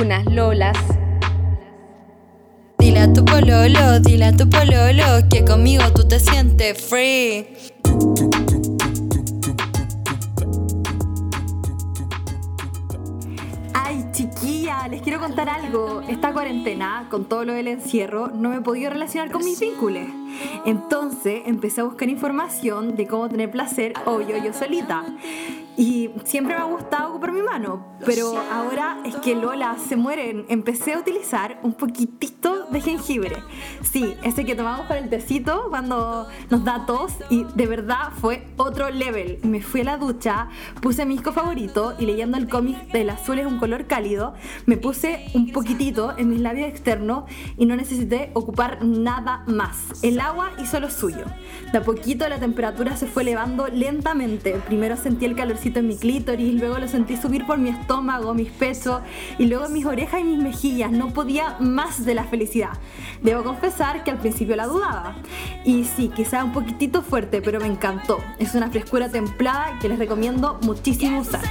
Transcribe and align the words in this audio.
unas 0.00 0.24
lolas. 0.26 0.76
Dile 2.78 3.00
a 3.00 3.12
tu 3.12 3.24
pololo, 3.24 4.00
dile 4.00 4.26
a 4.26 4.36
tu 4.36 4.48
pololo 4.48 5.28
que 5.30 5.44
conmigo 5.44 5.84
tú 5.94 6.06
te 6.06 6.18
sientes 6.18 6.80
free. 6.80 7.46
Ay, 13.74 14.04
chiquilla, 14.12 14.88
les 14.88 15.02
quiero 15.02 15.20
contar 15.20 15.48
algo. 15.48 16.02
Esta 16.08 16.32
cuarentena, 16.32 17.06
con 17.10 17.26
todo 17.28 17.44
lo 17.44 17.52
del 17.52 17.68
encierro, 17.68 18.28
no 18.28 18.50
me 18.50 18.56
he 18.56 18.60
podido 18.60 18.90
relacionar 18.90 19.30
con 19.30 19.44
mis 19.44 19.60
vínculos. 19.60 20.21
Entonces 20.64 21.42
empecé 21.46 21.80
a 21.80 21.84
buscar 21.84 22.08
información 22.08 22.96
de 22.96 23.06
cómo 23.06 23.28
tener 23.28 23.50
placer, 23.50 23.94
obvio, 24.06 24.36
yo 24.42 24.52
solita. 24.52 25.04
Y 25.76 26.10
siempre 26.24 26.54
me 26.54 26.60
ha 26.60 26.64
gustado 26.64 27.10
ocupar 27.10 27.32
mi 27.32 27.40
mano, 27.40 27.96
pero 28.04 28.34
ahora 28.52 28.98
es 29.06 29.16
que 29.16 29.34
Lola 29.34 29.76
se 29.78 29.96
mueren. 29.96 30.44
Empecé 30.48 30.92
a 30.92 30.98
utilizar 30.98 31.58
un 31.62 31.72
poquitito 31.72 32.66
de 32.66 32.80
jengibre. 32.82 33.36
Sí, 33.80 34.14
ese 34.22 34.44
que 34.44 34.54
tomamos 34.54 34.86
para 34.86 35.00
el 35.00 35.08
tecito 35.08 35.68
cuando 35.70 36.26
nos 36.50 36.64
da 36.64 36.84
tos 36.84 37.12
y 37.30 37.44
de 37.54 37.66
verdad 37.66 38.12
fue 38.20 38.46
otro 38.58 38.90
level. 38.90 39.38
Me 39.44 39.62
fui 39.62 39.80
a 39.80 39.84
la 39.84 39.96
ducha, 39.96 40.48
puse 40.82 41.06
mi 41.06 41.14
disco 41.14 41.32
favorito 41.32 41.94
y 41.98 42.04
leyendo 42.04 42.36
el 42.36 42.48
cómic 42.48 42.92
del 42.92 43.08
azul 43.08 43.38
es 43.38 43.46
un 43.46 43.58
color 43.58 43.86
cálido, 43.86 44.34
me 44.66 44.76
puse 44.76 45.26
un 45.34 45.52
poquitito 45.52 46.16
en 46.18 46.28
mis 46.28 46.40
labios 46.40 46.68
externos 46.68 47.24
y 47.56 47.64
no 47.64 47.76
necesité 47.76 48.30
ocupar 48.34 48.84
nada 48.84 49.42
más. 49.46 50.02
Agua 50.22 50.52
hizo 50.58 50.80
lo 50.80 50.90
suyo. 50.90 51.24
De 51.72 51.78
a 51.78 51.82
poquito 51.82 52.28
la 52.28 52.38
temperatura 52.38 52.96
se 52.96 53.06
fue 53.06 53.22
elevando 53.22 53.68
lentamente. 53.68 54.52
Primero 54.66 54.96
sentí 54.96 55.24
el 55.24 55.34
calorcito 55.34 55.80
en 55.80 55.88
mi 55.88 55.96
clítoris, 55.96 56.54
luego 56.54 56.78
lo 56.78 56.88
sentí 56.88 57.16
subir 57.16 57.46
por 57.46 57.58
mi 57.58 57.70
estómago, 57.70 58.34
mis 58.34 58.50
pechos 58.50 59.02
y 59.38 59.46
luego 59.46 59.68
mis 59.68 59.84
orejas 59.84 60.20
y 60.20 60.24
mis 60.24 60.38
mejillas. 60.38 60.92
No 60.92 61.12
podía 61.12 61.56
más 61.60 62.04
de 62.04 62.14
la 62.14 62.24
felicidad. 62.24 62.70
Debo 63.22 63.42
confesar 63.42 64.04
que 64.04 64.10
al 64.10 64.18
principio 64.18 64.56
la 64.56 64.66
dudaba. 64.66 65.16
Y 65.64 65.84
sí, 65.84 66.10
quizá 66.14 66.44
un 66.44 66.52
poquitito 66.52 67.02
fuerte, 67.02 67.42
pero 67.42 67.60
me 67.60 67.66
encantó. 67.66 68.18
Es 68.38 68.54
una 68.54 68.70
frescura 68.70 69.08
templada 69.08 69.78
que 69.80 69.88
les 69.88 69.98
recomiendo 69.98 70.58
muchísimo 70.62 71.20
usar. 71.20 71.42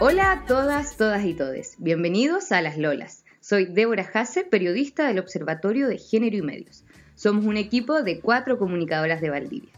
Hola 0.00 0.32
a 0.32 0.44
todas, 0.44 0.96
todas 0.96 1.24
y 1.24 1.32
todes. 1.32 1.76
Bienvenidos 1.78 2.52
a 2.52 2.60
Las 2.60 2.76
Lolas. 2.76 3.23
Soy 3.46 3.66
Débora 3.66 4.10
Hase, 4.10 4.44
periodista 4.44 5.06
del 5.06 5.18
Observatorio 5.18 5.86
de 5.86 5.98
Género 5.98 6.34
y 6.34 6.40
Medios. 6.40 6.82
Somos 7.14 7.44
un 7.44 7.58
equipo 7.58 8.02
de 8.02 8.20
cuatro 8.20 8.56
comunicadoras 8.56 9.20
de 9.20 9.28
Valdivia. 9.28 9.68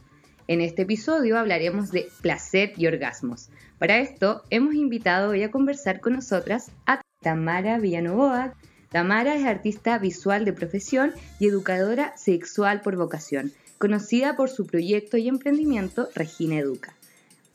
En 0.46 0.60
este 0.60 0.82
episodio 0.82 1.36
hablaremos 1.36 1.90
de 1.90 2.08
placer 2.20 2.74
y 2.76 2.86
orgasmos. 2.86 3.48
Para 3.80 3.98
esto 3.98 4.44
hemos 4.50 4.76
invitado 4.76 5.30
hoy 5.30 5.42
a 5.42 5.50
conversar 5.50 5.98
con 5.98 6.12
nosotras 6.12 6.70
a 6.86 7.00
Tamara 7.20 7.80
Villanovoa. 7.80 8.54
Tamara 8.88 9.34
es 9.34 9.44
artista 9.44 9.98
visual 9.98 10.44
de 10.44 10.52
profesión 10.52 11.12
y 11.40 11.48
educadora 11.48 12.16
sexual 12.16 12.82
por 12.82 12.94
vocación, 12.94 13.50
conocida 13.78 14.36
por 14.36 14.48
su 14.48 14.68
proyecto 14.68 15.16
y 15.16 15.26
emprendimiento 15.26 16.08
Regina 16.14 16.56
Educa. 16.58 16.94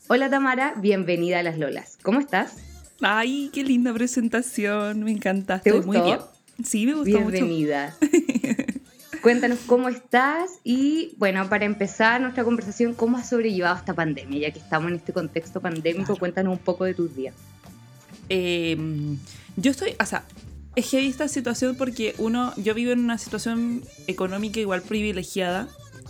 Hola 0.08 0.28
Tamara, 0.28 0.74
bienvenida 0.76 1.38
a 1.38 1.42
Las 1.42 1.56
Lolas. 1.56 1.96
¿Cómo 2.02 2.20
estás? 2.20 2.71
Ay, 3.02 3.50
qué 3.52 3.64
linda 3.64 3.92
presentación, 3.92 5.02
me 5.02 5.10
encanta. 5.10 5.58
¿Te 5.60 5.70
Estoy 5.70 5.86
muy 5.86 5.96
gustó? 5.98 6.04
bien. 6.04 6.66
Sí, 6.66 6.86
me 6.86 6.94
gustó 6.94 7.04
Bienvenida. 7.18 7.96
Cuéntanos 9.22 9.60
cómo 9.66 9.88
estás 9.88 10.50
y, 10.64 11.12
bueno, 11.16 11.48
para 11.48 11.64
empezar 11.64 12.20
nuestra 12.20 12.42
conversación, 12.44 12.94
¿cómo 12.94 13.18
has 13.18 13.28
sobrellevado 13.28 13.76
esta 13.76 13.94
pandemia? 13.94 14.40
Ya 14.48 14.50
que 14.52 14.58
estamos 14.58 14.90
en 14.90 14.96
este 14.96 15.12
contexto 15.12 15.60
pandémico, 15.60 16.06
Claro. 16.06 16.18
cuéntanos 16.18 16.52
un 16.52 16.58
poco 16.64 16.84
de 16.84 16.94
tus 16.94 17.14
días. 17.14 17.34
mucho. 17.34 18.26
Eh, 18.28 18.76
yo 19.56 19.70
estoy, 19.70 19.94
o 20.00 20.06
sea, 20.06 20.24
es 20.74 20.88
que 20.90 21.06
esta 21.06 21.28
situación 21.28 21.76
porque 21.76 22.14
uno, 22.18 22.52
yo 22.56 22.74
vivo 22.74 22.90
en 22.92 23.00
una 23.00 23.18
situación 23.18 23.82
económica 24.06 24.58
igual 24.60 24.82
privilegiada. 24.82 25.68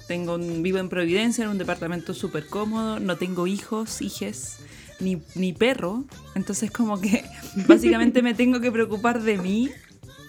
Tengo 0.09 0.35
un- 0.37 0.63
vivo 0.63 0.79
en 0.79 0.89
Providencia, 0.89 1.45
en 1.45 1.51
un 1.51 1.59
departamento 1.59 2.15
súper 2.15 2.47
cómodo, 2.47 2.99
no 3.01 3.17
tengo 3.19 3.47
hijos, 3.47 4.01
hijes, 4.01 4.59
ni, 5.03 5.21
ni 5.35 5.53
perro. 5.53 6.05
Entonces 6.35 6.71
como 6.71 7.01
que 7.01 7.25
básicamente 7.69 8.23
me 8.23 8.35
tengo 8.35 8.61
que 8.61 8.73
preocupar 8.73 9.23
de 9.23 9.39
mí 9.39 9.71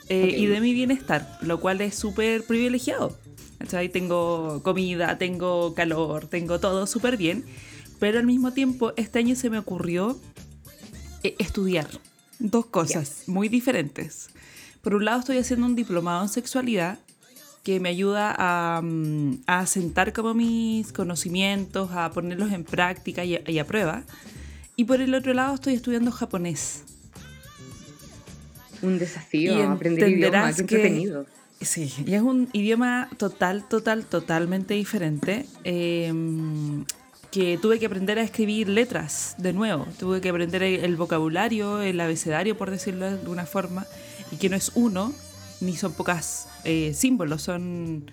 eh, 0.09 0.35
y 0.38 0.47
de 0.47 0.59
mi 0.59 0.73
bienestar, 0.73 1.38
lo 1.41 1.59
cual 1.59 1.81
es 1.81 1.95
súper 1.95 2.44
privilegiado. 2.45 3.17
¿cachai? 3.63 3.88
Tengo 3.89 4.61
comida, 4.61 5.17
tengo 5.17 5.73
calor, 5.73 6.28
tengo 6.28 6.59
todo 6.59 6.85
súper 6.85 7.16
bien, 7.16 7.45
pero 8.00 8.19
al 8.19 8.25
mismo 8.25 8.51
tiempo 8.51 8.91
este 8.97 9.19
año 9.19 9.35
se 9.35 9.50
me 9.50 9.57
ocurrió 9.57 10.19
eh, 11.23 11.35
estudiar 11.40 11.88
dos 12.40 12.66
cosas 12.66 13.23
muy 13.28 13.47
diferentes. 13.47 14.29
Por 14.81 14.95
un 14.95 15.05
lado 15.05 15.19
estoy 15.19 15.38
haciendo 15.38 15.66
un 15.66 15.75
diplomado 15.75 16.23
en 16.23 16.29
sexualidad 16.29 17.00
que 17.63 17.79
me 17.79 17.88
ayuda 17.88 18.35
a, 18.38 18.81
mm, 18.81 19.44
a 19.47 19.59
asentar 19.59 20.11
como 20.11 20.34
mis 20.34 20.91
conocimientos, 20.91 21.91
a 21.94 22.11
ponerlos 22.11 22.51
en 22.51 22.66
práctica 22.66 23.23
y 23.23 23.35
a, 23.35 23.50
y 23.50 23.59
a 23.59 23.66
prueba. 23.66 24.03
Y 24.75 24.85
por 24.85 25.01
el 25.01 25.13
otro 25.13 25.34
lado 25.34 25.56
estoy 25.56 25.73
estudiando 25.75 26.11
japonés. 26.11 26.84
Un 28.81 29.00
desafío, 29.00 29.57
Y 29.57 29.61
aprender 29.61 30.09
idioma, 30.09 30.50
entenderás 30.50 30.56
qué 30.57 30.66
que- 30.66 30.75
entretenido. 30.75 31.25
Sí, 31.61 31.94
y 32.06 32.13
es 32.16 32.22
un 32.22 32.50
idioma 32.51 33.07
total, 33.17 33.63
total, 33.69 34.03
totalmente 34.06 34.73
diferente. 34.73 35.45
eh, 35.63 36.11
que 37.31 37.57
tuve 37.57 37.79
que 37.79 37.88
aprender 37.88 38.19
a 38.19 38.22
escribir 38.22 38.69
letras 38.69 39.34
de 39.39 39.53
nuevo. 39.53 39.88
Tuve 39.97 40.22
que 40.22 40.29
aprender 40.29 40.61
el, 40.61 40.84
el 40.85 40.95
vocabulario, 40.95 41.81
el 41.81 42.00
abecedario, 42.00 42.55
por 42.55 42.69
decirlo 42.69 43.05
de 43.07 43.13
alguna 43.19 43.47
forma. 43.47 43.88
Y 44.31 44.35
que 44.35 44.50
no 44.50 44.55
es 44.55 44.72
uno, 44.75 45.11
ni 45.59 45.75
son 45.75 45.94
pocas 45.94 46.47
eh, 46.63 46.94
símbolos. 46.94 47.41
Son. 47.41 48.05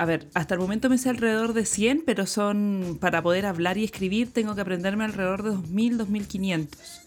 A 0.00 0.06
ver, 0.06 0.30
hasta 0.32 0.54
el 0.54 0.60
momento 0.60 0.88
me 0.88 0.96
sé 0.96 1.10
alrededor 1.10 1.52
de 1.52 1.66
100, 1.66 2.04
pero 2.06 2.24
son. 2.24 2.96
Para 3.02 3.22
poder 3.22 3.44
hablar 3.44 3.76
y 3.76 3.84
escribir, 3.84 4.32
tengo 4.32 4.54
que 4.54 4.62
aprenderme 4.62 5.04
alrededor 5.04 5.42
de 5.42 5.50
2000, 5.50 5.98
2500. 5.98 7.02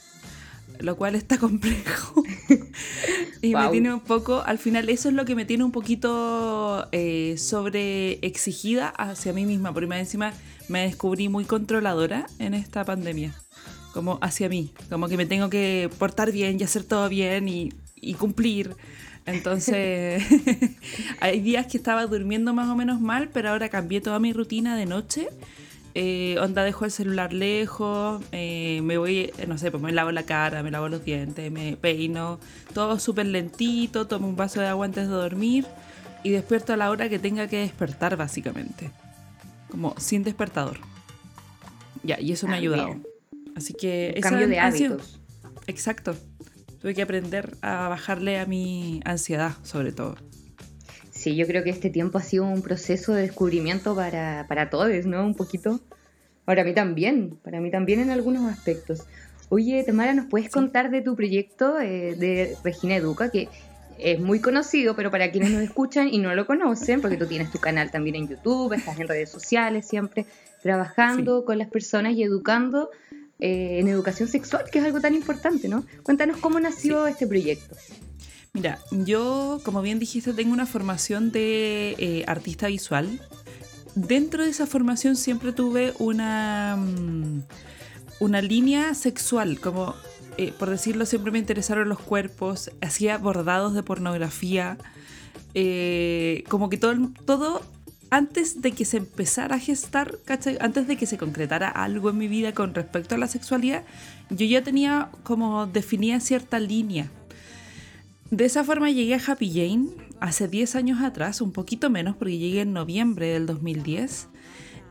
Lo 0.77 0.95
cual 0.95 1.15
está 1.15 1.39
complejo. 1.39 2.23
y 3.41 3.47
me 3.47 3.53
Guau. 3.53 3.71
tiene 3.71 3.91
un 3.91 3.99
poco, 3.99 4.43
al 4.45 4.59
final 4.59 4.89
eso 4.89 5.09
es 5.09 5.15
lo 5.15 5.25
que 5.25 5.33
me 5.33 5.45
tiene 5.45 5.63
un 5.63 5.71
poquito 5.71 6.87
eh, 6.91 7.33
sobre 7.39 8.19
exigida 8.23 8.89
hacia 8.89 9.33
mí 9.33 9.47
misma, 9.47 9.73
porque 9.73 9.87
encima 9.97 10.31
me 10.69 10.83
descubrí 10.83 11.29
muy 11.29 11.45
controladora 11.45 12.27
en 12.37 12.53
esta 12.53 12.85
pandemia, 12.85 13.33
como 13.91 14.19
hacia 14.21 14.49
mí, 14.49 14.71
como 14.91 15.07
que 15.07 15.17
me 15.17 15.25
tengo 15.25 15.49
que 15.49 15.89
portar 15.97 16.31
bien 16.31 16.59
y 16.59 16.63
hacer 16.63 16.83
todo 16.83 17.09
bien 17.09 17.49
y, 17.49 17.73
y 17.95 18.13
cumplir. 18.13 18.75
Entonces, 19.25 20.23
hay 21.19 21.39
días 21.39 21.67
que 21.67 21.77
estaba 21.77 22.05
durmiendo 22.05 22.53
más 22.53 22.67
o 22.69 22.75
menos 22.75 22.99
mal, 22.99 23.29
pero 23.31 23.49
ahora 23.49 23.69
cambié 23.69 24.01
toda 24.01 24.19
mi 24.19 24.33
rutina 24.33 24.75
de 24.75 24.85
noche. 24.85 25.29
Eh, 25.95 26.37
onda, 26.41 26.63
dejo 26.63 26.85
el 26.85 26.91
celular 26.91 27.33
lejos, 27.33 28.21
eh, 28.31 28.81
me 28.83 28.97
voy, 28.97 29.31
no 29.47 29.59
sé, 29.59 29.69
pues 29.69 29.81
me 29.83 29.91
lavo 29.91 30.11
la 30.11 30.23
cara, 30.23 30.63
me 30.63 30.71
lavo 30.71 30.89
los 30.89 31.05
dientes, 31.05 31.51
me 31.51 31.77
peino, 31.77 32.39
todo 32.73 32.97
súper 32.97 33.27
lentito, 33.27 34.07
tomo 34.07 34.27
un 34.27 34.35
vaso 34.35 34.59
de 34.59 34.67
agua 34.67 34.87
antes 34.87 35.07
de 35.07 35.13
dormir 35.13 35.67
y 36.23 36.31
despierto 36.31 36.73
a 36.73 36.77
la 36.77 36.89
hora 36.89 37.09
que 37.09 37.19
tenga 37.19 37.47
que 37.47 37.57
despertar, 37.57 38.17
básicamente. 38.17 38.89
Como 39.69 39.93
sin 39.99 40.23
despertador. 40.23 40.79
Ya, 42.01 42.19
y 42.19 42.31
eso 42.31 42.47
me 42.47 42.53
ha 42.53 42.55
Ah, 42.55 42.59
ayudado. 42.59 42.85
bien. 42.87 43.07
Así 43.55 43.73
que... 43.75 44.13
Un 44.13 44.17
esa 44.17 44.29
cambio 44.29 44.47
de 44.47 44.59
hábitos. 44.59 45.19
Exacto. 45.67 46.15
Tuve 46.83 46.95
que 46.95 47.01
aprender 47.01 47.55
a 47.61 47.87
bajarle 47.87 48.39
a 48.39 48.45
mi 48.45 48.99
ansiedad, 49.05 49.53
sobre 49.63 49.93
todo. 49.93 50.17
Sí, 51.11 51.33
yo 51.37 51.47
creo 51.47 51.63
que 51.63 51.69
este 51.69 51.89
tiempo 51.89 52.17
ha 52.17 52.21
sido 52.21 52.43
un 52.43 52.61
proceso 52.61 53.13
de 53.13 53.21
descubrimiento 53.21 53.95
para, 53.95 54.47
para 54.49 54.69
todos, 54.69 55.05
¿no? 55.05 55.25
Un 55.25 55.33
poquito. 55.33 55.79
Para 56.43 56.65
mí 56.65 56.73
también, 56.73 57.37
para 57.41 57.61
mí 57.61 57.71
también 57.71 58.01
en 58.01 58.09
algunos 58.09 58.51
aspectos. 58.51 59.05
Oye, 59.47 59.81
Tamara, 59.85 60.13
¿nos 60.13 60.25
puedes 60.25 60.49
contar 60.49 60.91
de 60.91 60.99
tu 60.99 61.15
proyecto 61.15 61.79
eh, 61.79 62.15
de 62.17 62.57
Regina 62.65 62.97
Educa? 62.97 63.31
Que 63.31 63.47
es 63.97 64.19
muy 64.19 64.41
conocido, 64.41 64.93
pero 64.93 65.09
para 65.09 65.31
quienes 65.31 65.51
nos 65.51 65.61
escuchan 65.61 66.09
y 66.09 66.17
no 66.17 66.35
lo 66.35 66.45
conocen, 66.45 66.99
porque 66.99 67.15
tú 67.15 67.27
tienes 67.27 67.49
tu 67.49 67.59
canal 67.59 67.91
también 67.91 68.17
en 68.17 68.27
YouTube, 68.27 68.73
estás 68.73 68.99
en 68.99 69.07
redes 69.07 69.29
sociales 69.29 69.87
siempre, 69.87 70.25
trabajando 70.61 71.45
con 71.45 71.59
las 71.59 71.69
personas 71.69 72.11
y 72.15 72.23
educando 72.23 72.89
eh, 73.39 73.79
en 73.79 73.87
educación 73.87 74.27
sexual, 74.29 74.65
que 74.71 74.79
es 74.79 74.85
algo 74.85 75.01
tan 75.01 75.15
importante, 75.15 75.67
¿no? 75.67 75.85
Cuéntanos 76.03 76.37
cómo 76.37 76.59
nació 76.59 77.07
este 77.07 77.27
proyecto. 77.27 77.75
Mira, 78.53 78.79
yo, 78.91 79.59
como 79.63 79.81
bien 79.81 79.99
dijiste, 79.99 80.33
tengo 80.33 80.53
una 80.53 80.65
formación 80.65 81.31
de 81.31 81.95
eh, 81.97 82.23
artista 82.27 82.67
visual. 82.67 83.19
Dentro 83.95 84.43
de 84.43 84.49
esa 84.49 84.67
formación 84.67 85.15
siempre 85.15 85.53
tuve 85.53 85.93
una, 85.99 86.77
mm, 86.77 87.41
una 88.19 88.41
línea 88.41 88.93
sexual, 88.93 89.59
como 89.59 89.95
eh, 90.37 90.51
por 90.57 90.69
decirlo, 90.69 91.05
siempre 91.05 91.31
me 91.31 91.39
interesaron 91.39 91.89
los 91.89 91.99
cuerpos, 91.99 92.71
hacía 92.81 93.17
bordados 93.17 93.73
de 93.73 93.83
pornografía, 93.83 94.77
eh, 95.53 96.43
como 96.49 96.69
que 96.69 96.77
todo, 96.77 97.11
todo 97.25 97.61
antes 98.13 98.61
de 98.61 98.73
que 98.73 98.85
se 98.85 98.97
empezara 98.97 99.55
a 99.55 99.59
gestar, 99.59 100.19
¿cachai? 100.23 100.59
antes 100.61 100.87
de 100.87 100.97
que 100.97 101.07
se 101.07 101.17
concretara 101.17 101.67
algo 101.67 102.11
en 102.11 102.19
mi 102.19 102.27
vida 102.27 102.53
con 102.53 102.75
respecto 102.75 103.15
a 103.15 103.17
la 103.17 103.27
sexualidad, 103.27 103.85
yo 104.29 104.45
ya 104.45 104.63
tenía 104.63 105.09
como 105.23 105.65
definía 105.65 106.19
cierta 106.19 106.59
línea. 106.59 107.09
De 108.29 108.45
esa 108.45 108.63
forma 108.63 108.91
llegué 108.91 109.15
a 109.15 109.21
Happy 109.25 109.49
Jane 109.49 109.87
hace 110.19 110.47
10 110.47 110.75
años 110.75 111.01
atrás, 111.01 111.41
un 111.41 111.51
poquito 111.51 111.89
menos, 111.89 112.15
porque 112.15 112.37
llegué 112.37 112.61
en 112.61 112.73
noviembre 112.73 113.27
del 113.29 113.47
2010. 113.47 114.27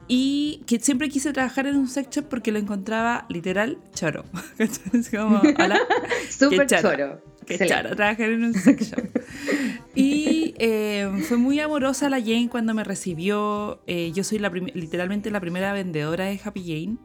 Y 0.08 0.64
que 0.66 0.80
siempre 0.80 1.08
quise 1.08 1.32
trabajar 1.32 1.68
en 1.68 1.76
un 1.76 1.86
sex 1.86 2.10
shop 2.10 2.24
porque 2.28 2.50
lo 2.50 2.58
encontraba 2.58 3.24
literal 3.28 3.78
choro. 3.94 4.24
es 4.58 5.10
como, 5.10 5.40
hola. 5.58 5.80
Súper 6.28 6.66
choro. 6.66 7.22
Qué 7.46 7.58
choro 7.58 7.94
trabajar 7.96 8.30
en 8.30 8.44
un 8.44 8.54
sex 8.54 8.90
shop. 8.90 9.04
y 9.94 10.54
eh, 10.58 11.08
fue 11.28 11.36
muy 11.36 11.60
amorosa 11.60 12.08
la 12.08 12.20
Jane 12.20 12.48
cuando 12.50 12.74
me 12.74 12.84
recibió. 12.84 13.82
Eh, 13.86 14.12
yo 14.14 14.24
soy 14.24 14.38
la 14.38 14.48
literalmente 14.50 15.30
la 15.30 15.40
primera 15.40 15.72
vendedora 15.72 16.26
de 16.26 16.40
Happy 16.42 16.62
Jane. 16.62 16.96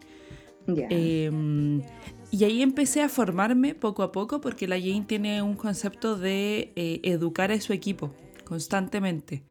Em, 0.89 1.81
y 2.29 2.43
ahí 2.43 2.61
empecé 2.61 3.01
a 3.01 3.09
formarme 3.09 3.73
poco 3.73 4.03
a 4.03 4.11
poco 4.11 4.41
porque 4.41 4.67
la 4.67 4.77
Jane 4.79 5.05
tiene 5.07 5.41
un 5.41 5.55
concepto 5.55 6.17
de 6.17 6.73
eh, 6.75 6.99
educar 7.03 7.51
a 7.51 7.61
su 7.61 7.73
equipo 7.73 8.13
constantemente. 8.43 9.43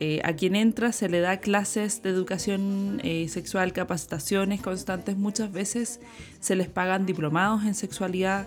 Eh, 0.00 0.20
a 0.22 0.34
quien 0.34 0.54
entra 0.54 0.92
se 0.92 1.08
le 1.08 1.20
da 1.20 1.38
clases 1.38 2.02
de 2.02 2.10
educación 2.10 3.00
eh, 3.02 3.28
sexual, 3.28 3.72
capacitaciones 3.72 4.60
constantes, 4.60 5.16
muchas 5.16 5.50
veces 5.50 6.00
se 6.38 6.54
les 6.54 6.68
pagan 6.68 7.04
diplomados 7.04 7.64
en 7.64 7.74
sexualidad. 7.74 8.46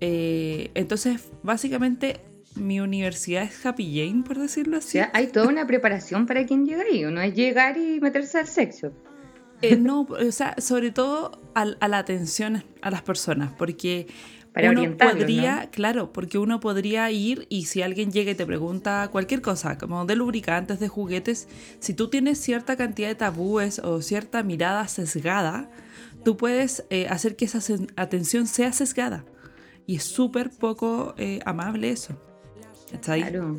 Eh, 0.00 0.70
entonces, 0.74 1.30
básicamente, 1.42 2.20
mi 2.54 2.80
universidad 2.80 3.42
es 3.42 3.64
Happy 3.64 3.98
Jane, 3.98 4.22
por 4.22 4.38
decirlo 4.38 4.78
así. 4.78 4.98
hay 5.12 5.28
toda 5.28 5.48
una 5.48 5.66
preparación 5.66 6.26
para 6.26 6.44
quien 6.46 6.66
llega 6.66 6.82
ahí, 6.82 7.02
no 7.02 7.20
es 7.20 7.34
llegar 7.34 7.76
y 7.76 8.00
meterse 8.00 8.38
al 8.38 8.46
sexo. 8.46 8.92
no, 9.78 10.02
o 10.02 10.32
sea, 10.32 10.54
sobre 10.58 10.90
todo 10.90 11.40
a, 11.54 11.66
a 11.80 11.88
la 11.88 11.98
atención 11.98 12.64
a 12.82 12.90
las 12.90 13.02
personas, 13.02 13.52
porque 13.56 14.06
para 14.56 14.70
uno 14.70 14.96
podría, 14.96 15.68
claro, 15.70 16.14
porque 16.14 16.38
uno 16.38 16.60
podría 16.60 17.10
ir 17.10 17.46
y 17.50 17.66
si 17.66 17.82
alguien 17.82 18.10
llega 18.10 18.30
y 18.30 18.34
te 18.34 18.46
pregunta 18.46 19.06
cualquier 19.12 19.42
cosa, 19.42 19.76
como 19.76 20.06
de 20.06 20.16
lubricantes, 20.16 20.80
de 20.80 20.88
juguetes, 20.88 21.46
si 21.78 21.92
tú 21.92 22.08
tienes 22.08 22.40
cierta 22.40 22.74
cantidad 22.74 23.08
de 23.08 23.16
tabúes 23.16 23.78
o 23.80 24.00
cierta 24.00 24.42
mirada 24.42 24.88
sesgada, 24.88 25.68
tú 26.24 26.38
puedes 26.38 26.86
eh, 26.88 27.06
hacer 27.10 27.36
que 27.36 27.44
esa 27.44 27.60
atención 27.96 28.46
sea 28.46 28.72
sesgada. 28.72 29.26
Y 29.86 29.96
es 29.96 30.04
súper 30.04 30.50
poco 30.50 31.14
eh, 31.16 31.40
amable 31.44 31.90
eso. 31.90 32.16
¿Está 32.92 33.12
ahí? 33.12 33.22
Claro. 33.22 33.58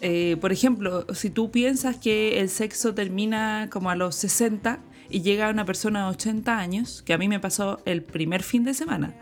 Eh, 0.00 0.36
por 0.40 0.52
ejemplo, 0.52 1.06
si 1.14 1.30
tú 1.30 1.50
piensas 1.50 1.96
que 1.96 2.40
el 2.40 2.50
sexo 2.50 2.94
termina 2.94 3.68
como 3.70 3.90
a 3.90 3.96
los 3.96 4.14
60 4.16 4.80
y 5.08 5.22
llega 5.22 5.48
una 5.48 5.64
persona 5.64 6.04
de 6.04 6.10
80 6.10 6.58
años, 6.58 7.02
que 7.02 7.14
a 7.14 7.18
mí 7.18 7.28
me 7.28 7.40
pasó 7.40 7.80
el 7.86 8.02
primer 8.02 8.42
fin 8.42 8.64
de 8.64 8.74
semana, 8.74 9.14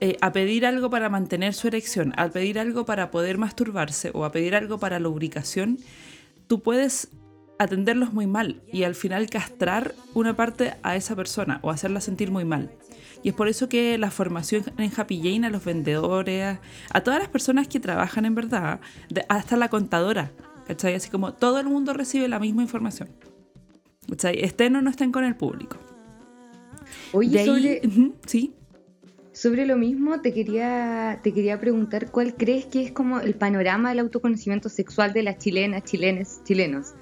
eh, 0.00 0.16
a 0.20 0.32
pedir 0.32 0.64
algo 0.64 0.90
para 0.90 1.08
mantener 1.08 1.54
su 1.54 1.66
erección, 1.66 2.14
a 2.16 2.28
pedir 2.28 2.58
algo 2.58 2.84
para 2.84 3.10
poder 3.10 3.36
masturbarse 3.36 4.10
o 4.14 4.24
a 4.24 4.32
pedir 4.32 4.54
algo 4.54 4.78
para 4.78 5.00
lubricación, 5.00 5.78
tú 6.46 6.62
puedes 6.62 7.08
atenderlos 7.58 8.12
muy 8.12 8.26
mal 8.26 8.62
y 8.72 8.84
al 8.84 8.94
final 8.94 9.28
castrar 9.28 9.94
una 10.14 10.36
parte 10.36 10.74
a 10.82 10.96
esa 10.96 11.16
persona 11.16 11.58
o 11.62 11.70
hacerla 11.70 12.00
sentir 12.00 12.30
muy 12.30 12.44
mal. 12.44 12.70
Y 13.22 13.30
es 13.30 13.34
por 13.34 13.48
eso 13.48 13.68
que 13.68 13.98
la 13.98 14.10
formación 14.10 14.64
en 14.78 14.90
Happy 14.96 15.20
Jane 15.22 15.46
a 15.46 15.50
los 15.50 15.64
vendedores, 15.64 16.58
a 16.92 17.00
todas 17.02 17.20
las 17.20 17.28
personas 17.28 17.68
que 17.68 17.80
trabajan 17.80 18.24
en 18.24 18.34
verdad, 18.34 18.80
hasta 19.28 19.56
la 19.56 19.68
contadora, 19.68 20.32
¿cachai? 20.66 20.94
Así 20.94 21.10
como 21.10 21.34
todo 21.34 21.58
el 21.60 21.66
mundo 21.66 21.92
recibe 21.92 22.28
la 22.28 22.38
misma 22.38 22.62
información. 22.62 23.08
¿cachai? 24.08 24.42
Estén 24.42 24.76
o 24.76 24.82
no 24.82 24.90
estén 24.90 25.12
con 25.12 25.24
el 25.24 25.36
público. 25.36 25.76
Oye, 27.12 27.80
sí. 28.26 28.54
Sobre 29.32 29.64
lo 29.64 29.76
mismo, 29.76 30.20
te 30.20 30.34
quería, 30.34 31.20
te 31.22 31.32
quería 31.32 31.58
preguntar 31.58 32.10
cuál 32.10 32.34
crees 32.34 32.66
que 32.66 32.82
es 32.84 32.92
como 32.92 33.20
el 33.20 33.34
panorama 33.34 33.90
del 33.90 34.00
autoconocimiento 34.00 34.68
sexual 34.68 35.12
de 35.12 35.22
las 35.22 35.38
chilenas, 35.38 35.84
chilenes, 35.84 36.40
chilenos. 36.44 36.94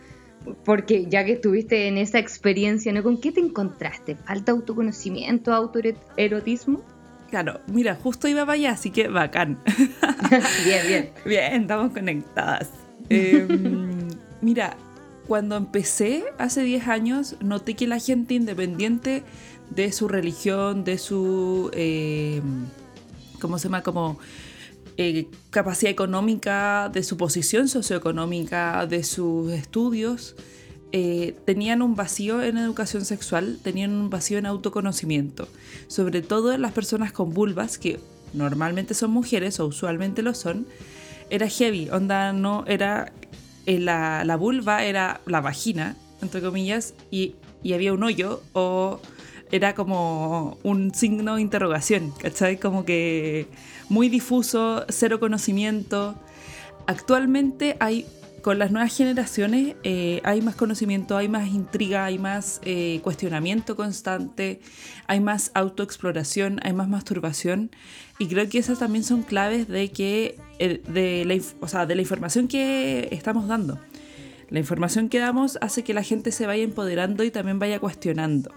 Porque 0.64 1.06
ya 1.06 1.24
que 1.24 1.32
estuviste 1.32 1.88
en 1.88 1.98
esa 1.98 2.18
experiencia, 2.18 2.92
¿no? 2.92 3.02
¿Con 3.02 3.20
qué 3.20 3.32
te 3.32 3.40
encontraste? 3.40 4.16
¿Falta 4.16 4.52
autoconocimiento, 4.52 5.52
autoerotismo? 5.52 6.82
Claro, 7.30 7.60
mira, 7.66 7.94
justo 7.94 8.26
iba 8.26 8.40
para 8.46 8.54
allá, 8.54 8.72
así 8.72 8.90
que 8.90 9.08
bacán. 9.08 9.58
bien, 10.64 10.86
bien. 10.86 11.10
Bien, 11.24 11.62
estamos 11.62 11.92
conectadas. 11.92 12.70
Em, 13.10 14.08
mira, 14.42 14.76
cuando 15.26 15.56
empecé 15.56 16.24
hace 16.36 16.62
10 16.62 16.88
años, 16.88 17.36
noté 17.40 17.74
que 17.74 17.86
la 17.86 17.98
gente 17.98 18.34
independiente 18.34 19.22
de 19.70 19.92
su 19.92 20.08
religión, 20.08 20.84
de 20.84 20.98
su, 20.98 21.70
eh, 21.74 22.42
¿cómo 23.40 23.58
se 23.58 23.68
llama? 23.68 23.82
Como 23.82 24.18
eh, 25.00 25.28
capacidad 25.50 25.92
económica, 25.92 26.90
de 26.92 27.04
su 27.04 27.16
posición 27.16 27.68
socioeconómica, 27.68 28.84
de 28.84 29.04
sus 29.04 29.52
estudios, 29.52 30.34
eh, 30.90 31.36
tenían 31.44 31.82
un 31.82 31.94
vacío 31.94 32.42
en 32.42 32.58
educación 32.58 33.04
sexual, 33.04 33.60
tenían 33.62 33.92
un 33.92 34.10
vacío 34.10 34.38
en 34.38 34.46
autoconocimiento. 34.46 35.46
Sobre 35.86 36.20
todo 36.20 36.58
las 36.58 36.72
personas 36.72 37.12
con 37.12 37.32
vulvas, 37.32 37.78
que 37.78 38.00
normalmente 38.34 38.92
son 38.94 39.12
mujeres 39.12 39.60
o 39.60 39.66
usualmente 39.66 40.22
lo 40.22 40.34
son, 40.34 40.66
era 41.30 41.48
heavy, 41.48 41.88
onda 41.90 42.32
no 42.32 42.64
era 42.66 43.12
la, 43.66 44.24
la 44.24 44.36
vulva 44.36 44.82
era 44.82 45.20
la 45.26 45.40
vagina, 45.40 45.96
entre 46.22 46.40
comillas, 46.40 46.94
y, 47.12 47.36
y 47.62 47.74
había 47.74 47.92
un 47.92 48.02
hoyo 48.02 48.42
o 48.52 49.00
era 49.50 49.74
como 49.74 50.58
un 50.62 50.94
signo 50.94 51.36
de 51.36 51.42
interrogación, 51.42 52.12
¿cachai? 52.20 52.58
Como 52.58 52.84
que 52.84 53.46
muy 53.88 54.08
difuso, 54.08 54.84
cero 54.88 55.20
conocimiento. 55.20 56.14
Actualmente 56.86 57.76
hay, 57.81 58.06
con 58.43 58.58
las 58.58 58.70
nuevas 58.70 58.94
generaciones, 58.96 59.76
eh, 59.82 60.20
hay 60.24 60.43
más 60.43 60.55
conocimiento, 60.55 61.17
hay 61.17 61.28
más 61.28 61.48
intriga, 61.48 62.05
hay 62.05 62.19
más 62.19 62.60
eh, 62.64 63.00
cuestionamiento 63.02 63.76
constante, 63.76 64.60
hay 65.06 65.20
más 65.20 65.50
autoexploración, 65.55 66.60
hay 66.62 66.72
más 66.72 66.88
masturbación. 66.88 67.70
Y 68.19 68.28
creo 68.28 68.48
que 68.48 68.58
esas 68.58 68.78
también 68.78 69.05
son 69.05 69.22
claves 69.22 69.69
de, 69.69 69.90
que, 69.90 70.38
de, 70.58 71.24
la, 71.24 71.36
o 71.60 71.69
sea, 71.69 71.86
de 71.86 71.94
la 71.94 72.02
información 72.02 72.48
que 72.48 73.08
estamos 73.12 73.48
dando. 73.48 73.78
La 74.50 74.58
información 74.58 75.08
que 75.08 75.19
damos 75.19 75.58
hace 75.60 75.84
que 75.84 75.93
la 75.93 76.02
gente 76.02 76.32
se 76.32 76.46
vaya 76.46 76.64
empoderando 76.64 77.22
y 77.22 77.31
también 77.31 77.58
vaya 77.58 77.78
cuestionando. 77.81 78.50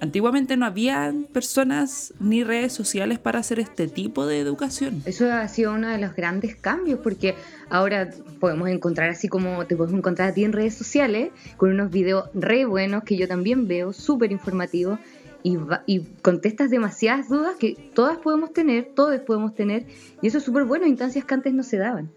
Antiguamente 0.00 0.56
no 0.56 0.66
había 0.66 1.14
personas 1.32 2.12
ni 2.20 2.42
redes 2.44 2.72
sociales 2.72 3.18
para 3.18 3.38
hacer 3.38 3.60
este 3.60 3.86
tipo 3.88 4.26
de 4.26 4.40
educación. 4.40 5.02
Eso 5.06 5.32
ha 5.32 5.46
sido 5.48 5.72
uno 5.72 5.88
de 5.88 5.98
los 5.98 6.14
grandes 6.14 6.56
cambios 6.56 7.00
porque 7.00 7.36
ahora 7.70 8.10
podemos 8.40 8.68
encontrar 8.68 9.10
así 9.10 9.28
como 9.28 9.66
te 9.66 9.76
puedes 9.76 9.94
encontrar 9.94 10.30
a 10.30 10.34
ti 10.34 10.44
en 10.44 10.52
redes 10.52 10.74
sociales 10.74 11.30
con 11.56 11.70
unos 11.70 11.90
videos 11.90 12.28
re 12.34 12.64
buenos 12.64 13.04
que 13.04 13.16
yo 13.16 13.28
también 13.28 13.68
veo, 13.68 13.92
súper 13.92 14.32
informativos 14.32 14.98
y, 15.42 15.58
y, 15.86 16.00
contestas 16.22 16.70
demasiadas 16.70 17.28
dudas 17.28 17.56
que 17.56 17.90
todas 17.94 18.16
podemos 18.18 18.52
tener, 18.52 18.90
todos 18.94 19.18
podemos 19.20 19.54
tener 19.54 19.86
y 20.22 20.26
eso 20.26 20.38
es 20.38 20.44
súper 20.44 20.64
bueno, 20.64 20.86
instancias 20.86 21.24
que 21.24 21.34
antes 21.34 21.52
no 21.54 21.62
se 21.62 21.76
daban. 21.76 22.10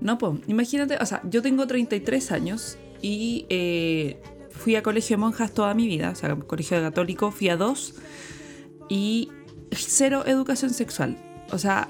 No, 0.00 0.18
pues 0.18 0.40
imagínate, 0.46 0.96
o 1.00 1.06
sea, 1.06 1.22
yo 1.24 1.42
tengo 1.42 1.66
33 1.66 2.32
años 2.32 2.78
y... 3.00 3.46
Eh, 3.48 4.20
fui 4.58 4.76
a 4.76 4.82
colegio 4.82 5.16
de 5.16 5.20
monjas 5.20 5.52
toda 5.52 5.72
mi 5.74 5.86
vida, 5.86 6.10
o 6.10 6.14
sea, 6.14 6.34
colegio 6.36 6.80
católico, 6.80 7.30
fui 7.30 7.48
a 7.48 7.56
dos 7.56 7.94
y 8.88 9.30
cero 9.70 10.24
educación 10.26 10.72
sexual. 10.72 11.16
O 11.50 11.58
sea, 11.58 11.88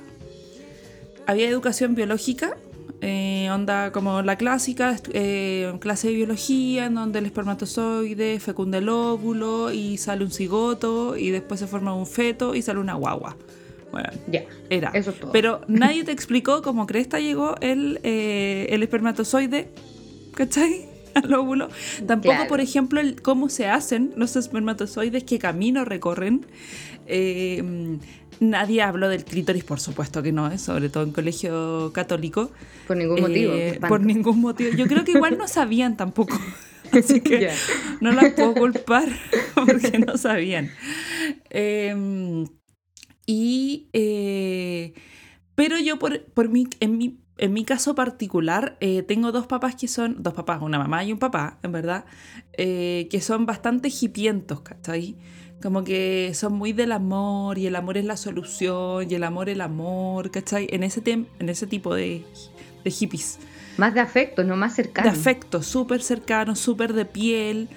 había 1.26 1.48
educación 1.48 1.94
biológica, 1.94 2.56
eh, 3.00 3.48
onda 3.50 3.92
como 3.92 4.22
la 4.22 4.36
clásica, 4.36 4.96
eh, 5.12 5.72
clase 5.80 6.08
de 6.08 6.14
biología, 6.14 6.86
en 6.86 6.94
donde 6.94 7.20
el 7.20 7.26
espermatozoide 7.26 8.40
fecunda 8.40 8.78
el 8.78 8.88
óvulo 8.88 9.72
y 9.72 9.98
sale 9.98 10.24
un 10.24 10.30
cigoto 10.30 11.16
y 11.16 11.30
después 11.30 11.60
se 11.60 11.66
forma 11.66 11.94
un 11.94 12.06
feto 12.06 12.54
y 12.54 12.62
sale 12.62 12.80
una 12.80 12.94
guagua. 12.94 13.36
Bueno, 13.92 14.10
ya, 14.26 14.44
era. 14.68 14.90
Eso 14.90 15.10
es 15.10 15.20
todo. 15.20 15.32
Pero 15.32 15.62
nadie 15.66 16.04
te 16.04 16.12
explicó 16.12 16.60
cómo 16.60 16.86
cresta 16.86 17.20
llegó 17.20 17.54
el, 17.60 18.00
eh, 18.02 18.66
el 18.70 18.82
espermatozoide, 18.82 19.70
¿cachai? 20.34 20.97
al 21.24 21.34
óvulo. 21.34 21.68
Tampoco, 22.06 22.34
Claro. 22.34 22.48
por 22.48 22.60
ejemplo, 22.60 23.00
el 23.00 23.20
cómo 23.22 23.48
se 23.48 23.66
hacen 23.66 24.12
los 24.16 24.36
espermatozoides, 24.36 25.24
qué 25.24 25.38
camino 25.38 25.84
recorren. 25.84 26.46
Eh, 27.06 27.98
nadie 28.40 28.82
habló 28.82 29.08
del 29.08 29.24
clítoris, 29.24 29.64
por 29.64 29.80
supuesto 29.80 30.22
que 30.22 30.32
no, 30.32 30.50
¿eh? 30.50 30.58
sobre 30.58 30.88
todo 30.88 31.02
en 31.04 31.12
colegio 31.12 31.90
católico. 31.92 32.50
Por 32.86 32.96
ningún 32.96 33.20
motivo. 33.20 33.52
Eh, 33.54 33.80
por 33.88 34.00
ningún 34.04 34.40
motivo. 34.40 34.70
Yo 34.76 34.86
creo 34.86 35.04
que 35.04 35.12
igual 35.12 35.38
no 35.38 35.48
sabían 35.48 35.96
tampoco. 35.96 36.38
Así 36.92 37.20
que 37.20 37.50
no 38.00 38.12
las 38.12 38.32
puedo 38.32 38.54
culpar 38.54 39.08
porque 39.54 39.98
no 39.98 40.16
sabían. 40.16 40.70
Eh, 41.50 42.44
y. 43.26 43.88
eh, 43.92 44.94
pero 45.54 45.76
yo, 45.78 45.98
por, 45.98 46.22
por 46.26 46.48
mi, 46.48 46.68
en, 46.80 46.96
mi, 46.98 47.18
en 47.38 47.52
mi 47.52 47.64
caso 47.64 47.94
particular, 47.94 48.76
eh, 48.80 49.02
tengo 49.02 49.32
dos 49.32 49.46
papás 49.46 49.74
que 49.76 49.88
son. 49.88 50.22
Dos 50.22 50.34
papás, 50.34 50.60
una 50.62 50.78
mamá 50.78 51.04
y 51.04 51.12
un 51.12 51.18
papá, 51.18 51.58
en 51.62 51.72
verdad. 51.72 52.04
eh, 52.54 53.06
que 53.10 53.20
son 53.20 53.46
bastante 53.46 53.88
hipientos, 53.88 54.60
¿cachai? 54.60 55.16
Como 55.62 55.82
que 55.84 56.32
son 56.34 56.52
muy 56.54 56.72
del 56.72 56.92
amor 56.92 57.58
y 57.58 57.66
el 57.66 57.74
amor 57.76 57.96
es 57.96 58.04
la 58.04 58.16
solución 58.16 59.10
y 59.10 59.14
el 59.14 59.24
amor 59.24 59.48
el 59.48 59.60
amor, 59.60 60.30
¿cachai? 60.30 60.66
En 60.70 60.82
ese, 60.82 61.02
tem- 61.02 61.26
en 61.38 61.48
ese 61.48 61.66
tipo 61.66 61.94
de, 61.94 62.24
de 62.84 62.90
hippies 62.90 63.38
Más 63.76 63.92
de 63.94 64.00
afecto, 64.00 64.44
no 64.44 64.56
más 64.56 64.74
cercano. 64.74 65.10
de 65.10 65.16
afecto, 65.16 65.62
súper 65.62 66.02
cercano, 66.02 66.54
súper 66.56 66.92
de 66.92 67.04
piel. 67.04 67.68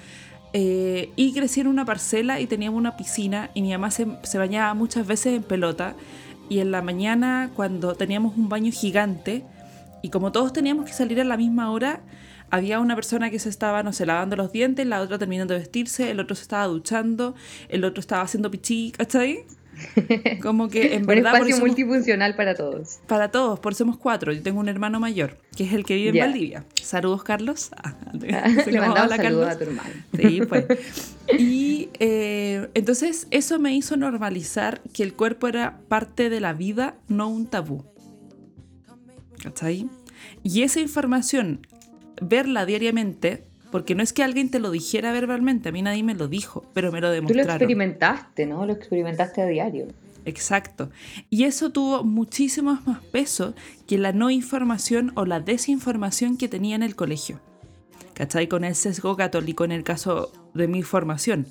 eh, 0.52 1.10
y 1.16 1.32
crecí 1.32 1.60
en 1.60 1.66
una 1.66 1.84
parcela 1.84 2.38
y 2.40 2.46
teníamos 2.46 2.78
una 2.78 2.96
piscina 2.96 3.50
y 3.54 3.62
mi 3.62 3.70
mamá 3.72 3.90
se, 3.90 4.06
se 4.22 4.38
bañaba 4.38 4.74
muchas 4.74 5.06
veces 5.06 5.34
en 5.34 5.42
pelota. 5.42 5.94
Y 6.48 6.58
en 6.58 6.70
la 6.70 6.82
mañana, 6.82 7.50
cuando 7.56 7.94
teníamos 7.94 8.36
un 8.36 8.48
baño 8.48 8.70
gigante, 8.72 9.44
y 10.02 10.10
como 10.10 10.32
todos 10.32 10.52
teníamos 10.52 10.84
que 10.86 10.92
salir 10.92 11.20
a 11.20 11.24
la 11.24 11.36
misma 11.36 11.70
hora, 11.70 12.00
había 12.50 12.80
una 12.80 12.94
persona 12.94 13.30
que 13.30 13.38
se 13.38 13.48
estaba, 13.48 13.82
no 13.82 13.92
sé, 13.92 14.04
lavando 14.04 14.36
los 14.36 14.52
dientes, 14.52 14.86
la 14.86 15.00
otra 15.00 15.18
terminando 15.18 15.54
de 15.54 15.60
vestirse, 15.60 16.10
el 16.10 16.20
otro 16.20 16.36
se 16.36 16.42
estaba 16.42 16.66
duchando, 16.66 17.34
el 17.68 17.84
otro 17.84 18.00
estaba 18.00 18.22
haciendo 18.22 18.50
pichí, 18.50 18.92
¿cachai? 18.96 19.44
Como 20.42 20.68
que 20.68 20.94
en 20.94 21.00
Un 21.02 21.06
verdad... 21.06 21.30
por 21.30 21.38
espacio 21.40 21.56
somos- 21.56 21.68
multifuncional 21.68 22.36
para 22.36 22.54
todos. 22.54 22.98
para 23.06 23.30
todos, 23.30 23.58
por 23.58 23.74
somos 23.74 23.96
cuatro. 23.96 24.30
Yo 24.32 24.42
tengo 24.42 24.60
un 24.60 24.68
hermano 24.68 25.00
mayor, 25.00 25.38
que 25.56 25.64
es 25.64 25.72
el 25.72 25.84
que 25.84 25.94
vive 25.96 26.10
en 26.10 26.14
Ya. 26.16 26.24
Valdivia. 26.26 26.64
Saludos, 26.82 27.22
Carlos. 27.24 27.70
Ah, 27.82 27.94
Le 28.12 28.80
mandamos 28.80 29.06
"Hola, 29.12 29.16
saludos 29.16 29.16
Carlos". 29.16 29.48
a 29.48 29.58
tu 29.58 29.64
hermano. 29.64 29.90
Sí, 30.14 30.40
pues. 30.46 30.66
Y 31.38 31.88
eh, 32.00 32.68
entonces 32.74 33.26
eso 33.30 33.58
me 33.58 33.74
hizo 33.74 33.96
normalizar 33.96 34.82
que 34.92 35.02
el 35.04 35.14
cuerpo 35.14 35.48
era 35.48 35.78
parte 35.88 36.28
de 36.28 36.40
la 36.40 36.52
vida, 36.52 36.94
no 37.08 37.28
un 37.28 37.46
tabú. 37.46 37.84
¿Cachai? 39.42 39.88
Y 40.42 40.62
esa 40.62 40.80
información, 40.80 41.66
verla 42.20 42.64
diariamente, 42.64 43.44
porque 43.70 43.94
no 43.94 44.02
es 44.02 44.12
que 44.12 44.22
alguien 44.22 44.50
te 44.50 44.60
lo 44.60 44.70
dijera 44.70 45.12
verbalmente, 45.12 45.70
a 45.70 45.72
mí 45.72 45.82
nadie 45.82 46.02
me 46.02 46.14
lo 46.14 46.28
dijo, 46.28 46.64
pero 46.74 46.92
me 46.92 47.00
lo 47.00 47.08
Tú 47.08 47.10
lo 47.10 47.14
demostraron. 47.14 47.50
experimentaste, 47.50 48.46
¿no? 48.46 48.66
Lo 48.66 48.72
experimentaste 48.72 49.42
a 49.42 49.46
diario. 49.46 49.88
Exacto. 50.24 50.90
Y 51.30 51.44
eso 51.44 51.70
tuvo 51.70 52.04
muchísimo 52.04 52.78
más 52.86 53.00
peso 53.06 53.54
que 53.88 53.98
la 53.98 54.12
no 54.12 54.30
información 54.30 55.10
o 55.16 55.24
la 55.24 55.40
desinformación 55.40 56.36
que 56.36 56.48
tenía 56.48 56.76
en 56.76 56.84
el 56.84 56.94
colegio. 56.94 57.40
¿Cachai? 58.14 58.46
Con 58.46 58.62
el 58.62 58.74
sesgo 58.74 59.16
católico 59.16 59.64
en 59.64 59.72
el 59.72 59.82
caso 59.82 60.30
de 60.54 60.68
mi 60.68 60.82
formación. 60.82 61.46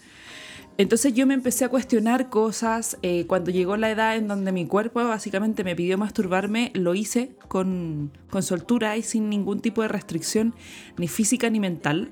Entonces 0.81 1.13
yo 1.13 1.27
me 1.27 1.35
empecé 1.35 1.63
a 1.63 1.69
cuestionar 1.69 2.29
cosas. 2.29 2.97
eh, 3.03 3.27
cuando 3.27 3.51
llegó 3.51 3.77
la 3.77 3.91
edad 3.91 4.15
en 4.15 4.27
donde 4.27 4.51
mi 4.51 4.65
cuerpo 4.65 5.03
básicamente 5.03 5.63
me 5.63 5.75
pidió 5.75 5.95
masturbarme, 5.99 6.71
lo 6.73 6.95
hice 6.95 7.35
con, 7.47 8.11
con 8.31 8.41
soltura 8.41 8.97
y 8.97 9.03
sin 9.03 9.29
ningún 9.29 9.59
tipo 9.59 9.83
de 9.83 9.89
restricción, 9.89 10.55
ni 10.97 11.07
física 11.07 11.51
ni 11.51 11.59
mental. 11.59 12.09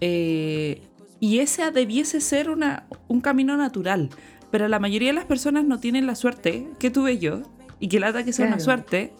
Eh, 0.00 0.82
y 1.20 1.38
ese 1.38 1.70
debiese 1.70 2.20
ser 2.20 2.50
una, 2.50 2.88
un 3.06 3.20
camino 3.20 3.56
natural. 3.56 4.10
Pero 4.50 4.66
la 4.66 4.80
mayoría 4.80 5.10
de 5.10 5.14
las 5.14 5.26
personas 5.26 5.64
no 5.64 5.78
tienen 5.78 6.08
la 6.08 6.16
suerte 6.16 6.66
que 6.80 6.90
tuve 6.90 7.18
yo, 7.18 7.42
y 7.78 7.86
que 7.86 8.00
lata 8.00 8.24
que 8.24 8.32
sea 8.32 8.48
una 8.48 8.58
suerte. 8.58 9.12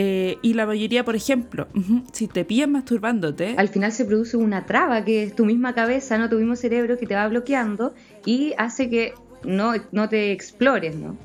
Eh, 0.00 0.38
y 0.42 0.54
la 0.54 0.64
mayoría, 0.64 1.04
por 1.04 1.16
ejemplo, 1.16 1.66
si 2.12 2.28
te 2.28 2.44
pillan 2.44 2.70
masturbándote, 2.70 3.56
Al 3.56 3.68
final 3.68 3.90
se 3.90 4.04
produce 4.04 4.36
una 4.36 4.64
traba 4.64 5.04
que 5.04 5.24
es 5.24 5.34
tu 5.34 5.44
misma 5.44 5.74
cabeza, 5.74 6.18
no 6.18 6.28
tu 6.28 6.36
mismo 6.36 6.54
cerebro 6.54 6.96
que 6.96 7.04
te 7.04 7.16
va 7.16 7.26
bloqueando 7.26 7.94
y 8.24 8.54
hace 8.58 8.88
que 8.88 9.14
no, 9.42 9.72
no 9.90 10.08
te 10.08 10.30
explores, 10.30 10.94
¿no? 10.94 11.16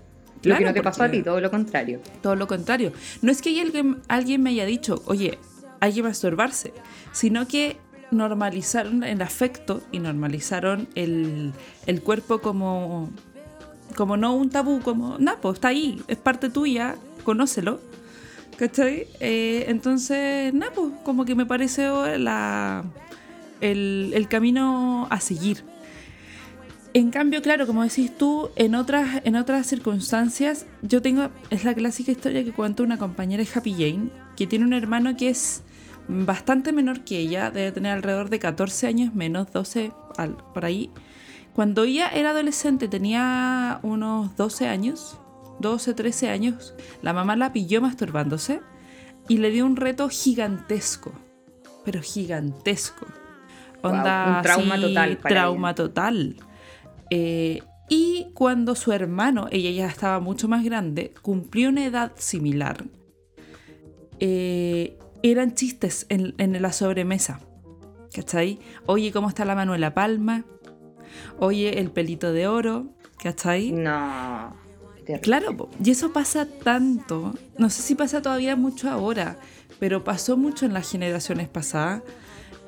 lo 0.41 0.57
que 0.57 0.65
no 0.65 0.73
te 0.73 0.81
pasó 0.81 1.03
a 1.03 1.11
ti, 1.11 1.21
todo 1.21 1.39
lo 1.39 1.51
contrario. 1.51 2.01
Todo 2.23 2.35
lo 2.35 2.47
contrario. 2.47 2.91
No 3.21 3.31
es 3.31 3.43
que 3.43 3.61
alguien, 3.61 3.97
alguien 4.07 4.41
me 4.41 4.49
haya 4.49 4.65
dicho, 4.65 5.03
oye, 5.05 5.37
hay 5.79 5.93
que 5.93 6.01
masturbarse, 6.01 6.73
sino 7.11 7.47
que 7.47 7.77
normalizaron 8.09 9.03
el 9.03 9.21
afecto 9.21 9.83
y 9.91 9.99
normalizaron 9.99 10.87
el, 10.95 11.53
el 11.85 12.01
cuerpo 12.01 12.41
como, 12.41 13.11
como 13.95 14.17
no 14.17 14.33
un 14.33 14.49
tabú, 14.49 14.81
como, 14.81 15.19
nada, 15.19 15.37
pues 15.39 15.57
está 15.57 15.67
ahí, 15.67 16.01
es 16.07 16.17
parte 16.17 16.49
tuya, 16.49 16.95
conócelo. 17.23 17.79
¿Cachai? 18.63 19.07
Eh, 19.19 19.65
entonces, 19.67 20.53
nada, 20.53 20.71
pues 20.73 20.93
como 21.03 21.25
que 21.25 21.35
me 21.35 21.45
parece 21.45 21.85
la, 22.17 22.85
el, 23.59 24.13
el 24.15 24.29
camino 24.29 25.05
a 25.09 25.19
seguir. 25.19 25.65
En 26.93 27.11
cambio, 27.11 27.41
claro, 27.41 27.67
como 27.67 27.83
decís 27.83 28.17
tú, 28.17 28.51
en 28.55 28.75
otras, 28.75 29.19
en 29.25 29.35
otras 29.35 29.67
circunstancias, 29.67 30.65
yo 30.81 31.01
tengo, 31.01 31.29
es 31.49 31.65
la 31.65 31.73
clásica 31.73 32.13
historia 32.13 32.45
que 32.45 32.53
cuenta 32.53 32.83
una 32.83 32.97
compañera 32.97 33.43
de 33.43 33.49
Happy 33.53 33.73
Jane, 33.73 34.09
que 34.37 34.47
tiene 34.47 34.63
un 34.63 34.71
hermano 34.71 35.17
que 35.17 35.27
es 35.29 35.63
bastante 36.07 36.71
menor 36.71 37.01
que 37.01 37.19
ella, 37.19 37.51
debe 37.51 37.73
tener 37.73 37.91
alrededor 37.91 38.29
de 38.29 38.39
14 38.39 38.87
años 38.87 39.13
menos, 39.13 39.51
12, 39.51 39.91
al- 40.15 40.37
por 40.53 40.63
ahí. 40.63 40.89
Cuando 41.53 41.83
ella 41.83 42.07
era 42.07 42.29
adolescente, 42.29 42.87
tenía 42.87 43.81
unos 43.83 44.37
12 44.37 44.69
años, 44.69 45.17
12, 45.63 45.95
13 45.95 46.29
años, 46.29 46.75
la 47.01 47.13
mamá 47.13 47.35
la 47.35 47.51
pilló 47.51 47.81
masturbándose 47.81 48.61
y 49.27 49.37
le 49.37 49.49
dio 49.49 49.65
un 49.65 49.75
reto 49.75 50.07
gigantesco, 50.09 51.11
pero 51.83 52.01
gigantesco. 52.01 53.07
Wow, 53.81 53.93
Onda, 53.93 54.35
un 54.37 54.41
trauma 54.43 54.75
así, 54.75 54.83
total 54.83 55.17
trauma 55.17 55.75
total. 55.75 56.35
Eh, 57.09 57.63
y 57.89 58.27
cuando 58.35 58.75
su 58.75 58.91
hermano, 58.91 59.47
ella 59.51 59.71
ya 59.71 59.87
estaba 59.87 60.19
mucho 60.19 60.47
más 60.47 60.63
grande, 60.63 61.13
cumplió 61.23 61.69
una 61.69 61.85
edad 61.85 62.11
similar, 62.15 62.83
eh, 64.19 64.99
eran 65.23 65.55
chistes 65.55 66.05
en, 66.09 66.35
en 66.37 66.61
la 66.61 66.71
sobremesa. 66.71 67.39
¿Cachai? 68.13 68.59
Oye, 68.85 69.11
¿cómo 69.11 69.29
está 69.29 69.43
la 69.43 69.55
mano 69.55 69.73
en 69.73 69.81
la 69.81 69.95
palma? 69.95 70.43
Oye, 71.39 71.79
el 71.79 71.89
pelito 71.89 72.31
de 72.31 72.47
oro. 72.47 72.93
¿Cachai? 73.17 73.71
No. 73.71 74.62
Claro, 75.21 75.69
y 75.83 75.91
eso 75.91 76.13
pasa 76.13 76.45
tanto. 76.45 77.33
No 77.57 77.69
sé 77.69 77.81
si 77.81 77.95
pasa 77.95 78.21
todavía 78.21 78.55
mucho 78.55 78.89
ahora, 78.89 79.37
pero 79.79 80.03
pasó 80.03 80.37
mucho 80.37 80.65
en 80.65 80.73
las 80.73 80.89
generaciones 80.89 81.49
pasadas. 81.49 82.03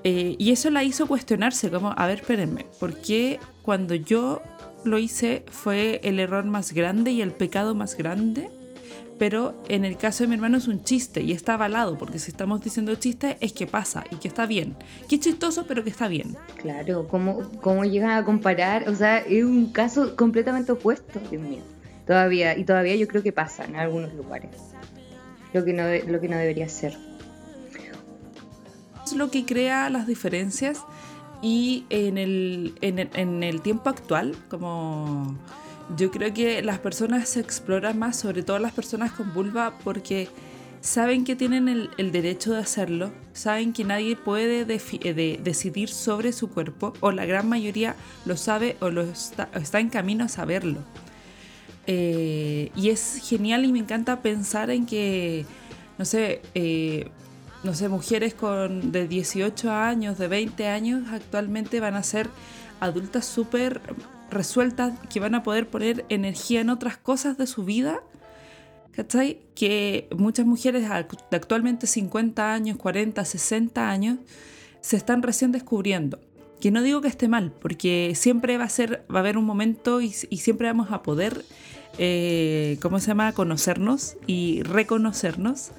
Eh, 0.04 0.36
y 0.38 0.52
eso 0.52 0.70
la 0.70 0.84
hizo 0.84 1.08
cuestionarse, 1.08 1.72
como, 1.72 1.94
a 1.98 2.08
ver, 2.08 2.20
espérenme, 2.20 2.66
¿por 2.80 3.02
qué 3.02 3.40
cuando 3.64 3.96
yo 3.96 4.42
lo 4.84 5.00
hice 5.00 5.44
fue 5.50 6.00
el 6.04 6.20
error 6.20 6.46
más 6.46 6.74
grande 6.74 7.12
y 7.12 7.22
el 7.22 7.32
pecado 7.32 7.74
más 7.74 7.98
grande? 7.98 8.52
Pero 9.18 9.56
en 9.70 9.86
el 9.86 9.98
caso 9.98 10.24
de 10.24 10.28
mi 10.28 10.36
hermano 10.36 10.58
es 10.58 10.68
un 10.68 10.84
chiste 10.84 11.24
y 11.24 11.32
está 11.32 11.54
avalado, 11.54 11.98
porque 11.98 12.20
si 12.20 12.32
estamos 12.32 12.62
diciendo 12.62 12.94
chiste 12.96 13.38
es 13.40 13.54
que 13.54 13.66
pasa 13.66 14.04
y 14.12 14.18
que 14.18 14.28
está 14.28 14.46
bien. 14.46 14.76
Que 15.08 15.16
es 15.16 15.22
chistoso, 15.22 15.66
pero 15.68 15.84
que 15.84 15.90
está 15.90 16.08
bien. 16.08 16.36
Claro, 16.58 17.08
¿cómo, 17.08 17.50
¿cómo 17.62 17.86
llegan 17.86 18.12
a 18.12 18.26
comparar? 18.26 18.90
O 18.90 18.96
sea, 18.96 19.20
es 19.20 19.44
un 19.44 19.72
caso 19.72 20.16
completamente 20.16 20.72
opuesto, 20.74 21.20
Dios 21.32 21.42
mío. 21.42 21.75
Todavía, 22.06 22.58
y 22.58 22.64
todavía 22.64 22.96
yo 22.96 23.08
creo 23.08 23.24
que 23.24 23.32
pasa 23.32 23.66
en 23.66 23.76
algunos 23.76 24.14
lugares. 24.14 24.52
Lo 25.54 25.66
que 25.66 25.74
no, 25.74 25.84
lo 26.12 26.20
que 26.20 26.28
no 26.28 26.38
debería 26.38 26.70
ser. 26.70 26.98
es 29.06 29.14
lo 29.14 29.32
que 29.32 29.46
crea 29.46 29.90
las 29.90 30.08
diferencias 30.08 30.84
y 31.42 31.86
en 31.90 32.18
el, 32.18 32.76
en 32.82 33.44
el, 33.44 33.62
tiempo 33.62 33.90
actual, 33.90 34.36
como 34.50 35.38
yo 35.96 36.10
creo 36.12 36.34
que 36.34 36.62
las 36.62 36.80
personas 36.80 37.30
se 37.30 37.40
exploran 37.40 38.00
más, 38.00 38.18
sobre 38.18 38.42
todo 38.42 38.58
las 38.60 38.72
personas 38.72 39.12
con 39.12 39.34
vulva, 39.34 39.78
porque 39.84 40.28
saben 40.82 41.24
que 41.24 41.36
tienen 41.36 41.68
el, 41.68 42.12
derecho 42.12 42.54
de 42.54 42.60
hacerlo, 42.60 43.12
saben 43.34 43.74
que 43.74 43.84
nadie 43.84 44.16
puede 44.16 44.62
eh, 44.62 45.14
de- 45.14 45.40
decidir 45.44 45.90
sobre 45.90 46.32
su 46.32 46.50
cuerpo, 46.50 46.94
o 47.00 47.12
la 47.12 47.26
gran 47.26 47.48
mayoría 47.48 47.96
lo 48.26 48.38
sabe 48.38 48.78
o 48.82 48.90
está 48.90 49.80
en 49.80 49.90
camino 49.90 50.26
a 50.26 50.30
saberlo. 50.30 50.80
Eh, 51.88 52.72
y 52.76 52.90
es 52.90 53.22
genial 53.24 53.66
y 53.66 53.72
me 53.72 53.80
encanta 53.80 54.22
pensar 54.22 54.70
en 54.72 54.86
que, 54.86 55.46
no 55.98 56.06
sé, 56.06 56.42
eh, 56.56 57.10
no 57.64 57.74
sé, 57.74 57.90
mujeres 57.90 58.34
con 58.34 58.92
de 58.92 59.08
18 59.08 59.72
años, 59.72 60.18
de 60.18 60.28
20 60.28 60.68
años, 60.68 61.04
actualmente 61.12 61.80
van 61.80 61.96
a 61.96 62.04
ser 62.04 62.30
adultas 62.80 63.26
súper 63.26 63.82
resueltas, 64.30 64.94
que 65.10 65.20
van 65.20 65.36
a 65.36 65.44
poder 65.44 65.68
poner 65.68 66.06
energía 66.10 66.62
en 66.62 66.70
otras 66.70 66.98
cosas 66.98 67.38
de 67.38 67.48
su 67.48 67.64
vida, 67.64 68.02
¿cachai? 68.92 69.42
Que 69.56 70.08
muchas 70.16 70.46
mujeres 70.46 70.88
de 70.88 71.36
actualmente 71.36 71.88
50 71.88 72.54
años, 72.54 72.78
40, 72.78 73.24
60 73.24 73.90
años, 73.90 74.20
se 74.82 74.98
están 74.98 75.24
recién 75.24 75.52
descubriendo. 75.52 76.20
Que 76.62 76.72
no 76.72 76.82
digo 76.82 77.02
que 77.02 77.08
esté 77.08 77.28
mal, 77.28 77.52
porque 77.62 78.14
siempre 78.16 78.58
va 78.58 78.64
a 78.64 78.70
ser, 78.70 79.06
va 79.14 79.18
a 79.18 79.20
haber 79.20 79.38
un 79.38 79.46
momento 79.46 80.02
y 80.02 80.12
siempre 80.12 80.68
vamos 80.68 80.92
a 80.92 81.04
poder, 81.04 81.44
eh, 81.98 82.78
¿cómo 82.82 83.00
se 83.00 83.08
llama?, 83.08 83.34
conocernos 83.34 84.18
y 84.28 84.64
reconocernos. 84.64 85.72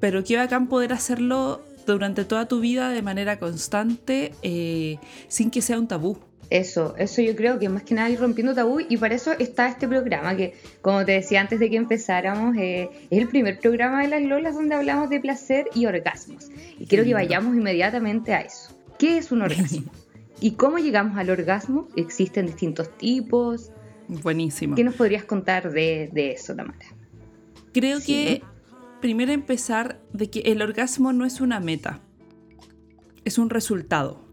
Pero 0.00 0.24
qué 0.24 0.36
bacán 0.36 0.68
poder 0.68 0.92
hacerlo 0.92 1.62
durante 1.86 2.24
toda 2.24 2.46
tu 2.46 2.60
vida 2.60 2.90
de 2.90 3.02
manera 3.02 3.38
constante, 3.38 4.32
eh, 4.42 4.98
sin 5.28 5.50
que 5.50 5.62
sea 5.62 5.78
un 5.78 5.88
tabú. 5.88 6.18
Eso, 6.50 6.94
eso 6.96 7.22
yo 7.22 7.34
creo 7.34 7.58
que 7.58 7.68
más 7.68 7.82
que 7.82 7.94
nada 7.94 8.08
ir 8.08 8.20
rompiendo 8.20 8.54
tabú 8.54 8.78
y 8.80 8.96
para 8.98 9.16
eso 9.16 9.32
está 9.32 9.68
este 9.68 9.88
programa 9.88 10.36
que, 10.36 10.54
como 10.80 11.04
te 11.04 11.12
decía 11.12 11.40
antes 11.40 11.58
de 11.58 11.68
que 11.70 11.76
empezáramos, 11.76 12.56
eh, 12.56 12.88
es 13.10 13.18
el 13.18 13.28
primer 13.28 13.58
programa 13.58 14.02
de 14.02 14.08
las 14.08 14.22
Lolas 14.22 14.54
donde 14.54 14.76
hablamos 14.76 15.10
de 15.10 15.18
placer 15.18 15.66
y 15.74 15.86
orgasmos. 15.86 16.48
Y 16.78 16.86
quiero 16.86 17.04
que 17.04 17.14
vayamos 17.14 17.56
inmediatamente 17.56 18.32
a 18.32 18.42
eso. 18.42 18.76
¿Qué 18.98 19.18
es 19.18 19.32
un 19.32 19.42
orgasmo? 19.42 19.90
¿Y 20.40 20.52
cómo 20.52 20.78
llegamos 20.78 21.18
al 21.18 21.30
orgasmo? 21.30 21.88
¿Existen 21.96 22.46
distintos 22.46 22.96
tipos? 22.96 23.72
Buenísimo. 24.08 24.76
¿Qué 24.76 24.84
nos 24.84 24.94
podrías 24.94 25.24
contar 25.24 25.72
de, 25.72 26.10
eso, 26.14 26.54
Tamara? 26.54 26.78
Creo 27.72 28.00
que 28.00 28.42
primero 29.00 29.32
empezar 29.32 30.00
de 30.12 30.30
que 30.30 30.40
el 30.40 30.62
orgasmo 30.62 31.12
no 31.12 31.24
es 31.24 31.40
una 31.40 31.60
meta, 31.60 32.00
es 33.24 33.38
un 33.38 33.50
resultado. 33.50 34.26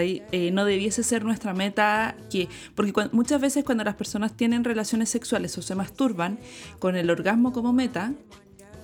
Eh, 0.00 0.50
no 0.52 0.64
debiese 0.64 1.02
ser 1.02 1.24
nuestra 1.24 1.52
meta, 1.52 2.16
que, 2.30 2.48
porque 2.74 2.92
muchas 3.12 3.40
veces 3.40 3.62
cuando 3.64 3.84
las 3.84 3.94
personas 3.94 4.34
tienen 4.34 4.64
relaciones 4.64 5.10
sexuales 5.10 5.58
o 5.58 5.62
se 5.62 5.74
masturban 5.74 6.38
con 6.78 6.96
el 6.96 7.10
orgasmo 7.10 7.52
como 7.52 7.74
meta, 7.74 8.14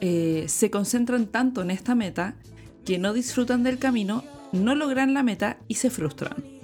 eh, 0.01 0.45
se 0.49 0.71
concentran 0.71 1.27
tanto 1.27 1.63
en 1.63 1.71
esta 1.71 1.95
meta 1.95 2.35
que 2.85 2.99
no 2.99 3.15
disfrutan 3.15 3.63
del 3.63 3.79
camino, 3.79 4.23
no 4.53 4.75
logran 4.75 5.15
la 5.15 5.23
meta 5.23 5.59
y 5.67 5.77
se 5.77 5.89
frustran. 5.89 6.58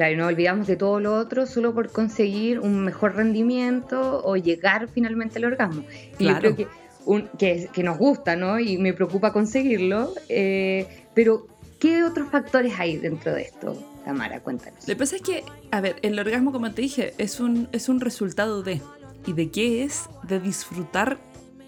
Claro, 0.00 0.14
y 0.14 0.16
nos 0.16 0.28
olvidamos 0.28 0.66
de 0.66 0.76
todo 0.76 0.98
lo 0.98 1.14
otro 1.14 1.44
solo 1.44 1.74
por 1.74 1.92
conseguir 1.92 2.58
un 2.58 2.82
mejor 2.82 3.16
rendimiento 3.16 4.22
o 4.24 4.34
llegar 4.38 4.88
finalmente 4.88 5.38
al 5.38 5.44
orgasmo. 5.44 5.84
Y 6.18 6.24
yo 6.24 6.38
creo 6.38 6.56
que, 6.56 6.68
un, 7.04 7.28
que, 7.38 7.68
que, 7.70 7.82
nos 7.82 7.98
gusta, 7.98 8.34
¿no? 8.34 8.58
Y 8.58 8.78
me 8.78 8.94
preocupa 8.94 9.30
conseguirlo, 9.30 10.14
eh, 10.30 10.86
pero 11.14 11.46
¿Qué 11.80 12.02
otros 12.02 12.28
factores 12.28 12.78
hay 12.78 12.98
dentro 12.98 13.32
de 13.32 13.42
esto, 13.42 13.74
Tamara? 14.04 14.40
Cuéntanos. 14.40 14.80
Lo 14.80 14.86
que 14.86 14.96
pasa 14.96 15.16
es 15.16 15.22
que, 15.22 15.44
a 15.70 15.80
ver, 15.80 15.96
el 16.02 16.18
orgasmo, 16.18 16.52
como 16.52 16.70
te 16.72 16.82
dije, 16.82 17.14
es 17.16 17.40
un, 17.40 17.68
es 17.72 17.88
un 17.88 18.00
resultado 18.00 18.62
de. 18.62 18.82
¿Y 19.26 19.32
de 19.32 19.50
qué 19.50 19.82
es? 19.82 20.08
De 20.26 20.40
disfrutar 20.40 21.18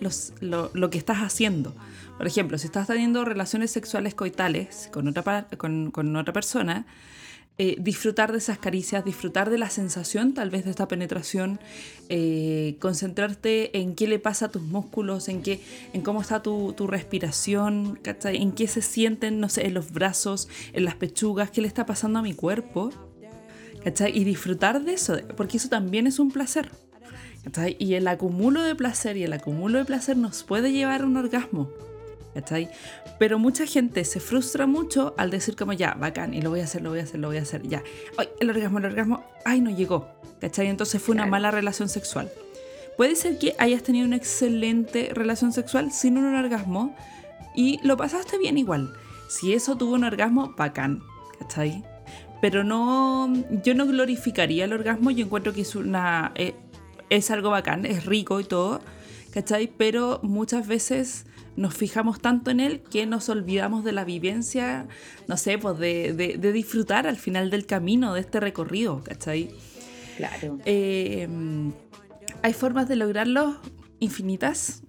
los, 0.01 0.35
lo, 0.41 0.71
lo, 0.75 0.91
que 0.91 0.99
estás 0.99 1.19
haciendo. 1.19 1.75
Por 2.19 2.27
ejemplo, 2.27 2.59
si 2.59 2.67
estás 2.67 2.89
teniendo 2.89 3.25
relaciones 3.25 3.71
sexuales 3.71 4.15
coitales 4.15 4.91
con 4.93 5.09
otra, 5.09 5.47
con, 5.57 5.91
con 5.91 6.15
otra 6.15 6.35
persona, 6.35 6.85
eh, 7.59 7.77
disfrutar 7.79 8.33
de 8.33 8.39
esas 8.39 8.59
caricias, 8.59 9.05
disfrutar 9.05 9.51
de 9.51 9.59
la 9.59 9.69
sensación 9.69 10.33
tal 10.33 10.51
vez 10.51 10.65
de 10.65 10.71
esta 10.71 10.89
penetración, 10.89 11.61
eh, 12.09 12.77
concentrarte 12.81 13.79
en 13.79 13.95
qué 13.95 14.07
le 14.07 14.19
pasa 14.19 14.47
a 14.47 14.49
tus 14.51 14.63
músculos, 14.63 15.29
en, 15.29 15.43
qué, 15.43 15.61
en 15.93 16.01
cómo 16.01 16.23
está 16.23 16.43
tu, 16.43 16.73
tu 16.73 16.87
respiración, 16.87 18.01
en 18.05 18.53
qué 18.53 18.67
se 18.67 18.83
sienten, 18.83 19.39
no 19.39 19.49
sé, 19.49 19.67
en 19.67 19.75
los 19.75 19.93
brazos, 19.93 20.49
en 20.73 20.85
las 20.85 20.95
pechugas, 20.95 21.51
qué 21.51 21.61
le 21.61 21.69
está 21.69 21.85
pasando 21.87 22.19
a 22.19 22.23
mi 22.23 22.35
cuerpo. 22.35 22.91
Y 24.15 24.25
disfrutar 24.25 24.85
de 24.85 24.95
eso, 24.95 25.19
porque 25.37 25.57
eso 25.57 25.69
también 25.69 26.07
es 26.07 26.19
un 26.19 26.31
placer. 26.31 26.71
Y 27.79 27.95
el 27.95 28.07
acumulo 28.07 28.63
de 28.63 28.75
placer 28.77 29.17
y 29.17 29.25
el 29.25 29.33
acumulo 29.33 29.79
de 29.79 29.85
placer 29.85 30.17
nos 30.17 30.45
puede 30.45 30.71
llevar 30.73 31.03
a 31.03 31.07
un 31.07 31.17
orgasmo. 31.17 31.71
¿Cachai? 32.35 32.71
Pero 33.19 33.39
mucha 33.39 33.67
gente 33.67 34.05
se 34.05 34.21
frustra 34.21 34.67
mucho 34.67 35.15
al 35.19 35.31
decir 35.31 35.57
como 35.57 35.73
ya, 35.73 35.95
bacán, 35.95 36.35
y 36.35 36.43
lo 36.43 36.51
voy 36.51 36.61
a 36.61 36.65
hacer, 36.65 36.83
lo 36.83 36.91
voy 36.91 37.01
a 37.01 37.03
hacer, 37.03 37.21
lo 37.21 37.29
voy 37.29 37.39
a 37.39 37.43
hacer, 37.43 37.63
ya. 37.63 37.83
Ay, 38.17 38.29
el 38.41 38.51
orgasmo, 38.51 38.79
el 38.79 38.87
orgasmo, 38.87 39.25
ay, 39.45 39.61
no 39.61 39.71
llegó, 39.71 40.09
¿cachai? 40.41 40.69
Entonces 40.69 41.03
fue 41.03 41.15
una 41.15 41.27
mala 41.27 41.51
relación 41.51 41.89
sexual. 41.89 42.31
Puede 42.97 43.17
ser 43.17 43.39
que 43.39 43.55
hayas 43.59 43.83
tenido 43.83 44.07
una 44.07 44.17
excelente 44.17 45.11
relación 45.13 45.53
sexual 45.53 45.93
sin 45.93 46.19
un 46.19 46.35
orgasmo 46.35 46.95
y 47.55 47.81
lo 47.83 47.97
pasaste 47.97 48.39
bien 48.39 48.59
igual. 48.59 48.93
Si 49.29 49.55
eso 49.55 49.77
tuvo 49.77 49.95
un 49.95 50.05
orgasmo, 50.05 50.55
bacán, 50.57 51.03
¿cachai? 51.39 51.85
Pero 52.41 52.65
no, 52.65 53.33
yo 53.63 53.75
no 53.75 53.87
glorificaría 53.87 54.65
el 54.65 54.73
orgasmo, 54.73 55.11
yo 55.11 55.25
encuentro 55.25 55.53
que 55.53 55.63
es 55.63 55.77
una, 55.77 56.33
eh, 56.35 56.55
es 57.09 57.31
algo 57.31 57.51
bacán, 57.51 57.87
es 57.87 58.05
rico 58.05 58.41
y 58.41 58.45
todo, 58.45 58.81
¿cachai? 59.33 59.69
Pero 59.69 60.19
muchas 60.23 60.67
veces 60.67 61.25
nos 61.57 61.75
fijamos 61.75 62.21
tanto 62.21 62.51
en 62.51 62.61
él 62.61 62.83
que 62.91 63.07
nos 63.07 63.29
olvidamos 63.29 63.85
de 63.85 63.93
la 63.93 64.05
vivencia, 64.05 64.87
no 65.29 65.37
sé, 65.37 65.59
pues 65.59 65.79
de, 65.79 66.39
disfrutar 66.53 67.07
al 67.07 67.17
final 67.17 67.51
del 67.51 67.67
camino, 67.67 68.15
de 68.15 68.21
este 68.21 68.41
recorrido, 68.41 69.03
¿cachai? 69.05 69.51
Claro. 70.17 70.59
Eh, 70.65 71.29
hay 72.43 72.53
formas 72.53 72.89
de 72.89 72.97
lograrlo 72.97 73.61
infinitas, 73.99 74.83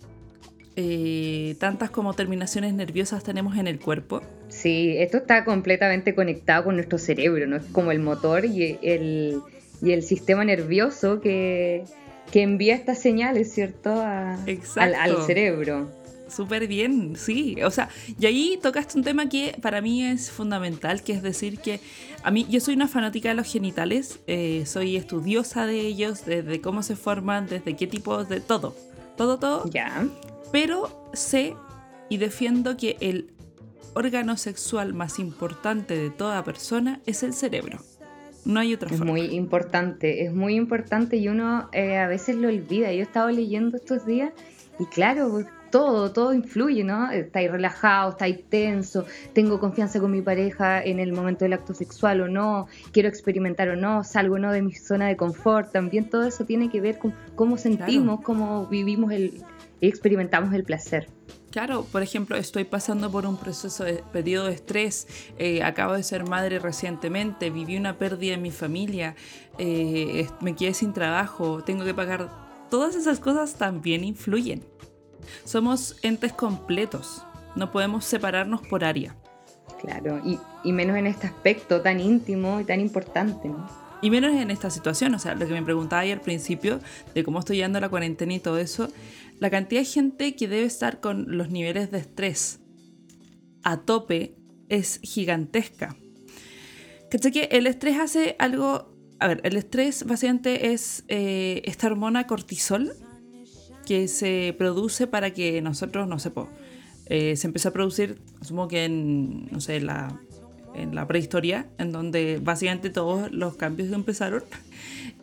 eh, 0.76 1.56
tantas 1.60 1.92
como 1.92 2.14
terminaciones 2.14 2.74
nerviosas 2.74 3.24
tenemos 3.24 3.58
en 3.58 3.68
el 3.68 3.80
cuerpo. 3.80 4.22
Sí, 4.48 4.96
esto 4.98 5.18
está 5.18 5.46
completamente 5.46 6.16
conectado 6.16 6.66
con 6.66 6.76
nuestro 6.76 6.98
cerebro, 6.98 7.46
¿no? 7.46 7.58
Es 7.58 7.66
como 7.66 7.92
el 7.92 8.00
motor 8.00 8.46
y 8.46 8.80
el, 8.82 9.40
y 9.82 9.92
el 9.92 10.02
sistema 10.02 10.44
nervioso 10.46 11.22
que, 11.22 11.84
que 12.32 12.42
envía 12.42 12.74
estas 12.74 13.00
señales, 13.00 13.54
¿cierto? 13.54 14.02
al, 14.02 14.96
al 14.96 15.24
cerebro. 15.26 15.92
Súper 16.36 16.68
bien, 16.68 17.16
sí. 17.16 17.58
O 17.64 17.72
sea, 17.72 17.90
y 18.20 18.26
ahí 18.26 18.60
tocaste 18.62 18.98
un 18.98 19.04
tema 19.04 19.30
que 19.30 19.56
para 19.62 19.82
mí 19.82 20.04
es 20.04 20.32
fundamental, 20.32 21.04
que 21.04 21.14
es 21.14 21.22
decir 21.22 21.60
que 21.60 21.80
a 22.24 22.32
mí, 22.32 22.46
yo 22.50 22.60
soy 22.60 22.76
una 22.76 22.88
fanática 22.88 23.30
de 23.30 23.36
los 23.36 23.52
genitales, 23.52 24.20
eh, 24.28 24.64
soy 24.66 24.96
estudiosa 24.96 25.66
de 25.66 25.80
ellos, 25.82 26.26
desde 26.26 26.62
cómo 26.62 26.82
se 26.84 26.96
forman, 26.96 27.48
desde 27.48 27.76
qué 27.76 27.86
tipo, 27.86 28.24
de 28.24 28.40
todo, 28.40 28.76
todo, 29.18 29.38
todo. 29.38 29.70
Ya. 29.70 30.08
Pero 30.52 31.10
sé 31.14 31.56
y 32.10 32.18
defiendo 32.18 32.78
que 32.78 32.98
el 33.00 33.34
órgano 33.94 34.38
sexual 34.38 34.94
más 34.94 35.20
importante 35.20 35.96
de 35.98 36.10
toda 36.10 36.44
persona 36.44 37.00
es 37.06 37.24
el 37.24 37.34
cerebro. 37.34 37.80
No 38.46 38.60
hay 38.60 38.74
otra 38.74 38.90
es 38.90 38.98
forma. 38.98 39.12
muy 39.14 39.22
importante, 39.22 40.26
es 40.26 40.34
muy 40.34 40.56
importante 40.56 41.18
y 41.18 41.28
uno 41.28 41.70
eh, 41.72 41.98
a 41.98 42.08
veces 42.08 42.36
lo 42.36 42.50
olvida. 42.50 42.92
Yo 42.92 43.00
he 43.00 43.04
estado 43.04 43.30
leyendo 43.30 43.78
estos 43.78 44.06
días 44.06 44.34
y 44.80 44.86
claro, 44.86 45.46
todo, 45.74 46.12
todo 46.12 46.36
influye, 46.36 46.84
¿no? 46.84 47.10
Estáis 47.10 47.50
relajado, 47.50 48.12
estáis 48.12 48.48
tenso, 48.48 49.08
tengo 49.34 49.60
confianza 49.60 50.00
con 50.00 50.12
mi 50.12 50.22
pareja 50.22 50.84
en 50.84 51.00
el 51.00 51.14
momento 51.14 51.46
del 51.46 51.54
acto 51.54 51.74
sexual 51.74 52.22
o 52.22 52.28
no, 52.28 52.68
quiero 52.92 53.10
experimentar 53.10 53.70
o 53.70 53.76
no, 53.76 54.04
salgo 54.04 54.38
no 54.38 54.52
de 54.52 54.62
mi 54.62 54.76
zona 54.76 55.08
de 55.08 55.18
confort, 55.18 55.72
también 55.72 56.12
todo 56.12 56.28
eso 56.28 56.46
tiene 56.46 56.70
que 56.70 56.80
ver 56.80 57.00
con 57.00 57.16
cómo 57.34 57.58
sentimos, 57.58 58.22
cómo 58.22 58.68
vivimos 58.68 59.12
el, 59.12 59.42
y 59.82 59.88
experimentamos 59.88 60.54
el 60.54 60.64
placer. 60.64 61.08
Claro, 61.50 61.88
por 61.92 62.04
ejemplo, 62.04 62.38
estoy 62.38 62.66
pasando 62.66 63.12
por 63.12 63.26
un 63.26 63.38
proceso 63.38 63.84
de 63.84 64.04
periodo 64.14 64.46
de 64.46 64.54
estrés, 64.54 65.08
eh, 65.40 65.64
acabo 65.64 65.94
de 65.94 66.04
ser 66.04 66.24
madre 66.24 66.60
recientemente, 66.60 67.50
viví 67.50 67.78
una 67.78 67.98
pérdida 67.98 68.36
en 68.36 68.44
mi 68.44 68.52
familia, 68.52 69.16
eh, 69.58 70.28
me 70.40 70.56
quedé 70.56 70.76
sin 70.76 70.94
trabajo, 70.94 71.64
tengo 71.64 71.84
que 71.84 71.96
pagar. 71.96 72.30
Todas 72.70 72.96
esas 72.96 73.20
cosas 73.20 73.56
también 73.56 74.04
influyen. 74.04 74.73
Somos 75.46 75.98
entes 76.02 76.34
completos, 76.34 77.24
no 77.56 77.72
podemos 77.72 78.06
separarnos 78.06 78.62
por 78.68 78.84
área. 78.84 79.16
Claro, 79.82 80.22
y, 80.64 80.72
menos 80.72 80.98
en 80.98 81.08
este 81.08 81.28
aspecto 81.28 81.82
tan 81.82 82.00
íntimo 82.00 82.62
y 82.62 82.64
tan 82.64 82.80
importante, 82.80 83.50
¿no? 83.50 83.68
Y 84.02 84.10
menos 84.10 84.34
en 84.34 84.52
esta 84.52 84.70
situación, 84.70 85.14
o 85.16 85.20
sea, 85.20 85.36
lo 85.36 85.46
que 85.48 85.54
me 85.54 85.62
preguntaba 85.62 86.02
ahí 86.02 86.12
al 86.12 86.22
principio, 86.22 86.80
de 87.14 87.24
cómo 87.24 87.40
estoy 87.40 87.58
llevando 87.58 87.80
la 87.80 87.90
cuarentena 87.90 88.34
y 88.34 88.40
todo 88.40 88.58
eso, 88.58 88.90
la 89.40 89.50
cantidad 89.50 89.82
de 89.82 89.86
gente 89.86 90.36
que 90.36 90.48
debe 90.48 90.66
estar 90.66 91.00
con 91.00 91.38
los 91.38 91.50
niveles 91.50 91.92
de 91.92 92.00
estrés 92.00 92.60
a 93.64 93.78
tope 93.78 94.36
es 94.70 95.00
gigantesca. 95.04 95.96
¿Cachai 97.10 97.32
que 97.32 97.44
el 97.52 97.68
estrés 97.68 98.00
hace 98.00 98.36
algo... 98.40 98.92
A 99.20 99.28
ver, 99.28 99.42
el 99.44 99.56
estrés 99.56 100.06
básicamente 100.06 100.74
es 100.74 101.06
eh, 101.08 101.62
esta 101.66 101.88
hormona 101.88 102.28
cortisol 102.28 102.92
que 103.86 104.08
se 104.08 104.56
produce 104.58 105.08
para 105.08 105.32
que 105.32 105.62
nosotros, 105.62 106.08
no 106.08 106.20
sé, 106.20 106.32
eh, 107.08 107.36
se 107.36 107.48
empezó 107.48 107.70
a 107.70 107.74
producir, 107.74 108.18
asumo 108.42 108.68
que 108.68 108.86
en, 108.86 109.48
no 109.52 109.60
sé, 109.62 109.82
la, 109.82 110.20
en 110.74 110.96
la 110.96 111.08
prehistoria, 111.08 111.68
en 111.78 111.92
donde 111.92 112.40
básicamente 112.42 112.90
todos 112.90 113.32
los 113.32 113.56
cambios 113.56 113.92
empezaron. 113.92 114.44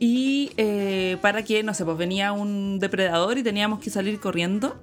Y 0.02 0.52
eh, 0.56 1.18
para 1.20 1.44
que, 1.44 1.62
no 1.62 1.74
sé, 1.74 1.84
pues 1.84 1.98
venía 1.98 2.32
un 2.32 2.78
depredador 2.78 3.36
y 3.36 3.42
teníamos 3.42 3.80
que 3.80 3.90
salir 3.90 4.18
corriendo, 4.18 4.80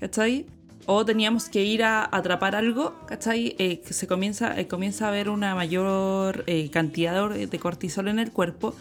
¿cachai? 0.00 0.44
O 0.84 1.06
teníamos 1.06 1.48
que 1.48 1.64
ir 1.64 1.82
a 1.82 2.06
atrapar 2.14 2.54
algo, 2.54 2.94
¿cachai? 3.06 3.56
Eh, 3.58 3.80
que 3.80 3.94
se 3.94 4.06
comienza, 4.06 4.54
comienza 4.68 5.06
a 5.06 5.08
haber 5.08 5.30
una 5.30 5.54
mayor 5.54 6.44
cantidad 6.72 7.30
de 7.30 7.58
cortisol 7.58 8.08
en 8.08 8.18
el 8.18 8.32
cuerpo 8.32 8.76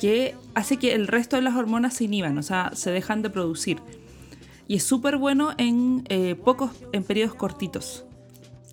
que 0.00 0.34
hace 0.54 0.78
que 0.78 0.94
el 0.94 1.06
resto 1.06 1.36
de 1.36 1.42
las 1.42 1.56
hormonas 1.56 1.94
se 1.94 2.04
inhiban, 2.04 2.38
o 2.38 2.42
sea, 2.42 2.70
se 2.74 2.90
dejan 2.90 3.22
de 3.22 3.30
producir. 3.30 3.78
Y 4.68 4.76
es 4.76 4.82
súper 4.82 5.16
bueno 5.16 5.50
en 5.58 6.04
eh, 6.08 6.34
pocos, 6.34 6.70
en 6.92 7.04
periodos 7.04 7.34
cortitos. 7.34 8.04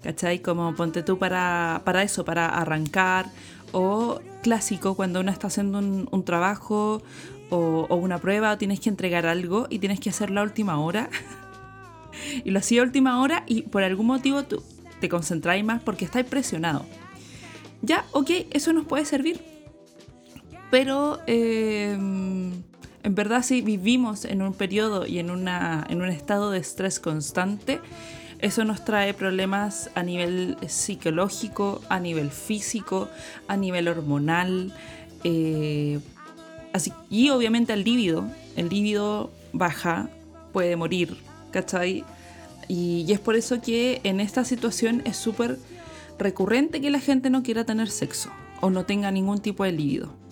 ¿cachai? 0.04 0.40
Como 0.40 0.76
ponte 0.76 1.02
tú 1.02 1.18
para, 1.18 1.82
para 1.86 2.04
eso, 2.04 2.26
para 2.26 2.48
arrancar, 2.48 3.32
o 3.72 4.20
clásico 4.44 4.96
cuando 4.96 5.22
uno 5.22 5.32
está 5.32 5.48
haciendo 5.48 5.80
un, 5.80 6.26
trabajo 6.26 7.02
o, 7.50 7.88
una 7.96 8.20
prueba 8.20 8.52
o 8.52 8.58
tienes 8.58 8.80
que 8.80 8.90
entregar 8.90 9.26
algo 9.26 9.68
y 9.70 9.80
tienes 9.80 10.00
que 10.00 10.10
hacerlo 10.10 10.42
a 10.42 10.44
última 10.44 10.80
hora. 10.80 11.10
y 12.44 12.52
lo 12.52 12.60
hacía 12.60 12.82
a 12.82 12.86
última 12.86 13.22
hora 13.22 13.44
y 13.48 13.64
por 13.64 13.84
algún 13.84 14.08
motivo 14.08 14.44
tú 14.44 14.62
te 15.00 15.10
concentráis 15.10 15.64
más 15.64 15.82
porque 15.82 16.06
estáis 16.06 16.26
presionado. 16.26 16.86
Ya, 17.82 18.06
ok, 18.12 18.30
eso 18.52 18.74
nos 18.74 18.86
puede 18.86 19.06
servir. 19.06 19.53
Pero 20.74 21.20
eh, 21.28 21.92
en 21.92 22.64
verdad 23.04 23.44
si 23.44 23.62
vivimos 23.62 24.26
en 24.26 24.42
un 24.42 24.56
periodo 24.56 25.06
y 25.06 25.20
en, 25.20 25.30
una, 25.30 25.86
en 25.88 26.02
un 26.02 26.10
estado 26.10 26.50
de 26.50 26.58
estrés 26.58 27.00
constante, 27.00 27.80
eso 28.40 28.66
nos 28.66 28.84
trae 28.84 29.14
problemas 29.14 29.92
a 29.94 30.02
nivel 30.02 30.58
psicológico, 30.66 31.80
a 31.90 32.00
nivel 32.00 32.32
físico, 32.32 33.08
a 33.48 33.56
nivel 33.56 33.88
hormonal. 33.88 34.74
Eh, 35.24 36.00
así, 36.74 36.92
y 37.08 37.30
obviamente 37.30 37.72
el 37.74 37.84
líbido. 37.84 38.26
El 38.56 38.70
líbido 38.70 39.30
baja, 39.52 40.10
puede 40.54 40.76
morir, 40.76 41.18
¿cachai? 41.52 42.04
Y, 42.68 43.06
y 43.08 43.14
es 43.14 43.20
por 43.20 43.36
eso 43.36 43.62
que 43.62 44.02
en 44.04 44.20
esta 44.20 44.44
situación 44.44 45.04
es 45.06 45.18
súper 45.18 45.60
recurrente 46.18 46.82
que 46.82 46.90
la 46.90 47.00
gente 47.00 47.30
no 47.30 47.44
quiera 47.44 47.64
tener 47.64 47.92
sexo 47.92 48.32
o 48.60 48.72
no 48.72 48.86
tenga 48.86 49.12
ningún 49.12 49.40
tipo 49.40 49.66
de 49.66 49.72
líbido. 49.72 50.23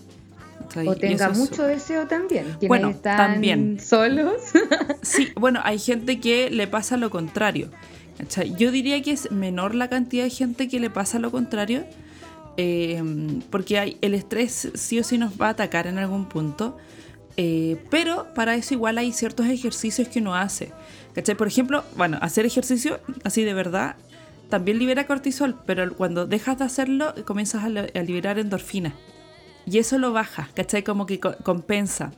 O 0.85 0.95
tenga 0.95 1.29
mucho 1.29 1.63
deseo 1.63 2.07
también. 2.07 2.57
Bueno, 2.67 2.89
están 2.89 3.17
también. 3.17 3.79
solos. 3.79 4.35
sí, 5.01 5.29
bueno, 5.35 5.59
hay 5.63 5.79
gente 5.79 6.19
que 6.19 6.49
le 6.49 6.67
pasa 6.67 6.97
lo 6.97 7.09
contrario. 7.09 7.69
Yo 8.57 8.71
diría 8.71 9.01
que 9.01 9.11
es 9.11 9.31
menor 9.31 9.73
la 9.75 9.89
cantidad 9.89 10.23
de 10.23 10.29
gente 10.29 10.67
que 10.67 10.79
le 10.79 10.89
pasa 10.89 11.17
lo 11.17 11.31
contrario, 11.31 11.85
eh, 12.57 13.01
porque 13.49 13.79
hay, 13.79 13.97
el 14.01 14.13
estrés 14.13 14.69
sí 14.73 14.99
o 14.99 15.03
sí 15.03 15.17
nos 15.17 15.41
va 15.41 15.47
a 15.47 15.49
atacar 15.51 15.87
en 15.87 15.97
algún 15.97 16.25
punto, 16.25 16.77
eh, 17.37 17.83
pero 17.89 18.27
para 18.35 18.55
eso 18.55 18.73
igual 18.73 18.97
hay 18.97 19.11
ciertos 19.11 19.47
ejercicios 19.47 20.07
que 20.07 20.19
uno 20.19 20.35
hace. 20.35 20.71
Por 21.37 21.47
ejemplo, 21.47 21.83
bueno, 21.97 22.17
hacer 22.21 22.45
ejercicio 22.45 22.99
así 23.23 23.43
de 23.43 23.53
verdad 23.53 23.95
también 24.49 24.79
libera 24.79 25.07
cortisol, 25.07 25.55
pero 25.65 25.95
cuando 25.95 26.27
dejas 26.27 26.59
de 26.59 26.65
hacerlo 26.65 27.15
comienzas 27.25 27.63
a, 27.63 27.69
liberar 27.69 28.37
endorfina. 28.37 28.93
Y 29.65 29.77
eso 29.77 29.97
lo 29.97 30.11
baja, 30.13 30.49
¿cachai? 30.53 30.83
Como 30.83 31.05
que 31.05 31.19
compensa. 31.19 32.11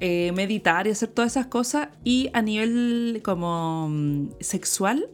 Eh, 0.00 0.30
meditar 0.32 0.86
y 0.86 0.90
hacer 0.90 1.08
todas 1.08 1.32
esas 1.32 1.46
cosas 1.46 1.88
y 2.04 2.30
a 2.32 2.40
nivel 2.40 3.20
como 3.24 3.88
mm, 3.88 4.28
sexual 4.38 5.10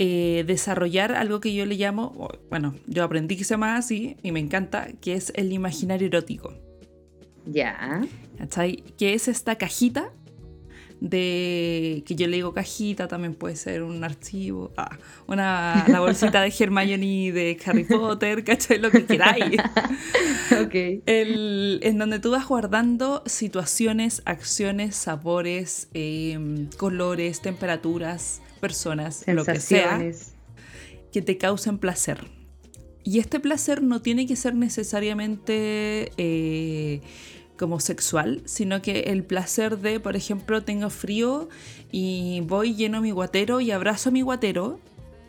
eh, 0.00 0.44
desarrollar 0.48 1.12
algo 1.12 1.38
que 1.38 1.54
yo 1.54 1.64
le 1.64 1.76
llamo, 1.76 2.28
bueno, 2.48 2.74
yo 2.86 3.04
aprendí 3.04 3.36
que 3.36 3.44
se 3.44 3.50
llama 3.50 3.76
así 3.76 4.16
y 4.22 4.32
me 4.32 4.40
encanta, 4.40 4.88
que 5.00 5.12
es 5.12 5.30
el 5.36 5.52
imaginario 5.52 6.08
erótico. 6.08 6.54
Ya. 7.44 8.02
¿Cachai? 8.38 8.82
Que 8.98 9.14
es 9.14 9.28
esta 9.28 9.56
cajita 9.56 10.10
de 11.00 12.02
que 12.06 12.14
yo 12.14 12.26
le 12.28 12.36
digo 12.36 12.52
cajita, 12.52 13.08
también 13.08 13.34
puede 13.34 13.56
ser 13.56 13.82
un 13.82 14.04
archivo, 14.04 14.70
ah, 14.76 14.98
una, 15.26 15.84
la 15.88 16.00
bolsita 16.00 16.42
de 16.42 16.52
Hermione 16.56 17.32
de 17.32 17.58
Harry 17.64 17.84
Potter, 17.84 18.44
¿cachai? 18.44 18.78
Lo 18.78 18.90
que 18.90 19.06
queráis. 19.06 19.56
ok. 20.62 20.74
en 21.06 21.98
donde 21.98 22.18
tú 22.18 22.30
vas 22.30 22.46
guardando 22.46 23.22
situaciones, 23.24 24.22
acciones, 24.26 24.94
sabores, 24.94 25.88
em, 25.94 26.68
colores, 26.76 27.40
temperaturas, 27.40 28.42
personas, 28.60 29.24
lo 29.26 29.44
que 29.44 29.58
sea, 29.58 30.00
que 31.12 31.22
te 31.22 31.38
causen 31.38 31.78
placer. 31.78 32.26
Y 33.02 33.18
este 33.18 33.40
placer 33.40 33.82
no 33.82 34.02
tiene 34.02 34.26
que 34.26 34.36
ser 34.36 34.54
necesariamente 34.54 36.12
eh, 36.18 37.00
como 37.60 37.78
sexual, 37.78 38.40
sino 38.46 38.80
que 38.80 39.00
el 39.00 39.22
placer 39.22 39.76
de, 39.76 40.00
por 40.00 40.16
ejemplo, 40.16 40.62
tengo 40.62 40.88
frío 40.88 41.50
y 41.92 42.40
voy 42.40 42.74
lleno 42.74 43.02
mi 43.02 43.10
guatero 43.10 43.60
y 43.60 43.70
abrazo 43.70 44.08
a 44.08 44.12
mi 44.12 44.22
guatero, 44.22 44.80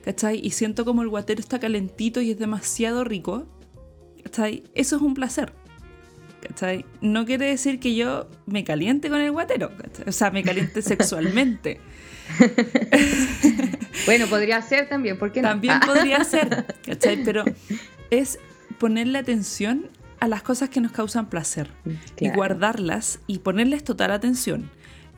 ¿cachai? 0.05 0.39
Y 0.41 0.51
siento 0.51 0.85
como 0.85 1.01
el 1.01 1.09
guatero 1.09 1.41
está 1.41 1.59
calentito 1.59 2.21
y 2.21 2.31
es 2.31 2.39
demasiado 2.39 3.03
rico, 3.03 3.47
¿cachai? 4.23 4.63
Eso 4.75 4.95
es 4.95 5.01
un 5.01 5.13
placer. 5.13 5.51
¿cachai? 6.41 6.85
No 7.01 7.25
quiere 7.25 7.47
decir 7.47 7.81
que 7.81 7.95
yo 7.95 8.29
me 8.45 8.63
caliente 8.63 9.09
con 9.09 9.19
el 9.19 9.31
guatero, 9.31 9.69
o 10.07 10.11
sea, 10.13 10.31
me 10.31 10.41
caliente 10.41 10.81
sexualmente. 10.81 11.81
bueno, 14.05 14.25
podría 14.27 14.61
ser 14.61 14.87
también, 14.87 15.19
¿por 15.19 15.33
qué 15.33 15.41
no? 15.41 15.49
También 15.49 15.81
podría 15.85 16.23
ser, 16.23 16.65
¿cachai? 16.85 17.25
Pero 17.25 17.43
es 18.09 18.39
ponerle 18.79 19.19
atención 19.19 19.89
a 20.21 20.27
las 20.27 20.43
cosas 20.43 20.69
que 20.69 20.79
nos 20.79 20.91
causan 20.91 21.29
placer 21.29 21.71
y 22.19 22.29
guardarlas 22.29 23.19
y 23.25 23.39
ponerles 23.39 23.83
total 23.83 24.11
atención. 24.11 24.69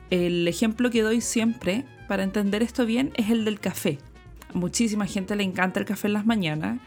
El 0.08 0.48
ejemplo 0.48 0.90
que 0.90 1.02
doy 1.02 1.20
siempre 1.20 1.84
para 2.08 2.22
entender 2.22 2.62
esto 2.62 2.86
bien 2.86 3.12
es 3.14 3.30
el 3.30 3.44
del 3.44 3.60
café. 3.60 3.98
muchísima 4.54 5.06
gente 5.06 5.36
le 5.36 5.42
encanta 5.42 5.80
el 5.80 5.86
café 5.86 6.06
en 6.06 6.12
las 6.14 6.26
mañanas. 6.26 6.78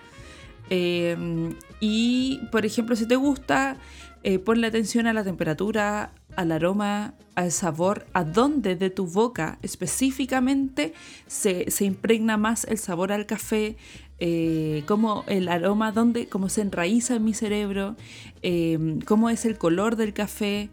Em, 0.70 1.54
y, 1.80 2.40
por 2.52 2.66
ejemplo, 2.66 2.96
si 2.96 3.06
te 3.06 3.18
gusta, 3.18 3.78
eh, 4.24 4.40
ponle 4.40 4.68
atención 4.68 5.06
a 5.06 5.14
la 5.14 5.24
temperatura, 5.24 6.12
al 6.36 6.52
aroma, 6.52 7.14
al 7.36 7.52
sabor, 7.52 8.08
a 8.14 8.24
dónde 8.24 8.76
de 8.76 8.90
tu 8.90 9.06
boca 9.06 9.60
específicamente 9.62 10.94
se, 11.28 11.70
se 11.70 11.86
impregna 11.86 12.38
más 12.38 12.64
el 12.66 12.78
sabor 12.78 13.12
al 13.12 13.26
café, 13.26 13.76
eh, 14.20 14.84
cómo 14.86 15.24
el 15.28 15.48
aroma, 15.48 15.92
dónde, 15.92 16.28
cómo 16.28 16.50
se 16.50 16.62
enraiza 16.62 17.16
en 17.16 17.24
mi 17.24 17.34
cerebro, 17.34 17.96
eh, 18.42 19.00
cómo 19.06 19.30
es 19.30 19.46
el 19.46 19.58
color 19.58 19.96
del 19.96 20.14
café. 20.14 20.70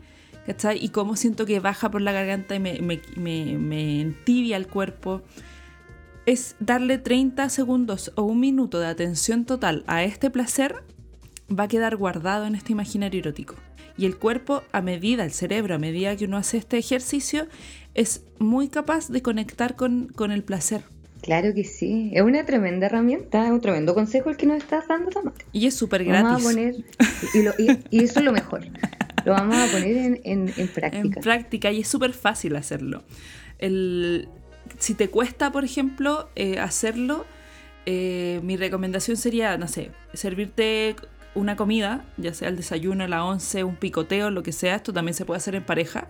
Y 0.78 0.90
cómo 0.90 1.16
siento 1.16 1.46
que 1.46 1.58
baja 1.58 1.90
por 1.90 2.02
la 2.02 2.12
garganta 2.12 2.54
y 2.54 2.60
me, 2.60 2.78
me, 2.80 3.00
me, 3.16 4.14
el 4.26 4.66
cuerpo. 4.66 5.22
Es 6.26 6.56
darle 6.60 6.98
30 6.98 7.48
segundos 7.48 8.12
o 8.14 8.24
un 8.24 8.40
minuto 8.40 8.78
de 8.78 8.86
atención 8.86 9.46
total 9.46 9.84
a 9.86 10.04
este 10.04 10.30
placer, 10.30 10.76
va 11.50 11.64
a 11.64 11.68
quedar 11.68 11.96
guardado 11.96 12.46
en 12.46 12.54
este 12.54 12.72
imaginario 12.72 13.20
erótico. 13.20 13.54
Y 13.96 14.06
el 14.06 14.18
cuerpo, 14.18 14.62
a 14.72 14.82
medida, 14.82 15.24
el 15.24 15.32
cerebro, 15.32 15.74
a 15.74 15.78
medida 15.78 16.16
que 16.16 16.26
uno 16.26 16.36
hace 16.36 16.58
este 16.58 16.76
ejercicio, 16.76 17.46
es 17.94 18.24
muy 18.38 18.68
capaz 18.68 19.08
de 19.08 19.22
conectar 19.22 19.76
con, 19.76 20.08
con 20.08 20.30
el 20.30 20.42
placer 20.42 20.82
Claro 21.24 21.54
que 21.54 21.64
sí, 21.64 22.10
es 22.12 22.20
una 22.20 22.44
tremenda 22.44 22.84
herramienta, 22.84 23.46
es 23.46 23.50
un 23.50 23.62
tremendo 23.62 23.94
consejo 23.94 24.28
el 24.28 24.36
que 24.36 24.44
nos 24.44 24.58
estás 24.58 24.86
dando, 24.86 25.08
Tamara. 25.08 25.34
Y 25.52 25.66
es 25.66 25.74
súper 25.74 26.04
gratis. 26.04 26.22
Vamos 26.22 26.42
a 26.42 26.48
poner, 26.50 26.74
y, 27.90 28.04
eso 28.04 28.18
es 28.18 28.24
lo 28.26 28.30
mejor, 28.30 28.66
lo 29.24 29.32
vamos 29.32 29.56
a 29.56 29.72
poner 29.72 30.20
en, 30.22 30.68
práctica. 30.68 31.00
En 31.00 31.10
práctica, 31.10 31.72
y 31.72 31.80
es 31.80 31.88
súper 31.88 32.12
fácil 32.12 32.54
hacerlo. 32.56 33.04
El, 33.58 34.28
si 34.78 34.92
te 34.92 35.08
cuesta, 35.08 35.50
por 35.50 35.64
ejemplo, 35.64 36.28
eh, 36.36 36.58
hacerlo, 36.58 37.24
eh, 37.86 38.40
mi 38.42 38.58
recomendación 38.58 39.16
sería, 39.16 39.56
no 39.56 39.66
sé, 39.66 39.92
servirte 40.12 40.94
una 41.34 41.56
comida, 41.56 42.04
ya 42.18 42.34
sea 42.34 42.50
el 42.50 42.56
desayuno, 42.56 43.06
la 43.06 43.24
once, 43.24 43.64
un 43.64 43.76
picoteo, 43.76 44.28
lo 44.28 44.42
que 44.42 44.52
sea, 44.52 44.74
esto 44.74 44.92
también 44.92 45.14
se 45.14 45.24
puede 45.24 45.38
hacer 45.38 45.54
en 45.54 45.64
pareja 45.64 46.06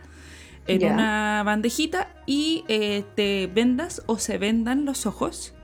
en 0.66 0.92
una 0.92 1.42
bandejita 1.44 2.08
y 2.26 2.64
eh, 2.68 3.04
te 3.14 3.50
vendas 3.52 4.02
o 4.06 4.18
se 4.18 4.38
vendan 4.38 4.84
los 4.84 5.06
ojos 5.06 5.54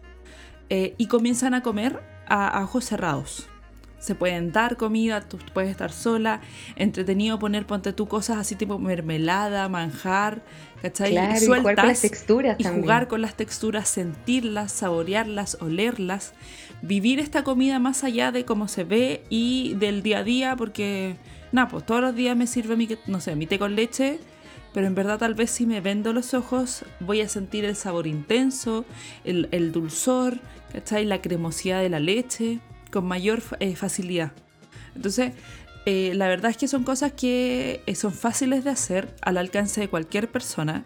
eh, 0.68 0.94
y 0.98 1.06
comienzan 1.06 1.54
a 1.54 1.62
comer 1.62 2.02
a, 2.28 2.62
ojos 2.62 2.84
cerrados. 2.84 3.48
Se 3.98 4.14
pueden 4.14 4.50
dar 4.50 4.78
comida, 4.78 5.20
tú 5.20 5.38
puedes 5.52 5.70
estar 5.70 5.92
sola, 5.92 6.40
entretenido 6.76 7.38
poner, 7.38 7.66
ponte 7.66 7.92
tú 7.92 8.08
cosas 8.08 8.38
así 8.38 8.54
tipo 8.54 8.78
mermelada, 8.78 9.68
manjar, 9.68 10.42
¿cachai? 10.80 11.10
Claro, 11.10 11.38
y, 11.38 11.46
jugar 11.46 11.62
con 11.62 11.86
las 11.86 12.00
texturas 12.00 12.56
y 12.58 12.64
jugar 12.64 13.08
con 13.08 13.20
las 13.20 13.34
texturas, 13.34 13.88
sentirlas, 13.88 14.72
saborearlas, 14.72 15.58
olerlas, 15.60 16.32
vivir 16.80 17.18
esta 17.18 17.44
comida 17.44 17.78
más 17.78 18.02
allá 18.02 18.32
de 18.32 18.46
cómo 18.46 18.68
se 18.68 18.84
ve 18.84 19.22
y 19.28 19.74
del 19.74 20.02
día 20.02 20.20
a 20.20 20.24
día, 20.24 20.56
porque, 20.56 21.16
nada, 21.52 21.68
pues 21.68 21.84
todos 21.84 22.00
los 22.00 22.14
días 22.14 22.34
me 22.38 22.46
sirve 22.46 22.76
mi, 22.76 22.88
no 23.06 23.20
sé, 23.20 23.36
mi 23.36 23.46
té 23.46 23.58
con 23.58 23.76
leche 23.76 24.18
pero 24.72 24.86
en 24.86 24.94
verdad 24.94 25.18
tal 25.18 25.34
vez 25.34 25.50
si 25.50 25.66
me 25.66 25.80
vendo 25.80 26.12
los 26.12 26.34
ojos 26.34 26.84
voy 27.00 27.20
a 27.20 27.28
sentir 27.28 27.64
el 27.64 27.76
sabor 27.76 28.06
intenso, 28.06 28.84
el, 29.24 29.72
dulzor, 29.72 30.38
¿cachai? 30.72 31.04
la 31.04 31.20
cremosidad 31.20 31.80
de 31.80 31.88
la 31.88 32.00
leche 32.00 32.60
con 32.90 33.06
mayor 33.06 33.42
eh, 33.60 33.74
facilidad. 33.76 34.32
Entonces, 34.94 35.32
eh, 35.86 36.12
la 36.14 36.28
verdad 36.28 36.50
es 36.50 36.56
que 36.56 36.68
son 36.68 36.84
cosas 36.84 37.12
que 37.12 37.82
eh, 37.86 37.94
son 37.94 38.12
fáciles 38.12 38.64
de 38.64 38.70
hacer 38.70 39.14
al 39.22 39.38
alcance 39.38 39.80
de 39.80 39.88
cualquier 39.88 40.28
persona 40.28 40.84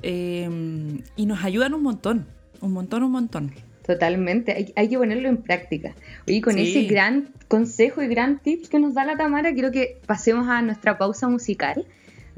y 0.00 1.26
nos 1.26 1.44
ayudan 1.44 1.74
un 1.74 1.82
montón, 1.82 2.28
un 2.60 2.72
montón, 2.72 3.02
un 3.02 3.10
montón. 3.10 3.52
Totalmente, 3.84 4.72
hay, 4.76 4.88
que 4.88 4.96
ponerlo 4.96 5.28
en 5.28 5.38
práctica. 5.38 5.94
Oye, 6.28 6.40
con 6.40 6.56
ese 6.56 6.84
gran 6.84 7.30
consejo 7.48 8.00
y 8.00 8.06
gran 8.06 8.38
tips 8.38 8.68
que 8.68 8.78
nos 8.78 8.94
da 8.94 9.04
la 9.04 9.16
Tamara, 9.16 9.52
quiero 9.52 9.72
que 9.72 9.98
pasemos 10.06 10.46
a 10.46 10.62
nuestra 10.62 10.98
pausa 10.98 11.28
musical 11.28 11.84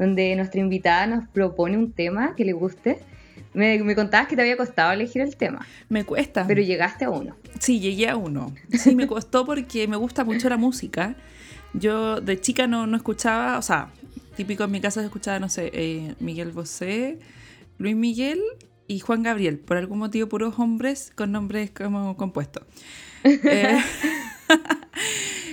donde 0.01 0.35
nuestra 0.35 0.61
invitada 0.61 1.07
nos 1.07 1.29
propone 1.29 1.77
un 1.79 1.93
tema 1.93 2.35
que 2.35 2.45
le 2.45 2.53
guste 2.55 2.99
Me, 3.53 3.79
me 3.85 3.95
contabas 3.95 4.27
que 4.29 4.35
te 4.37 4.43
había 4.43 4.57
costado 4.57 4.93
elegir 4.93 5.23
el 5.23 5.37
tema, 5.37 5.67
Me 5.89 6.05
cuesta. 6.05 6.47
pero 6.47 6.63
llegaste 6.63 7.05
a 7.05 7.11
uno. 7.11 7.37
Sí, 7.59 7.81
llegué 7.81 8.09
a 8.09 8.17
uno. 8.17 8.53
Sí, 8.71 8.95
me 8.95 9.07
costó 9.07 9.45
porque 9.45 9.87
me 9.89 9.97
gusta 9.97 10.25
mucho 10.25 10.49
la 10.49 10.57
música. 10.57 11.15
Yo 11.75 12.21
de 12.21 12.41
chica 12.41 12.67
no, 12.67 12.87
no 12.87 12.97
escuchaba, 12.97 13.59
o 13.59 13.63
sea, 13.63 13.91
típico 14.37 14.65
en 14.65 14.71
mi 14.71 14.81
casa 14.81 15.01
se 15.01 15.07
escuchaba, 15.07 15.39
no 15.41 15.49
sé, 15.49 15.71
eh, 15.75 16.15
Miguel 16.21 16.53
Bosé, 16.53 17.19
Luis 17.79 17.97
Miguel 17.97 18.41
y 18.87 19.01
Juan 19.01 19.23
Gabriel. 19.23 19.59
Por 19.59 19.77
algún 19.77 19.99
motivo, 19.99 20.29
puros 20.29 20.59
hombres 20.59 21.13
con 21.15 21.33
nombres 21.33 21.71
como 21.71 22.17
compuestos. 22.17 22.65
Eh, 23.25 23.79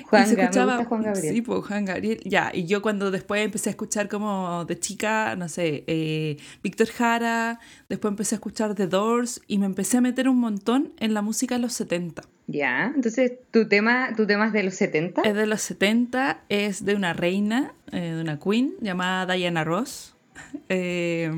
Juan, 0.09 0.23
y 0.23 0.25
se 0.27 0.41
escuchaba- 0.41 0.85
Juan 0.85 1.03
Gabriel. 1.03 1.35
Sí, 1.35 1.41
pues 1.41 1.65
Juan 1.65 1.85
Gabriel. 1.85 2.19
Ya, 2.23 2.51
y 2.53 2.65
yo 2.65 2.81
cuando 2.81 3.11
después 3.11 3.43
empecé 3.43 3.69
a 3.69 3.71
escuchar 3.71 4.07
como 4.07 4.63
de 4.65 4.79
chica, 4.79 5.35
no 5.35 5.49
sé, 5.49 5.83
eh, 5.87 6.37
Víctor 6.63 6.87
Jara, 6.87 7.59
después 7.89 8.11
empecé 8.11 8.35
a 8.35 8.37
escuchar 8.37 8.73
The 8.75 8.87
Doors 8.87 9.41
y 9.47 9.57
me 9.57 9.65
empecé 9.65 9.97
a 9.97 10.01
meter 10.01 10.29
un 10.29 10.39
montón 10.39 10.93
en 10.99 11.13
la 11.13 11.21
música 11.21 11.55
de 11.55 11.61
los 11.61 11.73
70. 11.73 12.23
Ya, 12.47 12.93
entonces 12.95 13.33
tu 13.51 13.67
tema, 13.67 14.13
tu 14.15 14.25
tema 14.25 14.47
es 14.47 14.53
de 14.53 14.63
los 14.63 14.75
70. 14.75 15.21
Es 15.23 15.35
de 15.35 15.45
los 15.45 15.61
70, 15.61 16.39
es 16.47 16.85
de 16.85 16.95
una 16.95 17.11
reina, 17.13 17.73
eh, 17.91 18.13
de 18.13 18.21
una 18.21 18.39
queen 18.39 18.73
llamada 18.79 19.33
Diana 19.35 19.65
Ross, 19.65 20.15
eh, 20.69 21.29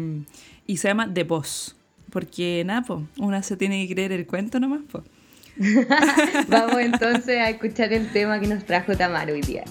y 0.67 0.77
se 0.77 0.87
llama 0.87 1.11
The 1.11 1.23
Boss. 1.23 1.75
Porque 2.11 2.63
nada, 2.65 2.83
po, 2.83 3.03
una 3.17 3.41
se 3.43 3.55
tiene 3.57 3.87
que 3.87 3.93
creer 3.93 4.11
el 4.11 4.25
cuento 4.27 4.59
nomás, 4.59 4.81
po. 4.91 5.03
Vamos 6.47 6.79
entonces 6.79 7.37
a 7.37 7.49
escuchar 7.49 7.91
el 7.91 8.09
tema 8.11 8.39
que 8.39 8.47
nos 8.47 8.63
trajo 8.65 8.95
Tamara 8.95 9.33
hoy 9.33 9.41
día. 9.41 9.65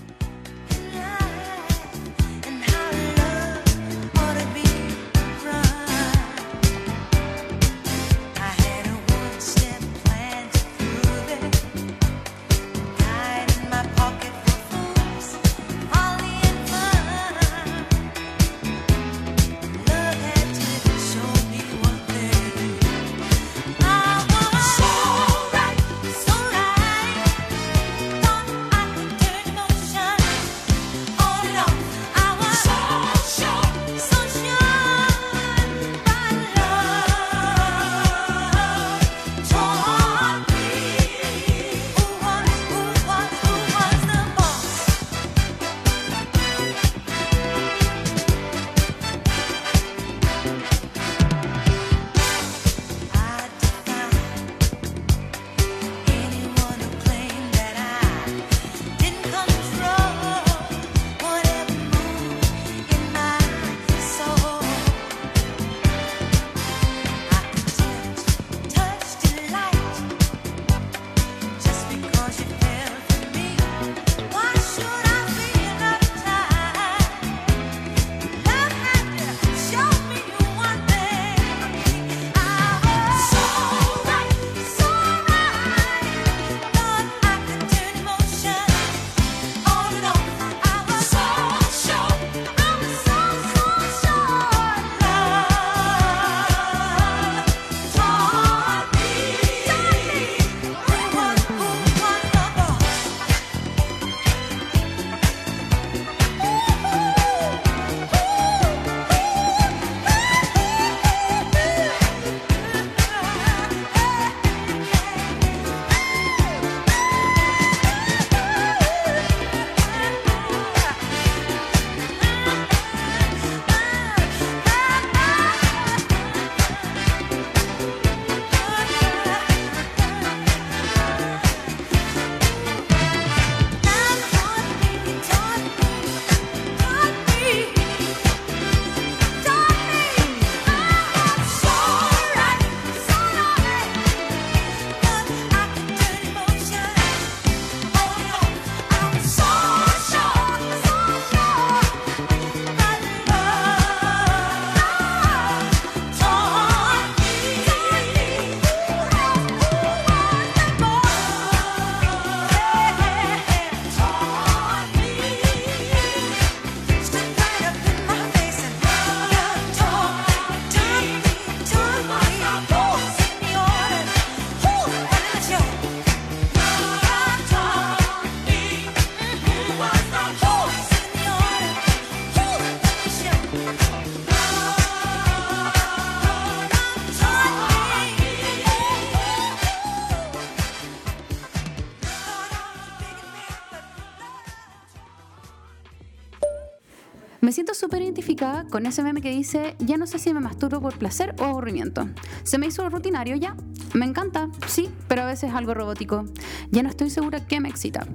Con 198.71 198.87
ese 198.87 199.03
meme 199.03 199.21
que 199.21 199.31
dice, 199.31 199.77
ya 199.79 199.97
no 199.97 200.07
sé 200.07 200.19
si 200.19 200.33
me 200.33 200.41
masturbo 200.41 200.81
por 200.81 200.99
placer 200.99 201.35
o 201.39 201.45
aburrimiento. 201.45 202.09
Se 202.45 202.59
me 202.59 202.67
hizo 202.67 202.89
rutinario 202.89 203.37
ya. 203.37 203.57
Me 203.95 204.05
encanta, 204.05 204.49
sí, 204.67 204.91
pero 205.09 205.23
a 205.23 205.27
veces 205.27 205.55
algo 205.55 205.75
robótico. 205.75 206.25
Ya 206.71 206.83
no 206.83 206.89
estoy 206.91 207.11
segura 207.11 207.47
qué 207.47 207.61
me 207.61 207.69
excita. 207.69 208.07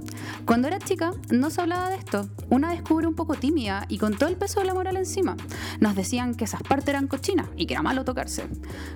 Cuando 0.45 0.67
era 0.67 0.79
chica 0.79 1.11
no 1.31 1.49
se 1.49 1.61
hablaba 1.61 1.89
de 1.89 1.95
esto. 1.95 2.29
Una 2.49 2.71
descubre 2.71 3.07
un 3.07 3.15
poco 3.15 3.35
tímida 3.35 3.85
y 3.89 3.97
con 3.97 4.15
todo 4.15 4.29
el 4.29 4.37
peso 4.37 4.59
de 4.59 4.65
la 4.67 4.73
moral 4.73 4.97
encima. 4.97 5.35
Nos 5.79 5.95
decían 5.95 6.35
que 6.35 6.45
esas 6.45 6.61
partes 6.61 6.89
eran 6.89 7.07
cochinas 7.07 7.47
y 7.55 7.65
que 7.65 7.73
era 7.73 7.81
malo 7.81 8.05
tocarse. 8.05 8.45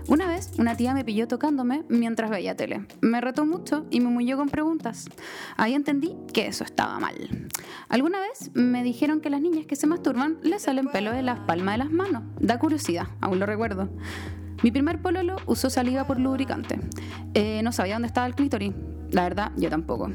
Una 0.07 0.27
vez 0.27 0.51
una 0.59 0.75
tía 0.75 0.93
me 0.93 1.03
pilló 1.03 1.27
tocándome 1.27 1.83
mientras 1.89 2.29
veía 2.29 2.55
tele. 2.55 2.85
Me 3.01 3.19
retó 3.19 3.45
mucho 3.45 3.85
y 3.89 3.99
me 3.99 4.07
humilló 4.07 4.37
con 4.37 4.49
preguntas. 4.49 5.09
Ahí 5.55 5.73
entendí 5.73 6.15
que 6.33 6.47
eso 6.47 6.63
estaba 6.63 6.99
mal. 6.99 7.47
Alguna 7.89 8.19
vez 8.19 8.51
me 8.53 8.83
dijeron 8.83 9.21
que 9.21 9.29
las 9.29 9.41
niñas 9.41 9.65
que 9.65 9.75
se 9.75 9.87
masturban 9.87 10.37
les 10.43 10.63
salen 10.63 10.87
pelo 10.87 11.11
de 11.11 11.23
las 11.23 11.39
palmas 11.41 11.75
de 11.75 11.79
las 11.79 11.91
manos. 11.91 12.23
Da 12.39 12.59
curiosidad, 12.59 13.07
aún 13.21 13.39
lo 13.39 13.45
recuerdo. 13.45 13.89
Mi 14.63 14.71
primer 14.71 15.01
pololo 15.01 15.37
usó 15.45 15.69
saliva 15.69 16.05
por 16.07 16.19
lubricante. 16.19 16.79
Eh, 17.33 17.61
no 17.63 17.71
sabía 17.71 17.95
dónde 17.95 18.07
estaba 18.07 18.27
el 18.27 18.35
clítoris. 18.35 18.73
La 19.11 19.23
verdad, 19.23 19.51
yo 19.57 19.69
tampoco. 19.69 20.11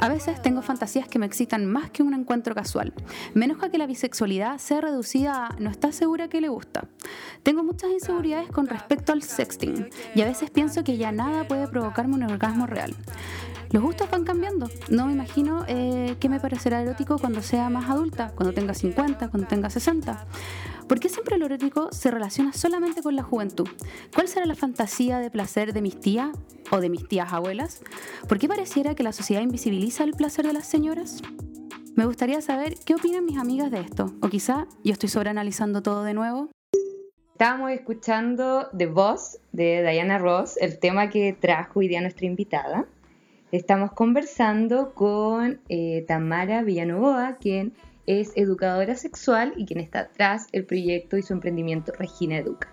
A 0.00 0.08
veces 0.08 0.40
tengo 0.40 0.62
fantasías 0.62 1.06
que 1.08 1.18
me 1.18 1.26
excitan 1.26 1.66
más 1.66 1.90
que 1.90 2.02
un 2.02 2.14
encuentro 2.14 2.54
casual. 2.54 2.94
Me 3.34 3.44
enoja 3.44 3.70
que 3.70 3.76
la 3.76 3.86
bisexualidad 3.86 4.56
sea 4.56 4.80
reducida 4.80 5.46
a 5.46 5.56
no 5.58 5.68
está 5.68 5.92
segura 5.92 6.28
que 6.28 6.40
le 6.40 6.48
gusta. 6.48 6.88
Tengo 7.42 7.62
muchas 7.62 7.90
inseguridades 7.90 8.50
con 8.50 8.66
respecto 8.66 9.12
al 9.12 9.22
sexting 9.22 9.90
y 10.14 10.22
a 10.22 10.24
veces 10.24 10.50
pienso 10.50 10.84
que 10.84 10.96
ya 10.96 11.12
nada 11.12 11.46
puede 11.46 11.68
provocarme 11.68 12.14
un 12.14 12.22
orgasmo 12.22 12.66
real. 12.66 12.96
Los 13.72 13.84
gustos 13.84 14.10
van 14.10 14.24
cambiando. 14.24 14.68
No 14.88 15.06
me 15.06 15.12
imagino 15.12 15.64
eh, 15.68 16.16
qué 16.18 16.28
me 16.28 16.40
parecerá 16.40 16.82
erótico 16.82 17.18
cuando 17.18 17.40
sea 17.40 17.70
más 17.70 17.88
adulta, 17.88 18.32
cuando 18.34 18.52
tenga 18.52 18.74
50, 18.74 19.28
cuando 19.28 19.46
tenga 19.46 19.70
60. 19.70 20.26
¿Por 20.88 20.98
qué 20.98 21.08
siempre 21.08 21.38
lo 21.38 21.46
erótico 21.46 21.88
se 21.92 22.10
relaciona 22.10 22.52
solamente 22.52 23.00
con 23.00 23.14
la 23.14 23.22
juventud? 23.22 23.68
¿Cuál 24.12 24.26
será 24.26 24.44
la 24.44 24.56
fantasía 24.56 25.20
de 25.20 25.30
placer 25.30 25.72
de 25.72 25.82
mis 25.82 26.00
tías 26.00 26.30
o 26.72 26.80
de 26.80 26.88
mis 26.88 27.06
tías 27.06 27.32
abuelas? 27.32 27.80
¿Por 28.28 28.40
qué 28.40 28.48
pareciera 28.48 28.96
que 28.96 29.04
la 29.04 29.12
sociedad 29.12 29.40
invisibiliza 29.40 30.02
el 30.02 30.14
placer 30.14 30.46
de 30.48 30.52
las 30.52 30.66
señoras? 30.66 31.22
Me 31.94 32.06
gustaría 32.06 32.40
saber 32.40 32.74
qué 32.84 32.96
opinan 32.96 33.24
mis 33.24 33.38
amigas 33.38 33.70
de 33.70 33.80
esto. 33.80 34.12
O 34.20 34.28
quizá 34.28 34.66
yo 34.82 34.92
estoy 34.92 35.08
sobreanalizando 35.08 35.80
todo 35.80 36.02
de 36.02 36.14
nuevo. 36.14 36.48
Estábamos 37.34 37.70
escuchando 37.70 38.68
The 38.76 38.86
Boss 38.86 39.38
de 39.52 39.82
Diana 39.82 40.18
Ross, 40.18 40.56
el 40.56 40.80
tema 40.80 41.08
que 41.08 41.32
trajo 41.32 41.78
hoy 41.78 41.86
día 41.86 42.00
nuestra 42.00 42.26
invitada. 42.26 42.86
Estamos 43.52 43.90
conversando 43.92 44.94
con 44.94 45.60
eh, 45.68 46.04
Tamara 46.06 46.62
Villanovoa, 46.62 47.36
quien 47.40 47.72
es 48.06 48.30
educadora 48.36 48.94
sexual 48.94 49.54
y 49.56 49.66
quien 49.66 49.80
está 49.80 50.08
tras 50.08 50.46
el 50.52 50.64
proyecto 50.64 51.16
y 51.16 51.22
su 51.22 51.32
emprendimiento 51.32 51.92
Regina 51.98 52.38
Educa. 52.38 52.68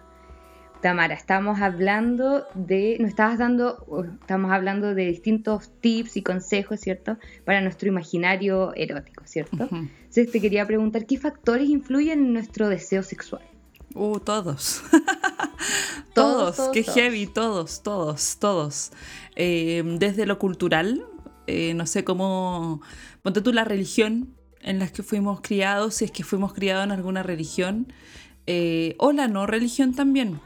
Tamara, 0.80 1.16
estamos 1.16 1.62
hablando 1.62 2.46
de, 2.54 2.98
nos 3.00 3.10
estabas 3.10 3.40
dando, 3.40 4.08
estamos 4.22 4.52
hablando 4.52 4.94
de 4.94 5.06
distintos 5.06 5.72
tips 5.82 6.18
y 6.18 6.22
consejos, 6.22 6.80
¿cierto? 6.80 7.18
Para 7.44 7.62
nuestro 7.62 7.88
imaginario 7.88 8.76
erótico, 8.76 9.24
¿cierto? 9.26 9.66
Ujú. 9.66 9.76
Entonces 9.76 10.32
te 10.32 10.40
quería 10.40 10.68
preguntar, 10.68 11.08
¿qué 11.08 11.18
factores 11.18 11.70
influyen 11.70 12.20
en 12.20 12.34
nuestro 12.34 12.70
deseo 12.70 13.02
sexual? 13.02 13.42
Uh, 13.94 14.20
todos. 14.20 14.82
Todos, 14.84 14.84
todos, 16.14 16.56
todos, 16.56 16.70
qué 16.74 16.84
todos. 16.84 16.96
heavy, 16.96 17.28
todos, 17.28 17.84
todos, 17.84 18.38
todos. 18.40 18.92
Eh, 19.36 19.84
desde 19.98 20.26
lo 20.26 20.40
cultural, 20.40 21.06
eh, 21.48 21.74
no 21.74 21.86
sé 21.86 22.04
cómo. 22.04 22.82
Ponte 23.22 23.42
tú 23.42 23.54
la 23.54 23.64
religión 23.64 24.36
en 24.62 24.80
la 24.80 24.88
que 24.88 25.04
fuimos 25.04 25.42
criados, 25.42 25.96
si 25.96 26.06
es 26.06 26.12
que 26.12 26.24
fuimos 26.24 26.54
criados 26.54 26.86
en 26.86 26.92
alguna 26.92 27.24
religión, 27.24 27.92
eh, 28.46 28.96
o 29.00 29.12
la 29.12 29.28
no 29.28 29.46
religión 29.46 29.94
también. 29.94 30.40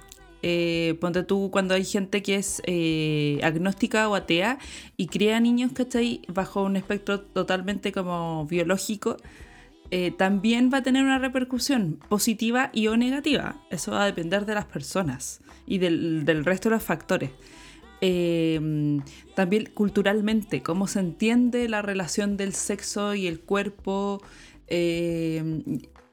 Eh, 0.43 0.97
ponte 0.99 1.23
tú 1.23 1.49
cuando 1.51 1.75
hay 1.75 1.85
gente 1.85 2.23
que 2.23 2.35
es 2.35 2.63
eh, 2.65 3.39
agnóstica 3.43 4.09
o 4.09 4.15
atea 4.15 4.57
y 4.97 5.07
cría 5.07 5.39
niños, 5.39 5.71
¿cachai? 5.71 6.21
Bajo 6.27 6.63
un 6.63 6.75
espectro 6.77 7.21
totalmente 7.21 7.91
como 7.91 8.47
biológico, 8.47 9.17
eh, 9.91 10.11
también 10.11 10.71
va 10.73 10.79
a 10.79 10.83
tener 10.83 11.03
una 11.03 11.19
repercusión 11.19 11.99
positiva 12.09 12.69
y 12.73 12.87
o 12.87 12.97
negativa. 12.97 13.61
Eso 13.69 13.91
va 13.91 14.03
a 14.03 14.05
depender 14.05 14.45
de 14.45 14.55
las 14.55 14.65
personas 14.65 15.41
y 15.65 15.77
del, 15.77 16.25
resto 16.45 16.69
de 16.69 16.75
los 16.75 16.83
factores. 16.83 17.31
Eh, 18.01 18.99
también 19.35 19.69
culturalmente, 19.73 20.63
cómo 20.63 20.87
se 20.87 20.99
entiende 20.99 21.69
la 21.69 21.81
relación 21.81 22.35
del 22.35 22.53
sexo 22.53 23.13
y 23.13 23.27
el 23.27 23.41
cuerpo, 23.41 24.21
eh, 24.67 25.61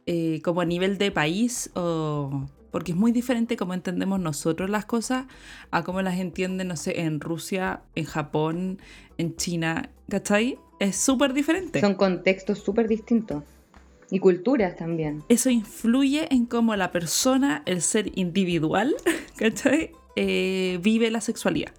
eh, 0.07 0.41
como 0.43 0.61
a 0.61 0.65
nivel 0.65 0.99
de 0.99 1.11
país, 1.11 1.71
o, 1.75 2.47
porque 2.71 2.93
es 2.93 2.99
muy 2.99 3.13
diferente 3.13 3.57
cómo 3.57 3.75
entendemos 3.75 4.21
nosotros 4.21 4.69
las 4.69 4.85
cosas 4.85 5.27
a 5.71 5.83
cómo 5.83 6.03
las 6.03 6.19
entienden, 6.19 6.69
no 6.69 6.77
sé, 6.77 7.01
en 7.01 7.21
Rusia, 7.21 7.83
en 7.95 8.05
Japón, 8.05 8.79
en 9.17 9.37
China, 9.37 9.91
¿cachai? 10.09 10.59
Es 10.81 10.97
súper 10.97 11.33
diferente. 11.33 11.81
Son 11.81 11.95
contextos 11.95 12.59
súper 12.59 12.87
distintos 12.87 13.45
y 14.11 14.19
culturas 14.21 14.77
también. 14.77 15.23
eso 15.29 15.51
influye 15.51 16.33
en 16.33 16.47
cómo 16.47 16.75
la 16.77 16.91
persona, 16.91 17.63
el 17.67 17.83
ser 17.83 18.13
individual, 18.19 18.95
¿cachai? 19.37 19.93
Eh, 20.17 20.79
vive 20.83 21.11
la 21.11 21.21
sexualidad. 21.21 21.73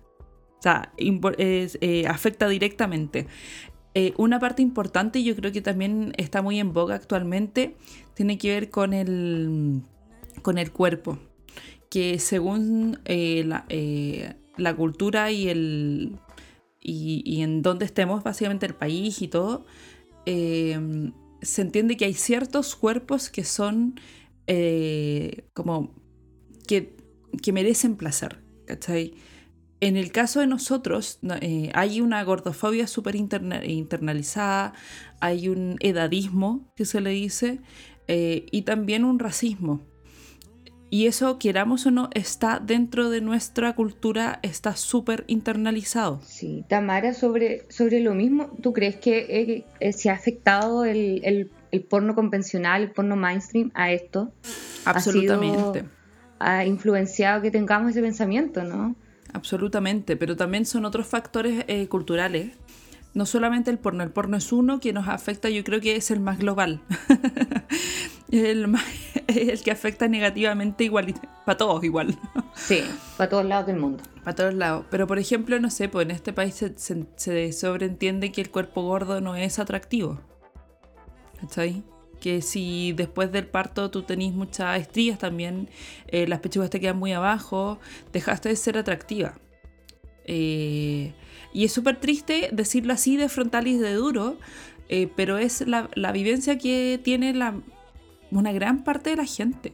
O 0.59 0.61
sea, 0.61 0.91
es, 1.37 1.77
eh, 1.81 2.05
afecta 2.07 2.47
directamente. 2.47 3.27
Eh, 3.95 4.13
una 4.17 4.39
parte 4.39 4.61
importante, 4.61 5.23
yo 5.23 5.35
creo 5.35 5.51
que 5.51 5.61
también 5.61 6.13
está 6.17 6.41
muy 6.41 6.59
en 6.59 6.73
boga 6.73 6.95
actualmente, 6.95 7.75
tiene 8.13 8.37
que 8.37 8.51
ver 8.51 8.69
con 8.69 8.93
el, 8.93 9.81
con 10.41 10.57
el 10.57 10.71
cuerpo. 10.71 11.17
Que 11.89 12.19
según 12.19 12.99
eh, 13.05 13.43
la, 13.45 13.65
eh, 13.69 14.35
la 14.57 14.75
cultura 14.75 15.31
y 15.31 15.49
el 15.49 16.19
y, 16.81 17.23
y 17.25 17.41
en 17.41 17.61
donde 17.61 17.85
estemos, 17.85 18.23
básicamente 18.23 18.65
el 18.65 18.75
país 18.75 19.21
y 19.21 19.27
todo, 19.27 19.65
eh, 20.25 21.11
se 21.41 21.61
entiende 21.61 21.97
que 21.97 22.05
hay 22.05 22.13
ciertos 22.13 22.75
cuerpos 22.75 23.29
que 23.29 23.43
son 23.43 23.99
eh, 24.47 25.45
como 25.53 25.93
que, 26.67 26.95
que 27.41 27.51
merecen 27.53 27.95
placer, 27.95 28.43
¿cachai? 28.65 29.13
En 29.81 29.95
el 29.95 30.11
caso 30.11 30.41
de 30.41 30.47
nosotros, 30.47 31.19
no, 31.21 31.35
eh, 31.35 31.71
hay 31.73 32.01
una 32.01 32.21
gordofobia 32.23 32.85
súper 32.87 33.15
interna- 33.15 33.65
internalizada, 33.65 34.73
hay 35.21 35.47
un 35.47 35.77
edadismo 35.79 36.71
que 36.75 36.85
se 36.85 36.99
le 36.99 37.11
dice, 37.11 37.61
eh, 38.07 38.45
y 38.51 38.63
también 38.63 39.05
un 39.05 39.19
racismo. 39.19 39.88
Y 40.91 41.05
eso, 41.05 41.37
queramos 41.37 41.85
o 41.85 41.91
no, 41.91 42.09
está 42.13 42.59
dentro 42.59 43.09
de 43.11 43.21
nuestra 43.21 43.73
cultura, 43.75 44.39
está 44.41 44.75
súper 44.75 45.23
internalizado. 45.27 46.19
Sí, 46.25 46.63
Tamara, 46.67 47.13
sobre, 47.13 47.65
sobre 47.69 47.99
lo 47.99 48.15
mismo, 48.15 48.49
¿tú 48.61 48.73
crees 48.73 48.95
que 48.95 49.19
eh, 49.29 49.65
eh, 49.79 49.93
se 49.93 50.09
ha 50.09 50.13
afectado 50.13 50.85
el, 50.85 51.21
el- 51.23 51.51
el 51.71 51.83
porno 51.83 52.15
convencional, 52.15 52.81
el 52.81 52.91
porno 52.91 53.15
mainstream 53.15 53.69
a 53.75 53.91
esto? 53.91 54.31
Ha 54.85 54.99
sido- 54.99 55.33
Absolutamente. 55.35 55.85
Ha 56.39 56.65
influenciado 56.65 57.41
que 57.43 57.51
tengamos 57.51 57.91
ese 57.91 58.01
pensamiento, 58.01 58.63
¿no? 58.63 58.95
Absolutamente, 59.33 60.15
pero 60.17 60.35
también 60.35 60.65
son 60.65 60.85
otros 60.85 61.05
factores 61.05 61.65
eh, 61.67 61.87
culturales. 61.87 62.53
No 63.13 63.27
solamente 63.27 63.69
el 63.69 63.77
porno, 63.77 64.03
el 64.03 64.09
porno 64.09 64.37
es 64.37 64.51
uno 64.51 64.79
que 64.79 64.93
nos 64.93 65.07
afecta, 65.07 65.49
yo 65.49 65.63
creo 65.63 65.81
que 65.81 65.95
es 65.95 66.09
el 66.09 66.19
más 66.19 66.39
global. 66.39 66.81
el, 68.31 68.73
el 69.27 69.61
que 69.61 69.71
afecta 69.71 70.07
negativamente 70.07 70.83
igual, 70.83 71.13
para 71.45 71.57
todos 71.57 71.83
igual, 71.83 72.17
Sí, 72.55 72.81
para 73.17 73.29
todos 73.29 73.45
lados 73.45 73.67
del 73.67 73.77
mundo. 73.77 74.03
para 74.23 74.35
todos 74.35 74.53
lados. 74.53 74.85
Pero 74.89 75.07
por 75.07 75.19
ejemplo, 75.19 75.59
no 75.59 75.69
sé, 75.69 75.89
pues 75.89 76.05
en 76.05 76.11
este 76.11 76.33
país 76.33 76.55
se, 76.55 76.77
se- 76.77 77.05
se 77.15 77.51
sobreentiende 77.53 78.31
que 78.31 78.41
el 78.41 78.49
cuerpo 78.49 78.81
gordo 78.83 79.21
no 79.21 79.35
es 79.35 79.59
atractivo. 79.59 80.19
¿Cachai? 81.39 81.83
Que 82.19 82.41
si 82.41 82.91
después 82.91 83.31
del 83.31 83.47
parto 83.47 83.89
tú 83.91 84.01
tenés 84.03 84.33
muchas 84.33 84.79
estrías 84.81 85.17
también, 85.19 85.69
eh, 86.07 86.27
las 86.27 86.41
pechugas 86.41 86.69
te 86.69 86.79
quedan 86.81 86.97
muy 86.97 87.13
abajo, 87.13 87.79
dejaste 88.11 88.49
de 88.49 88.55
ser 88.57 88.77
atractiva. 88.77 89.35
Eh, 90.25 91.13
y 91.53 91.63
es 91.65 91.71
súper 91.71 91.95
triste 91.99 92.49
decirlo 92.51 92.93
así 92.93 93.15
de 93.17 93.29
frontal 93.29 93.67
y 93.67 93.77
de 93.77 93.93
duro, 93.93 94.37
eh, 94.89 95.09
pero 95.15 95.37
es 95.37 95.61
la, 95.67 95.89
la 95.95 96.11
vivencia 96.11 96.57
que 96.57 96.99
tiene 97.01 97.33
la, 97.33 97.55
una 98.31 98.51
gran 98.51 98.83
parte 98.83 99.11
de 99.11 99.15
la 99.15 99.25
gente. 99.25 99.73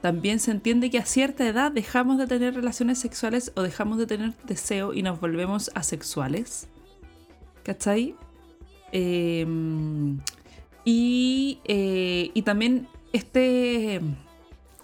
También 0.00 0.40
se 0.40 0.50
entiende 0.50 0.90
que 0.90 0.98
a 0.98 1.04
cierta 1.04 1.46
edad 1.46 1.72
dejamos 1.72 2.18
de 2.18 2.26
tener 2.26 2.54
relaciones 2.54 2.98
sexuales 2.98 3.52
o 3.54 3.62
dejamos 3.62 3.98
de 3.98 4.06
tener 4.06 4.34
deseo 4.44 4.94
y 4.94 5.02
nos 5.02 5.20
volvemos 5.20 5.70
asexuales. 5.74 6.68
¿Cachai? 7.62 8.14
Eh, 8.92 9.46
y, 10.84 11.60
eh, 11.64 12.30
y 12.32 12.42
también 12.42 12.88
este, 13.12 14.00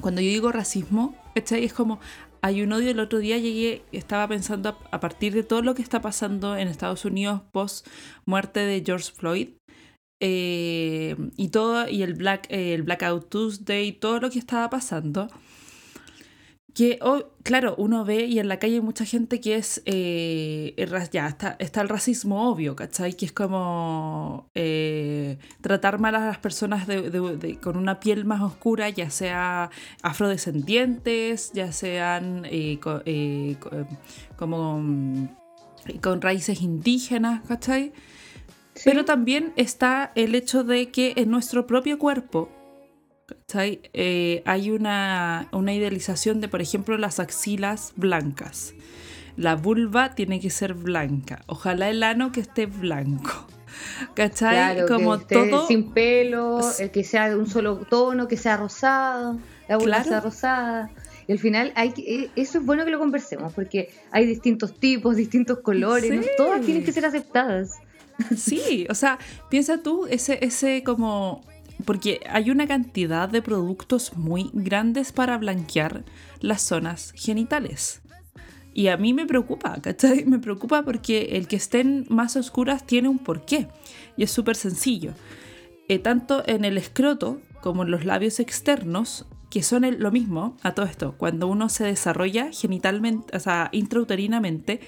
cuando 0.00 0.20
yo 0.20 0.28
digo 0.28 0.52
racismo, 0.52 1.14
¿cachai? 1.34 1.64
Es 1.64 1.72
como, 1.72 2.00
hay 2.42 2.62
un 2.62 2.72
odio, 2.72 2.90
el 2.90 3.00
otro 3.00 3.18
día 3.18 3.38
llegué, 3.38 3.82
estaba 3.92 4.28
pensando 4.28 4.78
a 4.90 5.00
partir 5.00 5.32
de 5.32 5.42
todo 5.42 5.62
lo 5.62 5.74
que 5.74 5.82
está 5.82 6.00
pasando 6.00 6.56
en 6.56 6.68
Estados 6.68 7.04
Unidos 7.04 7.42
post 7.52 7.86
muerte 8.24 8.60
de 8.60 8.82
George 8.84 9.10
Floyd, 9.12 9.48
eh, 10.20 11.16
y 11.36 11.48
todo, 11.48 11.88
y 11.88 12.02
el, 12.02 12.14
Black, 12.14 12.46
el 12.50 12.82
Blackout 12.82 13.28
Tuesday, 13.28 13.92
todo 13.92 14.20
lo 14.20 14.30
que 14.30 14.38
estaba 14.38 14.70
pasando, 14.70 15.28
que, 16.74 16.98
oh, 17.00 17.22
claro, 17.42 17.74
uno 17.78 18.04
ve 18.04 18.26
y 18.26 18.38
en 18.38 18.48
la 18.48 18.58
calle 18.58 18.74
hay 18.74 18.80
mucha 18.82 19.06
gente 19.06 19.40
que 19.40 19.54
es, 19.56 19.80
eh, 19.86 20.74
ya, 21.10 21.26
está, 21.26 21.56
está 21.58 21.80
el 21.80 21.88
racismo 21.88 22.50
obvio, 22.50 22.76
¿cachai? 22.76 23.14
Que 23.14 23.24
es 23.24 23.32
como 23.32 24.50
eh, 24.54 25.38
tratar 25.62 25.98
mal 26.00 26.14
a 26.16 26.26
las 26.26 26.36
personas 26.36 26.86
de- 26.86 27.58
con 27.62 27.78
una 27.78 27.98
piel 27.98 28.26
más 28.26 28.42
oscura, 28.42 28.90
ya 28.90 29.08
sea 29.08 29.70
afrodescendientes, 30.02 31.50
ya 31.54 31.72
sean 31.72 32.42
eh, 32.44 32.78
como 34.36 34.78
mm, 34.78 35.28
con 36.02 36.20
raíces 36.20 36.60
indígenas, 36.60 37.40
¿cachai? 37.48 37.92
Pero 38.84 39.04
también 39.04 39.52
está 39.56 40.12
el 40.14 40.34
hecho 40.34 40.64
de 40.64 40.90
que 40.90 41.14
en 41.16 41.30
nuestro 41.30 41.66
propio 41.66 41.98
cuerpo. 41.98 42.50
Eh, 43.58 44.42
hay 44.44 44.70
una, 44.70 45.48
una 45.52 45.72
idealización 45.74 46.40
de, 46.40 46.48
por 46.48 46.60
ejemplo, 46.60 46.96
las 46.96 47.18
axilas 47.18 47.92
blancas. 47.96 48.74
La 49.36 49.56
vulva 49.56 50.14
tiene 50.14 50.40
que 50.40 50.50
ser 50.50 50.74
blanca. 50.74 51.42
Ojalá 51.46 51.88
el 51.90 52.02
ano 52.02 52.32
que 52.32 52.40
esté 52.40 52.66
blanco. 52.66 53.46
¿Cachai? 54.14 54.54
Claro, 54.74 54.86
como 54.88 55.18
que 55.26 55.34
todo. 55.34 55.66
sin 55.66 55.92
pelo, 55.92 56.60
el 56.78 56.90
que 56.90 57.04
sea 57.04 57.28
de 57.28 57.36
un 57.36 57.46
solo 57.46 57.76
tono, 57.78 58.28
que 58.28 58.36
sea 58.36 58.56
rosado, 58.56 59.38
la 59.68 59.76
vulva 59.76 59.96
Claro. 59.96 60.08
sea 60.08 60.20
rosada. 60.20 60.90
Y 61.28 61.32
al 61.32 61.38
final 61.38 61.72
hay 61.74 61.90
que, 61.90 62.02
eh, 62.02 62.30
eso 62.36 62.58
es 62.58 62.64
bueno 62.64 62.84
que 62.84 62.90
lo 62.90 62.98
conversemos, 62.98 63.52
porque 63.52 63.90
hay 64.12 64.26
distintos 64.26 64.78
tipos, 64.78 65.16
distintos 65.16 65.58
colores, 65.58 66.12
no 66.14 66.22
todas 66.36 66.60
tienen 66.64 66.84
que 66.84 66.92
ser 66.92 67.04
aceptadas. 67.04 67.72
Sí, 68.36 68.86
o 68.90 68.94
sea, 68.94 69.18
piensa 69.50 69.82
tú 69.82 70.06
ese, 70.08 70.38
ese 70.44 70.82
como... 70.82 71.42
Porque 71.84 72.20
hay 72.30 72.50
una 72.50 72.66
cantidad 72.66 73.28
de 73.28 73.42
productos 73.42 74.16
muy 74.16 74.50
grandes 74.54 75.12
para 75.12 75.36
blanquear 75.36 76.04
las 76.40 76.62
zonas 76.62 77.12
genitales. 77.14 78.00
Y 78.72 78.88
a 78.88 78.96
mí 78.96 79.12
me 79.12 79.26
preocupa, 79.26 79.78
¿cachai? 79.82 80.24
Me 80.24 80.38
preocupa 80.38 80.82
porque 80.82 81.30
el 81.32 81.48
que 81.48 81.56
estén 81.56 82.06
más 82.08 82.36
oscuras 82.36 82.86
tiene 82.86 83.08
un 83.08 83.18
porqué. 83.18 83.68
Y 84.16 84.22
es 84.22 84.30
súper 84.30 84.56
sencillo. 84.56 85.12
Eh, 85.88 85.98
tanto 85.98 86.42
en 86.46 86.64
el 86.64 86.78
escroto 86.78 87.40
como 87.60 87.82
en 87.82 87.90
los 87.90 88.04
labios 88.06 88.40
externos, 88.40 89.26
que 89.50 89.62
son 89.62 89.84
el- 89.84 89.98
lo 89.98 90.10
mismo 90.10 90.56
a 90.62 90.74
todo 90.74 90.86
esto. 90.86 91.14
Cuando 91.16 91.46
uno 91.46 91.68
se 91.68 91.84
desarrolla 91.84 92.50
genitalmente, 92.52 93.36
o 93.36 93.40
sea, 93.40 93.68
intrauterinamente, 93.72 94.80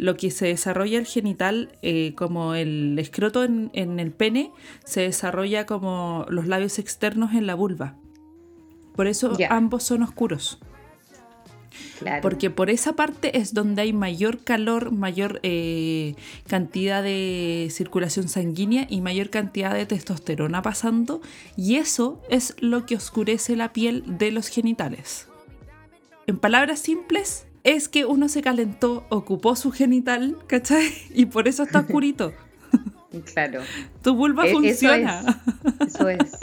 lo 0.00 0.16
que 0.16 0.30
se 0.30 0.46
desarrolla 0.46 0.98
el 0.98 1.06
genital, 1.06 1.76
eh, 1.82 2.14
como 2.16 2.54
el 2.54 2.98
escroto 2.98 3.44
en, 3.44 3.70
en 3.74 4.00
el 4.00 4.12
pene, 4.12 4.50
se 4.82 5.02
desarrolla 5.02 5.66
como 5.66 6.24
los 6.30 6.46
labios 6.46 6.78
externos 6.78 7.34
en 7.34 7.46
la 7.46 7.54
vulva. 7.54 7.96
Por 8.96 9.06
eso 9.06 9.36
ambos 9.50 9.82
son 9.82 10.02
oscuros. 10.02 10.58
Claro. 11.98 12.22
Porque 12.22 12.48
por 12.48 12.70
esa 12.70 12.94
parte 12.94 13.38
es 13.38 13.52
donde 13.52 13.82
hay 13.82 13.92
mayor 13.92 14.42
calor, 14.42 14.90
mayor 14.90 15.38
eh, 15.42 16.14
cantidad 16.46 17.02
de 17.02 17.68
circulación 17.70 18.28
sanguínea 18.28 18.86
y 18.88 19.02
mayor 19.02 19.28
cantidad 19.28 19.74
de 19.74 19.84
testosterona 19.84 20.62
pasando. 20.62 21.20
Y 21.58 21.76
eso 21.76 22.22
es 22.30 22.56
lo 22.58 22.86
que 22.86 22.96
oscurece 22.96 23.54
la 23.54 23.74
piel 23.74 24.02
de 24.06 24.30
los 24.30 24.48
genitales. 24.48 25.28
En 26.26 26.38
palabras 26.38 26.80
simples, 26.80 27.46
es 27.64 27.88
que 27.88 28.04
uno 28.04 28.28
se 28.28 28.42
calentó, 28.42 29.06
ocupó 29.08 29.56
su 29.56 29.70
genital, 29.70 30.36
¿cachai? 30.46 30.92
Y 31.14 31.26
por 31.26 31.48
eso 31.48 31.62
está 31.62 31.80
oscurito. 31.80 32.32
Claro. 33.32 33.62
Tu 34.02 34.14
vulva 34.14 34.46
eso 34.46 34.60
funciona. 34.60 35.42
Eso 35.86 36.08
es. 36.08 36.38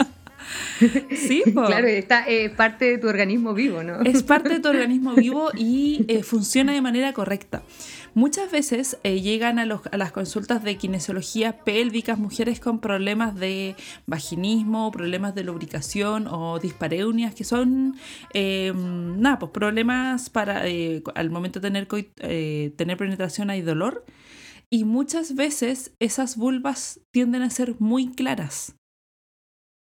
Sí, 1.16 1.44
po. 1.54 1.66
Claro, 1.66 1.88
está 1.88 2.26
eh, 2.28 2.50
parte 2.50 2.86
de 2.86 2.98
tu 2.98 3.08
organismo 3.08 3.54
vivo, 3.54 3.84
¿no? 3.84 4.02
Es 4.02 4.24
parte 4.24 4.50
de 4.50 4.60
tu 4.60 4.70
organismo 4.70 5.14
vivo 5.16 5.50
y 5.56 6.06
eh, 6.08 6.24
funciona 6.24 6.74
de 6.74 6.82
manera 6.82 7.14
correcta. 7.14 7.64
Muchas 8.14 8.52
veces 8.52 8.98
eh, 9.04 9.22
llegan 9.22 9.60
a, 9.60 9.66
los- 9.66 9.82
a 9.92 9.98
las 9.98 10.12
consultas 10.12 10.64
de 10.64 10.76
kinesiología 10.78 11.64
pélvicas 11.64 12.18
mujeres 12.18 12.60
con 12.60 12.80
problemas 12.80 13.36
de 13.36 13.76
vaginismo, 14.08 14.92
problemas 14.92 15.36
de 15.36 15.44
lubricación 15.44 16.28
o 16.28 16.58
dispareunias, 16.60 17.36
que 17.36 17.44
son 17.44 17.96
eh, 18.34 18.74
nada, 18.76 19.38
pues 19.40 19.52
problemas 19.52 20.30
para 20.30 20.64
al 21.16 21.30
momento 21.30 21.60
de 21.60 21.70
tener, 21.70 21.88
tener 22.76 22.98
penetración 22.98 23.50
hay 23.50 23.62
dolor. 23.62 24.04
Y 24.70 24.84
muchas 24.84 25.36
veces 25.36 25.92
esas 26.00 26.36
vulvas 26.36 27.00
tienden 27.12 27.42
a 27.44 27.50
ser 27.50 27.76
muy 27.80 28.08
claras, 28.14 28.76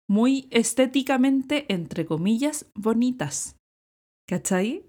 muy 0.07 0.47
estéticamente, 0.51 1.65
entre 1.73 2.05
comillas, 2.05 2.65
bonitas. 2.75 3.55
¿Cachai? 4.27 4.83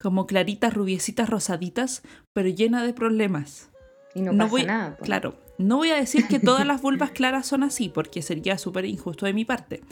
Como 0.00 0.26
claritas, 0.26 0.74
rubiecitas, 0.74 1.28
rosaditas, 1.28 2.02
pero 2.34 2.48
llena 2.48 2.82
de 2.84 2.92
problemas. 2.94 3.70
Y 4.14 4.22
no, 4.22 4.32
No 4.32 4.38
pasa 4.44 4.50
voy- 4.50 4.64
nada. 4.64 4.96
Claro, 4.96 5.36
no 5.58 5.76
voy 5.76 5.90
a 5.90 5.96
decir 5.96 6.26
que 6.26 6.40
todas 6.40 6.66
las 6.66 6.80
vulvas 6.82 7.10
claras 7.12 7.46
son 7.46 7.62
así, 7.62 7.88
porque 7.88 8.22
sería 8.22 8.58
súper 8.58 8.84
injusto 8.84 9.26
de 9.26 9.32
mi 9.34 9.44
parte. 9.44 9.82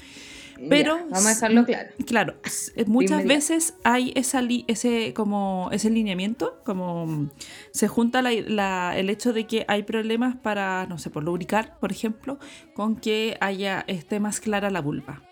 Ya, 0.68 0.94
vamos 1.10 1.26
a 1.26 1.28
dejarlo 1.30 1.64
claro. 1.64 1.90
Claro, 2.06 2.34
eh, 2.76 2.84
muchas 2.86 3.20
inmediato. 3.22 3.28
veces 3.28 3.74
hay 3.82 4.12
esa 4.14 4.42
li- 4.42 4.64
ese, 4.68 5.14
como, 5.14 5.70
ese 5.72 5.88
lineamiento, 5.90 6.60
como 6.64 7.06
mm, 7.06 7.30
se 7.72 7.88
junta 7.88 8.20
la- 8.20 8.32
la- 8.32 8.98
el 8.98 9.08
hecho 9.10 9.32
de 9.32 9.46
que 9.46 9.64
hay 9.68 9.84
problemas 9.84 10.36
para, 10.36 10.86
no 10.86 10.98
sé, 10.98 11.08
por 11.10 11.24
lubricar, 11.24 11.78
por 11.80 11.90
ejemplo, 11.92 12.38
con 12.74 12.96
que 12.96 13.36
haya 13.40 13.84
esté 13.86 14.20
más 14.20 14.40
clara 14.40 14.70
la 14.70 14.80
vulva. 14.82 15.22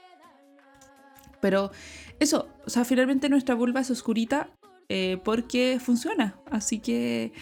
Pero 1.40 1.70
eso, 2.20 2.48
o 2.66 2.70
sea, 2.70 2.84
finalmente 2.84 3.28
nuestra 3.28 3.54
vulva 3.54 3.80
es 3.80 3.90
oscurita 3.90 4.50
eh, 4.88 5.18
porque 5.22 5.78
funciona, 5.80 6.36
así 6.50 6.78
que 6.80 7.32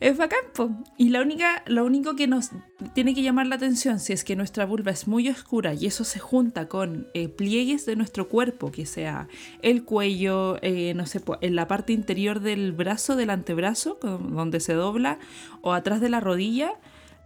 es 0.00 0.16
bacán. 0.16 0.40
po. 0.54 0.70
Y 0.96 1.08
la 1.10 1.20
única, 1.22 1.62
lo 1.66 1.84
único 1.84 2.14
que 2.16 2.26
nos 2.26 2.50
tiene 2.94 3.14
que 3.14 3.22
llamar 3.22 3.46
la 3.46 3.56
atención 3.56 3.98
si 4.00 4.12
es 4.12 4.24
que 4.24 4.36
nuestra 4.36 4.64
vulva 4.64 4.90
es 4.92 5.08
muy 5.08 5.28
oscura 5.28 5.74
y 5.74 5.86
eso 5.86 6.04
se 6.04 6.18
junta 6.18 6.68
con 6.68 7.08
eh, 7.14 7.28
pliegues 7.28 7.84
de 7.86 7.96
nuestro 7.96 8.28
cuerpo, 8.28 8.70
que 8.70 8.86
sea 8.86 9.28
el 9.62 9.84
cuello, 9.84 10.58
eh, 10.62 10.94
no 10.94 11.06
sé, 11.06 11.20
en 11.40 11.56
la 11.56 11.66
parte 11.66 11.92
interior 11.92 12.40
del 12.40 12.72
brazo, 12.72 13.16
del 13.16 13.30
antebrazo, 13.30 13.98
con- 13.98 14.34
donde 14.34 14.60
se 14.60 14.74
dobla, 14.74 15.18
o 15.62 15.72
atrás 15.72 16.00
de 16.00 16.08
la 16.10 16.20
rodilla, 16.20 16.72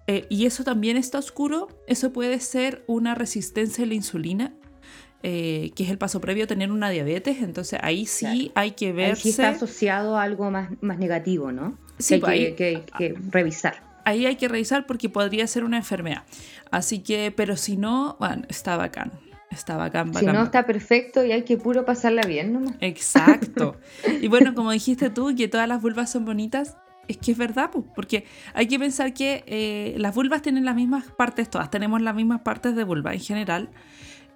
eh, 0.07 0.27
y 0.31 0.47
eso 0.47 0.64
también 0.64 0.97
está 0.97 1.18
oscuro, 1.18 1.68
eso 1.87 2.12
puede 2.12 2.41
ser 2.41 2.83
una 2.87 3.14
resistencia 3.14 3.85
a 3.85 3.87
la 3.87 3.95
insulina. 3.95 4.53
eh, 5.25 5.70
que 5.77 5.85
es 5.85 5.91
el 5.91 5.99
paso 5.99 6.20
previo 6.20 6.43
a 6.43 6.47
tener 6.49 6.73
una 6.73 6.91
diabetes, 6.91 7.43
entonces 7.43 7.79
ahí 7.81 8.07
sí 8.07 8.51
hay 8.57 8.73
que 8.73 8.87
Ahí 8.87 8.93
verse. 8.93 9.23
sí 9.23 9.29
está 9.29 9.51
asociado 9.51 10.16
a 10.18 10.23
algo 10.25 10.51
más, 10.51 10.70
más 10.81 10.99
negativo, 10.99 11.53
¿no? 11.53 11.79
Sí, 12.03 12.15
que 12.15 12.21
pues 12.21 12.31
hay 12.33 12.45
ahí- 12.47 12.55
que, 12.55 13.15
revisar. 13.31 13.83
ahí 14.05 14.27
hay 14.27 14.37
que 14.37 14.49
revisar 14.49 14.87
porque 14.87 15.09
podría 15.09 15.47
ser 15.47 15.65
una 15.65 15.77
enfermedad. 15.79 16.23
Así 16.71 17.01
que, 17.01 17.33
pero 17.35 17.57
si 17.57 17.77
no, 17.77 18.17
bueno, 18.19 18.43
está 18.49 18.77
bacán. 18.77 19.13
Está 19.51 19.77
bacán, 19.77 20.13
bacán. 20.13 20.31
Si 20.31 20.35
no, 20.39 20.45
está 20.45 20.65
perfecto 20.65 21.23
y 21.25 21.33
hay 21.33 21.43
que 21.43 21.59
puro 21.59 21.85
pasarla 21.85 22.23
bien 22.23 22.53
nomás. 22.55 22.75
Exacto. 22.81 23.77
Y 24.23 24.29
bueno, 24.29 24.55
como 24.55 24.71
dijiste 24.73 25.11
tú, 25.11 25.35
que 25.37 25.47
todas 25.49 25.69
las 25.69 25.83
vulvas 25.83 26.11
son 26.11 26.25
bonitas, 26.25 26.77
es 27.09 27.19
que 27.19 27.33
es 27.33 27.37
verdad, 27.39 27.69
pues, 27.73 27.85
porque 27.95 28.25
hay 28.55 28.67
que 28.69 28.79
pensar 28.79 29.13
que 29.13 29.45
eh, 29.47 29.95
las 29.99 30.15
vulvas 30.15 30.41
tienen 30.41 30.65
las 30.65 30.75
mismas 30.75 31.05
partes, 31.05 31.51
todas 31.51 31.71
tenemos 31.71 32.01
las 32.01 32.15
mismas 32.15 32.41
partes 32.43 32.75
de 32.77 32.85
vulva 32.85 33.13
en 33.13 33.21
general, 33.21 33.71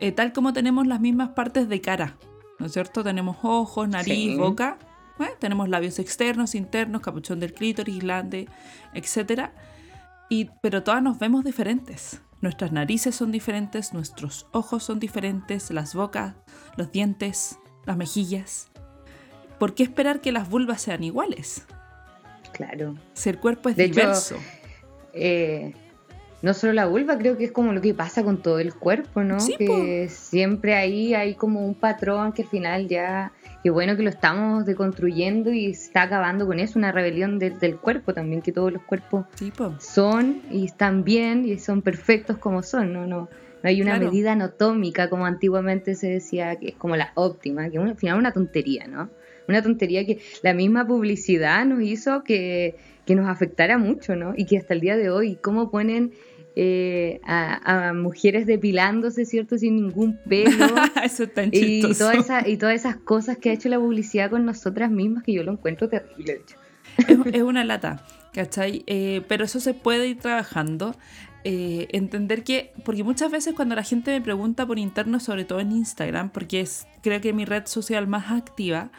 eh, 0.01 0.13
tal 0.13 0.33
como 0.35 0.53
tenemos 0.53 0.87
las 0.87 1.01
mismas 1.01 1.31
partes 1.31 1.69
de 1.71 1.81
cara, 1.81 2.17
¿no 2.59 2.67
es 2.67 2.73
cierto? 2.73 3.03
Tenemos 3.03 3.39
ojos, 3.43 3.89
nariz, 3.89 4.33
Sí. 4.33 4.37
boca, 4.37 4.79
¿eh? 5.21 5.31
tenemos 5.39 5.69
labios 5.69 5.99
externos, 5.99 6.55
internos, 6.55 7.03
capuchón 7.03 7.41
del 7.41 7.53
clítoris, 7.53 7.99
glande, 7.99 8.49
etc. 8.95 9.51
Y, 10.29 10.51
pero 10.61 10.83
todas 10.83 11.03
nos 11.03 11.19
vemos 11.19 11.45
diferentes. 11.45 12.21
Nuestras 12.41 12.73
narices 12.73 13.15
son 13.15 13.33
diferentes, 13.33 13.93
nuestros 13.95 14.47
ojos 14.53 14.85
son 14.85 15.01
diferentes, 15.01 15.71
las 15.71 15.95
bocas, 15.95 16.35
los 16.77 16.93
dientes, 16.93 17.59
las 17.85 17.97
mejillas. 17.97 18.69
¿Por 19.59 19.75
qué 19.75 19.85
esperar 19.85 20.21
que 20.21 20.33
las 20.33 20.49
vulvas 20.49 20.83
sean 20.83 21.03
iguales? 21.03 21.67
Claro. 22.53 22.97
Si 23.15 23.31
el 23.31 23.39
cuerpo 23.39 23.69
es 23.69 23.77
De 23.77 23.85
hecho, 23.85 23.95
diverso. 23.95 24.37
Eh, 25.15 25.73
no 26.47 26.55
solo 26.55 26.73
la 26.73 26.87
vulva, 26.87 27.19
creo 27.19 27.37
que 27.37 27.45
es 27.45 27.51
como 27.53 27.73
lo 27.73 27.81
que 27.81 27.93
pasa 27.93 28.23
con 28.23 28.41
todo 28.41 28.61
el 28.61 28.73
cuerpo, 28.73 29.25
¿no? 29.25 29.41
Sí, 29.41 29.57
que 29.59 30.09
siempre 30.09 30.75
ahí 30.75 31.13
hay 31.13 31.35
como 31.35 31.67
un 31.67 31.75
patrón 31.75 32.33
que 32.33 32.43
al 32.43 32.49
final 32.49 32.87
ya, 32.87 33.33
qué 33.65 33.71
bueno 33.71 33.97
que 33.97 34.05
lo 34.05 34.11
estamos 34.11 34.65
deconstruyendo 34.65 35.53
y 35.53 35.75
se 35.75 35.87
está 35.87 36.03
acabando 36.03 36.47
con 36.47 36.61
eso, 36.61 36.79
una 36.79 36.93
rebelión 36.93 37.41
de- 37.41 37.51
del 37.51 37.77
cuerpo 37.79 38.15
también, 38.15 38.43
que 38.43 38.53
todos 38.53 38.73
los 38.73 38.83
cuerpos 38.83 39.27
Sí, 39.35 39.51
son 39.81 40.41
y 40.51 40.67
están 40.67 41.03
bien 41.03 41.45
y 41.45 41.59
son 41.59 41.83
perfectos 41.83 42.39
como 42.39 42.63
son, 42.63 42.93
no, 42.93 43.07
no, 43.09 43.29
no 43.63 43.69
hay 43.69 43.83
una 43.83 43.97
Claro. 43.97 44.07
medida 44.07 44.31
anatómica 44.33 45.11
como 45.11 45.27
antiguamente 45.27 45.97
se 45.97 46.09
decía 46.09 46.55
que 46.57 46.69
es 46.69 46.75
como 46.77 46.95
la 46.95 47.11
óptima, 47.17 47.69
que 47.71 47.79
al 47.79 47.97
final 47.97 48.15
es 48.17 48.21
una 48.21 48.33
tontería, 48.33 48.87
¿no? 48.87 49.11
Una 49.49 49.63
tontería 49.63 50.05
que 50.07 50.19
la 50.43 50.55
misma 50.55 50.87
publicidad 50.87 51.65
nos 51.67 51.81
hizo 51.83 52.23
que, 52.25 52.77
que 53.05 53.15
nos 53.15 53.29
afectara 53.29 53.79
mucho, 53.79 54.17
¿no? 54.17 54.33
Y 54.37 54.45
que 54.47 54.59
hasta 54.59 54.75
el 54.75 54.81
día 54.81 54.97
de 54.97 55.11
hoy, 55.11 55.37
cómo 55.41 55.71
ponen 55.71 56.13
eh, 56.59 57.21
a, 57.25 57.89
a 57.89 57.93
mujeres 57.93 58.47
depilándose, 58.47 59.27
¿cierto? 59.27 59.59
Sin 59.59 59.77
ningún 59.77 60.19
pelo. 60.27 60.67
Eso 61.05 61.25
es 61.25 61.35
tan 61.35 61.51
y, 61.53 61.83
chistoso. 61.83 61.99
toda 61.99 62.15
esa, 62.15 62.49
y 62.49 62.57
todas 62.57 62.75
esas 62.75 62.97
cosas 62.97 63.37
que 63.37 63.51
ha 63.51 63.53
hecho 63.53 63.69
la 63.69 63.79
publicidad 63.79 64.31
con 64.31 64.47
nosotras 64.47 64.91
mismas, 64.91 65.23
que 65.23 65.35
yo 65.35 65.43
lo 65.43 65.53
encuentro 65.53 65.91
terrible, 65.91 66.33
de 66.33 66.41
hecho. 66.41 66.57
es, 67.27 67.35
es 67.35 67.43
una 67.43 67.63
lata, 67.63 68.03
¿cachai? 68.33 68.85
Eh, 68.87 69.21
pero 69.29 69.45
eso 69.45 69.61
se 69.61 69.75
puede 69.75 70.09
ir 70.09 70.19
trabajando. 70.19 70.97
eh, 71.45 71.89
entender 71.93 72.43
que, 72.43 72.73
porque 72.85 73.05
muchas 73.05 73.31
veces 73.31 73.55
cuando 73.55 73.75
la 73.75 73.85
gente 73.85 74.11
me 74.11 74.23
pregunta 74.23 74.67
por 74.67 74.79
interno, 74.79 75.21
sobre 75.21 75.45
todo 75.45 75.61
en 75.61 75.73
Instagram, 75.73 76.31
porque 76.31 76.61
es 76.61 76.87
creo 77.03 77.21
que 77.21 77.35
mi 77.35 77.45
red 77.45 77.67
social 77.67 78.07
más 78.07 78.33
activa, 78.33 78.91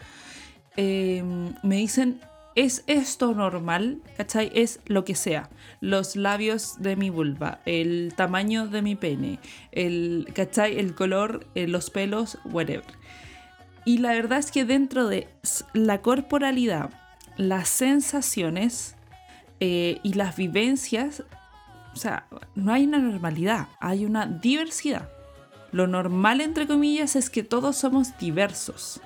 me 0.78 1.76
dicen, 1.76 2.20
¿es 2.58 2.84
esto 2.88 3.34
normal? 3.34 4.02
¿Cachai? 4.18 4.52
Es 4.54 4.82
lo 4.88 5.06
que 5.06 5.16
sea. 5.16 5.50
Los 5.80 6.16
labios 6.16 6.82
de 6.82 6.96
mi 6.96 7.10
vulva, 7.10 7.62
el 7.66 8.14
tamaño 8.18 8.68
de 8.68 8.82
mi 8.82 8.96
pene, 8.96 9.40
el, 9.72 10.28
¿cachai? 10.34 10.78
El 10.78 10.96
color, 10.96 11.48
eh, 11.56 11.68
los 11.68 11.90
pelos, 11.90 12.40
whatever. 12.46 12.84
Y 13.86 14.00
la 14.00 14.12
verdad 14.12 14.40
es 14.40 14.52
que 14.52 14.66
dentro 14.66 15.08
de 15.08 15.30
la 15.74 16.02
corporalidad, 16.02 16.90
las 17.38 17.70
sensaciones 17.70 18.96
eh, 19.60 20.00
y 20.04 20.14
las 20.14 20.36
vivencias 20.36 21.24
o 21.98 22.00
sea, 22.00 22.28
no 22.54 22.74
hay 22.74 22.86
una 22.86 23.00
normalidad, 23.00 23.70
hay 23.80 24.06
una 24.06 24.28
diversidad. 24.28 25.10
Lo 25.72 25.88
normal, 25.88 26.42
entre 26.42 26.68
comillas, 26.68 27.16
es 27.16 27.32
que 27.32 27.42
todos 27.42 27.76
somos 27.76 28.16
diversos. 28.20 29.02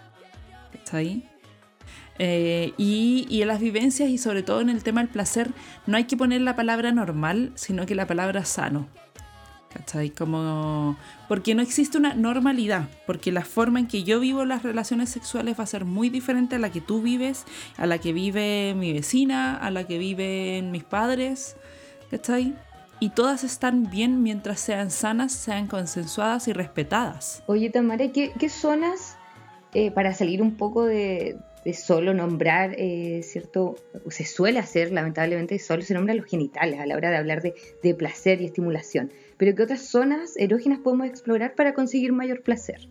¿Está 0.74 0.98
ahí? 0.98 1.31
Eh, 2.24 2.74
y, 2.78 3.26
y 3.32 3.42
en 3.42 3.48
las 3.48 3.60
vivencias 3.60 4.08
y 4.08 4.20
sobre 4.20 4.44
todo 4.44 4.62
en 4.62 4.70
el 4.70 4.84
tema 4.84 5.02
del 5.02 5.10
placer, 5.10 5.50
no 5.88 5.98
hay 5.98 6.04
que 6.04 6.16
poner 6.16 6.42
la 6.42 6.56
palabra 6.56 6.92
normal, 6.92 7.52
sino 7.56 7.88
que 7.88 7.96
la 7.96 8.06
palabra 8.06 8.46
sano. 8.46 8.88
¿Cachai? 9.74 10.12
Como... 10.12 10.98
Porque 11.28 11.56
no 11.56 11.64
existe 11.64 11.98
una 11.98 12.14
normalidad, 12.14 12.90
porque 13.08 13.32
la 13.32 13.44
forma 13.44 13.80
en 13.80 13.88
que 13.88 14.04
yo 14.04 14.20
vivo 14.20 14.46
las 14.46 14.62
relaciones 14.62 15.10
sexuales 15.10 15.60
va 15.60 15.64
a 15.64 15.68
ser 15.68 15.84
muy 15.84 16.10
diferente 16.10 16.58
a 16.58 16.60
la 16.60 16.72
que 16.72 16.80
tú 16.80 17.02
vives, 17.02 17.46
a 17.76 17.88
la 17.88 17.98
que 17.98 18.14
vive 18.14 18.76
mi 18.76 18.94
vecina, 18.94 19.58
a 19.58 19.72
la 19.72 19.88
que 19.88 19.98
viven 19.98 20.70
mis 20.70 20.84
padres, 20.84 21.56
¿cachai? 22.12 22.54
Y 23.00 23.10
todas 23.10 23.44
están 23.44 23.90
bien 23.90 24.22
mientras 24.22 24.60
sean 24.60 24.92
sanas, 24.92 25.32
sean 25.32 25.66
consensuadas 25.66 26.48
y 26.48 26.54
respetadas. 26.54 27.42
Oye, 27.48 27.72
Tamara, 27.72 28.12
¿qué, 28.12 28.32
qué 28.38 28.48
zonas, 28.48 29.18
eh, 29.74 29.90
para 29.90 30.14
salir 30.14 30.44
un 30.44 30.56
poco 30.56 30.86
de, 30.86 31.40
de 31.64 31.74
solo 31.74 32.14
nombrar, 32.14 32.76
eh, 32.78 33.22
¿cierto? 33.24 33.76
Se 34.10 34.26
suele 34.26 34.60
hacer, 34.60 34.92
lamentablemente, 34.92 35.60
solo 35.60 35.84
se 35.84 35.94
nombran 35.94 36.18
los 36.18 36.26
genitales 36.26 36.80
a 36.80 36.86
la 36.86 36.96
hora 36.96 37.12
de 37.12 37.18
hablar 37.18 37.42
de, 37.42 37.94
placer 37.94 38.42
y 38.42 38.46
estimulación. 38.46 39.12
Pero 39.38 39.56
¿qué 39.56 39.64
otras 39.64 39.82
zonas 39.82 40.36
erógenas 40.38 40.80
podemos 40.80 41.08
explorar 41.08 41.54
para 41.56 41.74
conseguir 41.74 42.14
mayor 42.14 42.42
placer? 42.42 42.90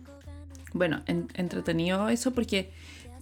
Bueno, 0.73 1.01
en- 1.07 1.27
entretenido 1.35 2.07
eso 2.09 2.31
porque 2.31 2.69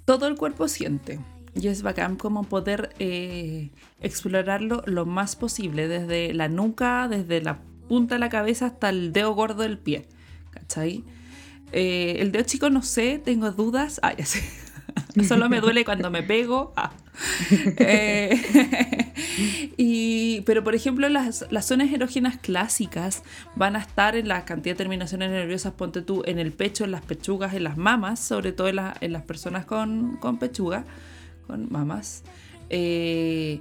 todo 0.05 0.27
el 0.27 0.35
cuerpo 0.35 0.67
siente. 0.67 1.19
Y 1.55 1.67
es 1.67 1.81
bacán 1.81 2.15
como 2.15 2.43
poder 2.43 2.89
eh, 2.99 3.71
explorarlo 4.01 4.83
lo 4.85 5.07
más 5.07 5.35
posible, 5.35 5.87
desde 5.87 6.31
la 6.33 6.47
nuca, 6.47 7.07
desde 7.07 7.41
la 7.41 7.59
punta 7.87 8.15
de 8.15 8.19
la 8.19 8.29
cabeza 8.29 8.67
hasta 8.67 8.89
el 8.89 9.11
dedo 9.13 9.33
gordo 9.33 9.63
del 9.63 9.79
pie. 9.79 10.05
¿Cachai? 10.51 11.03
Eh, 11.71 12.17
el 12.19 12.31
dedo 12.31 12.43
chico 12.43 12.69
no 12.69 12.83
sé, 12.83 13.19
tengo 13.23 13.49
dudas. 13.51 13.99
Ah, 14.03 14.13
ya 14.15 14.25
sé. 14.25 14.41
Solo 15.27 15.49
me 15.49 15.59
duele 15.61 15.83
cuando 15.85 16.09
me 16.11 16.23
pego. 16.23 16.73
Ah. 16.75 16.91
Eh, 17.77 18.39
y, 19.77 20.41
pero 20.41 20.63
por 20.63 20.75
ejemplo, 20.75 21.09
las, 21.09 21.45
las 21.49 21.65
zonas 21.65 21.91
erógenas 21.91 22.37
clásicas 22.37 23.23
van 23.55 23.75
a 23.75 23.79
estar 23.79 24.15
en 24.15 24.27
la 24.27 24.45
cantidad 24.45 24.73
de 24.75 24.77
terminaciones 24.77 25.29
nerviosas, 25.29 25.73
ponte 25.73 26.01
tú, 26.01 26.23
en 26.25 26.39
el 26.39 26.51
pecho, 26.51 26.85
en 26.85 26.91
las 26.91 27.01
pechugas, 27.01 27.53
en 27.53 27.63
las 27.65 27.77
mamas, 27.77 28.19
sobre 28.19 28.51
todo 28.53 28.69
en, 28.69 28.77
la- 28.77 28.95
en 29.01 29.11
las 29.13 29.23
personas 29.23 29.65
con, 29.65 30.17
con 30.17 30.37
pechuga, 30.39 30.85
con 31.47 31.71
mamas. 31.71 32.23
Eh, 32.69 33.59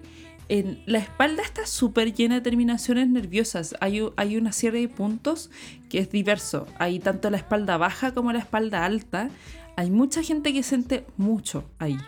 en 0.48 0.82
la 0.86 0.98
espalda 0.98 1.42
está 1.42 1.66
súper 1.66 2.14
llena 2.14 2.36
de 2.36 2.40
terminaciones 2.40 3.08
nerviosas. 3.08 3.74
Hay, 3.80 4.00
hay 4.16 4.36
una 4.36 4.52
serie 4.52 4.80
de 4.82 4.88
puntos 4.88 5.50
que 5.90 5.98
es 5.98 6.10
diverso. 6.10 6.66
Hay 6.78 7.00
tanto 7.00 7.30
la 7.30 7.36
espalda 7.36 7.76
baja 7.76 8.14
como 8.14 8.32
la 8.32 8.38
espalda 8.38 8.84
alta. 8.84 9.30
Hay 9.76 9.90
mucha 9.90 10.22
gente 10.22 10.52
que 10.52 10.62
siente 10.62 11.06
mucho 11.16 11.64
ahí. 11.78 11.98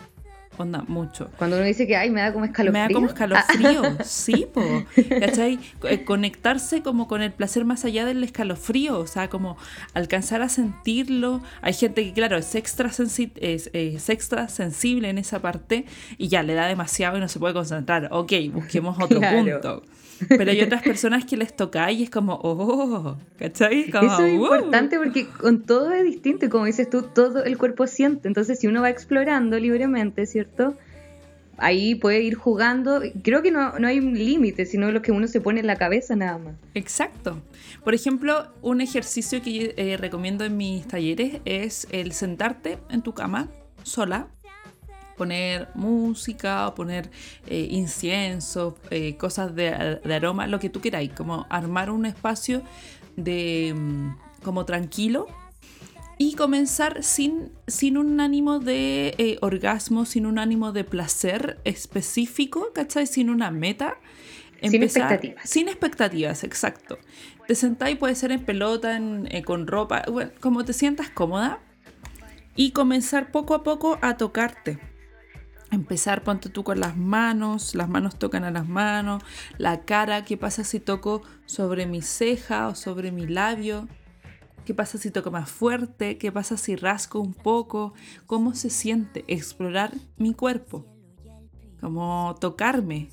Mucho. 0.88 1.30
Cuando 1.38 1.56
uno 1.56 1.64
dice 1.64 1.86
que, 1.86 1.96
ay, 1.96 2.10
me 2.10 2.20
da 2.20 2.32
como 2.32 2.44
escalofrío. 2.44 2.72
Me 2.72 2.88
da 2.88 2.92
como 2.94 3.06
escalofrío, 3.06 3.82
sí, 4.04 4.46
po. 4.52 4.62
¿Cachai? 5.20 5.58
Eh, 5.84 6.04
Conectarse 6.04 6.82
como 6.82 7.08
con 7.08 7.22
el 7.22 7.32
placer 7.32 7.64
más 7.64 7.84
allá 7.84 8.04
del 8.04 8.22
escalofrío, 8.24 8.98
o 8.98 9.06
sea, 9.06 9.28
como 9.30 9.56
alcanzar 9.94 10.42
a 10.42 10.48
sentirlo. 10.48 11.42
Hay 11.62 11.72
gente 11.72 12.04
que, 12.04 12.12
claro, 12.12 12.36
es 12.36 12.54
extra, 12.54 12.90
sensi- 12.90 13.32
es, 13.36 13.70
es 13.72 14.08
extra 14.08 14.48
sensible 14.48 15.08
en 15.08 15.18
esa 15.18 15.40
parte 15.40 15.84
y 16.18 16.28
ya 16.28 16.42
le 16.42 16.54
da 16.54 16.66
demasiado 16.66 17.16
y 17.16 17.20
no 17.20 17.28
se 17.28 17.38
puede 17.38 17.54
concentrar. 17.54 18.08
Ok, 18.12 18.32
busquemos 18.52 18.98
otro 19.00 19.18
Claro. 19.20 19.38
punto. 19.38 19.82
Pero 20.28 20.50
hay 20.50 20.60
otras 20.60 20.82
personas 20.82 21.24
que 21.24 21.36
les 21.36 21.54
toca 21.54 21.90
y 21.90 22.02
es 22.02 22.10
como, 22.10 22.38
oh, 22.42 23.16
¿cachai? 23.38 23.90
Como, 23.90 24.12
Eso 24.12 24.24
es 24.24 24.32
"Uh". 24.38 24.42
importante 24.44 24.98
porque 24.98 25.26
con 25.26 25.62
todo 25.62 25.92
es 25.92 26.04
distinto 26.04 26.46
y 26.46 26.48
como 26.48 26.66
dices 26.66 26.88
tú, 26.90 27.02
todo 27.02 27.44
el 27.44 27.56
cuerpo 27.58 27.86
siente. 27.86 28.28
Entonces, 28.28 28.58
si 28.58 28.66
uno 28.66 28.82
va 28.82 28.90
explorando 28.90 29.58
libremente, 29.58 30.26
¿cierto? 30.26 30.74
Ahí 31.62 31.94
puede 31.94 32.22
ir 32.22 32.36
jugando. 32.36 33.02
Creo 33.22 33.42
que 33.42 33.50
no, 33.50 33.78
no 33.78 33.86
hay 33.86 33.98
un 33.98 34.14
límite, 34.14 34.64
sino 34.64 34.90
lo 34.92 35.02
que 35.02 35.12
uno 35.12 35.26
se 35.28 35.42
pone 35.42 35.60
en 35.60 35.66
la 35.66 35.76
cabeza 35.76 36.16
nada 36.16 36.38
más. 36.38 36.54
Exacto. 36.74 37.42
Por 37.84 37.94
ejemplo, 37.94 38.46
un 38.62 38.80
ejercicio 38.80 39.42
que 39.42 39.74
eh, 39.76 39.96
recomiendo 39.98 40.44
en 40.46 40.56
mis 40.56 40.86
talleres 40.88 41.40
es 41.44 41.86
el 41.90 42.12
sentarte 42.12 42.78
en 42.88 43.02
tu 43.02 43.12
cama 43.12 43.48
sola, 43.82 44.28
poner 45.20 45.68
música 45.74 46.66
o 46.66 46.74
poner 46.74 47.10
eh, 47.46 47.68
incienso, 47.70 48.78
eh, 48.90 49.16
cosas 49.18 49.54
de, 49.54 50.00
de 50.02 50.14
aroma, 50.14 50.46
lo 50.46 50.58
que 50.58 50.70
tú 50.70 50.80
queráis, 50.80 51.12
como 51.12 51.46
armar 51.50 51.90
un 51.90 52.06
espacio 52.06 52.62
de 53.16 53.74
mm, 53.76 54.42
como 54.42 54.64
tranquilo 54.64 55.26
y 56.16 56.34
comenzar 56.36 57.02
sin, 57.02 57.50
sin 57.66 57.98
un 57.98 58.18
ánimo 58.20 58.60
de 58.60 59.14
eh, 59.18 59.36
orgasmo, 59.42 60.04
sin 60.06 60.24
un 60.24 60.38
ánimo 60.38 60.72
de 60.72 60.84
placer 60.84 61.58
específico, 61.64 62.72
¿cachai? 62.74 63.06
Sin 63.06 63.28
una 63.28 63.50
meta. 63.50 63.98
Sin 64.62 64.80
expectativas. 65.08 65.50
Sin 65.50 65.68
expectativas, 65.68 66.44
exacto. 66.44 66.98
Te 67.46 67.54
sentáis, 67.54 67.96
puede 67.98 68.14
ser 68.14 68.32
en 68.32 68.44
pelota, 68.44 68.96
en- 68.96 69.28
eh, 69.30 69.42
con 69.42 69.66
ropa, 69.66 70.02
bueno, 70.10 70.30
como 70.40 70.64
te 70.64 70.72
sientas 70.72 71.10
cómoda. 71.10 71.58
Y 72.56 72.72
comenzar 72.72 73.30
poco 73.30 73.54
a 73.54 73.62
poco 73.62 73.98
a 74.02 74.16
tocarte. 74.18 74.78
Empezar, 75.70 76.24
ponte 76.24 76.48
tú 76.48 76.64
con 76.64 76.80
las 76.80 76.96
manos, 76.96 77.76
las 77.76 77.88
manos 77.88 78.18
tocan 78.18 78.42
a 78.42 78.50
las 78.50 78.68
manos, 78.68 79.22
la 79.56 79.82
cara, 79.84 80.24
¿qué 80.24 80.36
pasa 80.36 80.64
si 80.64 80.80
toco 80.80 81.22
sobre 81.46 81.86
mi 81.86 82.02
ceja 82.02 82.68
o 82.68 82.74
sobre 82.74 83.12
mi 83.12 83.26
labio? 83.26 83.88
¿Qué 84.64 84.74
pasa 84.74 84.98
si 84.98 85.10
toco 85.10 85.30
más 85.30 85.48
fuerte? 85.50 86.18
¿Qué 86.18 86.32
pasa 86.32 86.56
si 86.56 86.76
rasco 86.76 87.20
un 87.20 87.34
poco? 87.34 87.94
¿Cómo 88.26 88.54
se 88.54 88.68
siente 88.68 89.24
explorar 89.28 89.92
mi 90.16 90.34
cuerpo? 90.34 90.86
Como 91.80 92.34
tocarme. 92.40 93.08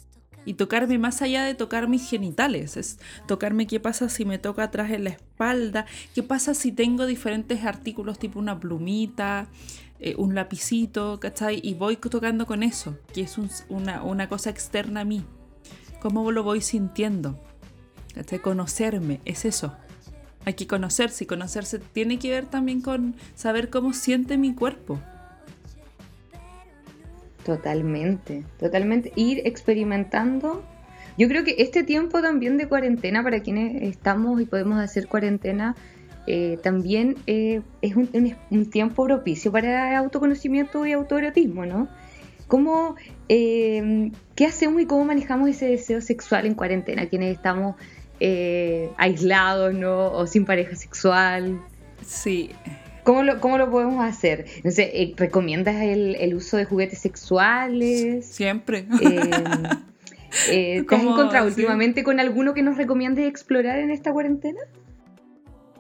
Y 0.48 0.54
tocarme 0.54 0.98
más 0.98 1.22
allá 1.22 1.44
de 1.44 1.56
tocar 1.56 1.88
mis 1.90 2.10
genitales. 2.10 2.78
Es 2.78 3.00
tocarme 3.28 3.68
qué 3.68 3.80
pasa 3.82 4.08
si 4.08 4.24
me 4.24 4.38
toca 4.40 4.64
atrás 4.64 4.92
en 4.92 5.04
la 5.04 5.10
espalda. 5.10 5.86
¿Qué 6.16 6.24
pasa 6.24 6.54
si 6.54 6.72
tengo 6.72 7.06
diferentes 7.06 7.66
artículos 7.66 8.18
tipo 8.18 8.40
una 8.40 8.58
plumita, 8.60 9.48
eh, 10.00 10.16
un 10.18 10.36
lapicito, 10.36 11.20
¿cachai? 11.20 11.60
Y 11.62 11.74
voy 11.74 11.98
tocando 11.98 12.46
con 12.46 12.64
eso, 12.64 12.98
que 13.14 13.22
es 13.22 13.38
un- 13.38 13.50
una, 13.68 14.04
una 14.04 14.30
cosa 14.30 14.50
externa 14.50 15.02
a 15.02 15.06
mí. 15.06 15.26
¿Cómo 16.02 16.32
lo 16.32 16.44
voy 16.44 16.62
sintiendo? 16.62 17.38
¿Cachai? 18.14 18.40
Conocerme, 18.40 19.20
es 19.26 19.44
eso. 19.44 19.76
Hay 20.46 20.54
que 20.54 20.66
conocerse 20.66 21.26
y 21.26 21.28
conocerse 21.28 21.78
tiene 21.80 22.20
que 22.20 22.30
ver 22.30 22.46
también 22.46 22.80
con 22.82 23.16
saber 23.36 23.70
cómo 23.70 23.92
siente 23.94 24.38
mi 24.38 24.54
cuerpo. 24.56 25.02
Totalmente, 27.48 28.44
totalmente. 28.60 29.14
Ir 29.16 29.44
experimentando. 29.46 30.66
Yo 31.18 31.30
creo 31.30 31.46
que 31.46 31.56
este 31.60 31.84
tiempo 31.84 32.22
también 32.22 32.58
de 32.58 32.68
cuarentena, 32.68 33.24
para 33.24 33.40
quienes 33.40 33.84
estamos 33.84 34.42
y 34.42 34.46
podemos 34.46 34.82
hacer 34.82 35.08
cuarentena, 35.08 35.74
eh, 36.28 36.60
también 36.62 37.16
eh, 37.26 37.62
es 37.82 37.96
un, 37.96 38.66
tiempo 38.70 39.06
propicio 39.06 39.50
para 39.54 39.98
autoconocimiento 39.98 40.86
y 40.86 40.92
autoerotismo, 40.92 41.66
¿no? 41.66 41.88
¿Cómo, 42.50 42.96
eh, 43.30 44.12
¿Qué 44.36 44.46
hacemos 44.46 44.82
y 44.82 44.86
cómo 44.86 45.06
manejamos 45.06 45.50
ese 45.50 45.68
deseo 45.68 46.02
sexual 46.02 46.48
en 46.48 46.54
cuarentena? 46.54 47.06
Quienes 47.06 47.34
estamos 47.34 47.78
eh, 48.20 48.90
aislados, 48.98 49.74
¿no? 49.74 50.12
O 50.12 50.28
sin 50.28 50.44
pareja 50.44 50.76
sexual. 50.76 51.62
Sí, 52.06 52.50
¿Cómo 53.08 53.24
lo, 53.24 53.40
cómo 53.40 53.58
lo 53.58 53.72
podemos 53.72 54.04
hacer? 54.04 54.48
No 54.66 54.72
sé, 54.72 54.92
eh, 54.94 55.14
¿recomiendas 55.16 55.78
el, 55.78 56.16
el 56.16 56.36
uso 56.36 56.58
de 56.58 56.66
juguetes 56.66 57.00
sexuales? 57.00 58.26
siempre. 58.26 58.86
Eh, 59.02 59.32
eh, 60.52 60.84
¿Te 60.84 60.96
has 60.96 61.04
encontrado 61.06 61.46
sí. 61.46 61.52
últimamente 61.52 62.04
con 62.04 62.20
alguno 62.20 62.54
que 62.54 62.64
nos 62.64 62.76
recomiendes 62.76 63.26
explorar 63.26 63.80
en 63.80 63.92
esta 63.92 64.12
cuarentena? 64.12 64.60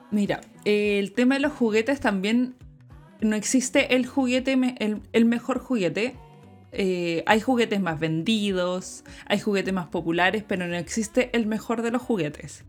Mira, 0.09 0.39
eh, 0.63 0.99
el 0.99 1.11
tema 1.11 1.36
de 1.36 1.41
los 1.41 1.51
juguetes 1.51 1.99
también 1.99 2.55
no 3.19 3.36
existe 3.36 3.93
el 3.97 4.05
juguete, 4.05 4.53
el, 4.80 5.01
el 5.11 5.25
mejor 5.25 5.59
juguete. 5.59 6.15
Eh, 6.71 7.23
hay 7.25 7.41
juguetes 7.41 7.82
más 7.82 7.99
vendidos, 7.99 9.03
hay 9.25 9.39
juguetes 9.41 9.73
más 9.73 9.88
populares, 9.88 10.45
pero 10.47 10.65
no 10.65 10.78
existe 10.78 11.30
el 11.34 11.45
mejor 11.45 11.82
de 11.82 11.91
los 11.91 12.01
juguetes. 12.01 12.63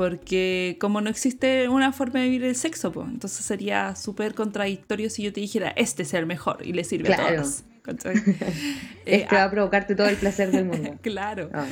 Porque 0.00 0.78
como 0.80 1.02
no 1.02 1.10
existe 1.10 1.68
una 1.68 1.92
forma 1.92 2.20
de 2.20 2.30
vivir 2.30 2.44
el 2.44 2.56
sexo, 2.56 2.90
pues, 2.90 3.06
entonces 3.06 3.44
sería 3.44 3.94
súper 3.96 4.32
contradictorio 4.34 5.10
si 5.10 5.22
yo 5.24 5.30
te 5.30 5.42
dijera, 5.42 5.68
este 5.76 6.04
es 6.04 6.14
el 6.14 6.24
mejor 6.24 6.56
y 6.64 6.72
le 6.72 6.84
sirve 6.84 7.12
a 7.12 7.16
Claro. 7.16 7.36
todos. 7.42 7.64
¿cachai? 7.82 8.14
Eh, 9.04 9.22
este 9.22 9.34
va 9.36 9.44
a 9.44 9.50
provocarte 9.50 9.94
todo 9.94 10.08
el 10.08 10.16
placer 10.16 10.50
del 10.52 10.64
mundo. 10.64 10.94
claro. 11.02 11.50
Ah. 11.52 11.66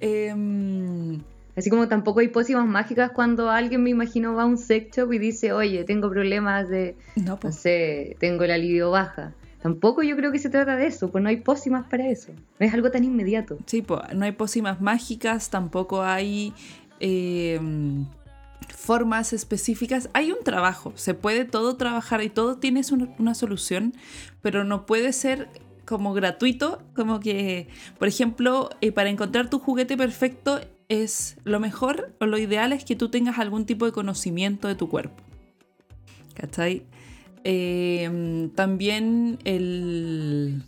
Em, 0.00 1.20
Así 1.56 1.68
como 1.70 1.88
tampoco 1.88 2.20
hay 2.20 2.28
pócimas 2.28 2.66
mágicas 2.66 3.10
cuando 3.12 3.50
alguien, 3.50 3.82
me 3.82 3.90
imagino, 3.90 4.34
va 4.34 4.42
a 4.42 4.46
un 4.46 4.58
sex 4.58 4.96
shop 4.96 5.12
y 5.12 5.18
dice, 5.18 5.52
oye, 5.52 5.82
tengo 5.84 6.10
problemas 6.10 6.68
de, 6.68 6.96
no, 7.16 7.24
no 7.24 7.40
pues. 7.40 7.56
sé, 7.56 8.16
tengo 8.20 8.44
la 8.44 8.56
libido 8.58 8.90
baja. 8.92 9.32
tampoco 9.62 10.02
yo 10.02 10.14
creo 10.16 10.30
que 10.32 10.38
se 10.38 10.50
trata 10.50 10.76
de 10.76 10.86
eso, 10.88 11.10
pues 11.10 11.22
no 11.22 11.28
hay 11.30 11.38
pócimas 11.38 11.86
para 11.88 12.08
eso. 12.08 12.32
No 12.60 12.66
es 12.66 12.74
algo 12.74 12.90
tan 12.90 13.02
inmediato. 13.04 13.56
Sí, 13.66 13.82
pues 13.82 14.00
no 14.14 14.24
hay 14.24 14.32
pócimas 14.32 14.80
mágicas, 14.80 15.48
tampoco 15.48 16.02
hay 16.02 16.52
eh, 17.00 17.60
formas 18.68 19.32
específicas. 19.32 20.10
Hay 20.12 20.32
un 20.32 20.42
trabajo, 20.44 20.92
se 20.96 21.14
puede 21.14 21.44
todo 21.44 21.76
trabajar 21.76 22.22
y 22.22 22.28
todo 22.28 22.56
tienes 22.56 22.92
una, 22.92 23.34
solución, 23.34 23.94
pero 24.42 24.64
no 24.64 24.86
puede 24.86 25.12
ser 25.12 25.48
como 25.84 26.14
gratuito, 26.14 26.82
como 26.94 27.20
que, 27.20 27.68
por 27.98 28.08
ejemplo, 28.08 28.70
eh, 28.80 28.92
para 28.92 29.10
encontrar 29.10 29.50
tu 29.50 29.58
juguete 29.58 29.96
perfecto 29.96 30.60
es 30.88 31.36
lo 31.44 31.60
mejor 31.60 32.14
o 32.20 32.26
lo 32.26 32.38
ideal 32.38 32.72
es 32.72 32.84
que 32.84 32.96
tú 32.96 33.08
tengas 33.08 33.38
algún 33.38 33.66
tipo 33.66 33.86
de 33.86 33.92
conocimiento 33.92 34.68
de 34.68 34.74
tu 34.74 34.88
cuerpo. 34.88 35.22
¿Cachai? 36.34 36.84
Eh, 37.44 38.50
también 38.54 39.38
el, 39.44 40.62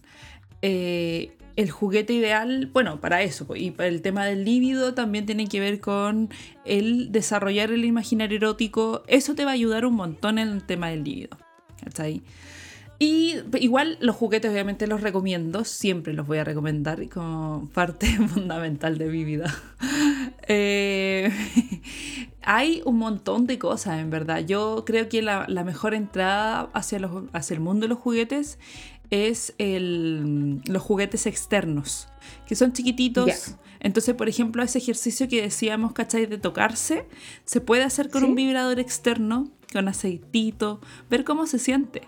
eh, 0.63 1.37
el 1.57 1.71
juguete 1.71 2.13
ideal, 2.13 2.71
bueno, 2.73 3.01
para 3.01 3.23
eso, 3.23 3.47
y 3.57 3.75
el 3.79 4.03
tema 4.03 4.27
del 4.27 4.45
líbido 4.45 4.95
también 4.95 5.27
tiene 5.27 5.49
que 5.49 5.59
ver 5.59 5.81
con 5.81 6.29
el 6.65 7.11
desarrollar 7.13 7.73
el 7.73 7.85
imaginario 7.85 8.37
erótico. 8.37 9.03
Eso 9.09 9.35
te 9.35 9.45
va 9.45 9.53
a 9.53 9.55
ayudar 9.55 9.87
un 9.87 9.95
montón 9.95 10.39
en 10.39 10.49
el 10.49 10.63
tema 10.65 10.91
del 10.91 11.05
líbido. 11.05 11.37
¿Cachai? 11.83 12.23
Y 12.99 13.37
igual 13.59 13.99
los 14.01 14.17
juguetes 14.17 14.51
obviamente 14.51 14.87
los 14.87 15.03
recomiendo, 15.03 15.65
siempre 15.65 16.15
los 16.15 16.27
voy 16.27 16.39
a 16.39 16.45
recomendar 16.45 17.07
como 17.11 17.69
parte 17.75 18.07
fundamental 18.29 18.99
de 18.99 19.07
mi 19.07 19.25
vida. 19.25 19.55
Eh, 20.49 21.33
hay 22.43 22.81
un 22.85 22.99
montón 22.99 23.49
de 23.49 23.59
cosas 23.59 23.99
en 23.99 24.11
verdad. 24.11 24.39
Yo 24.47 24.85
creo 24.87 25.09
que 25.09 25.21
la, 25.21 25.47
mejor 25.65 25.93
entrada 25.93 26.71
hacia 26.73 26.99
el 26.99 27.61
mundo 27.61 27.85
de 27.85 27.89
los 27.89 27.99
juguetes 27.99 28.61
es 29.11 29.55
el, 29.59 30.61
los 30.67 30.83
juguetes 30.83 31.27
externos, 31.27 32.09
que 32.47 32.55
son 32.57 32.73
chiquititos. 32.73 33.57
Entonces, 33.81 34.15
por 34.15 34.29
ejemplo, 34.29 34.63
ese 34.63 34.79
ejercicio 34.79 35.29
que 35.29 35.43
decíamos, 35.43 35.93
¿cachai? 35.93 36.27
De 36.27 36.39
tocarse, 36.39 37.07
se 37.45 37.61
puede 37.61 37.85
hacer 37.85 38.09
con 38.11 38.23
Sí. 38.23 38.29
un 38.29 38.35
vibrador 38.35 38.81
externo, 38.81 39.49
con 39.73 39.87
aceitito, 39.89 40.81
ver 41.11 41.25
cómo 41.25 41.47
se 41.47 41.59
siente. 41.59 42.03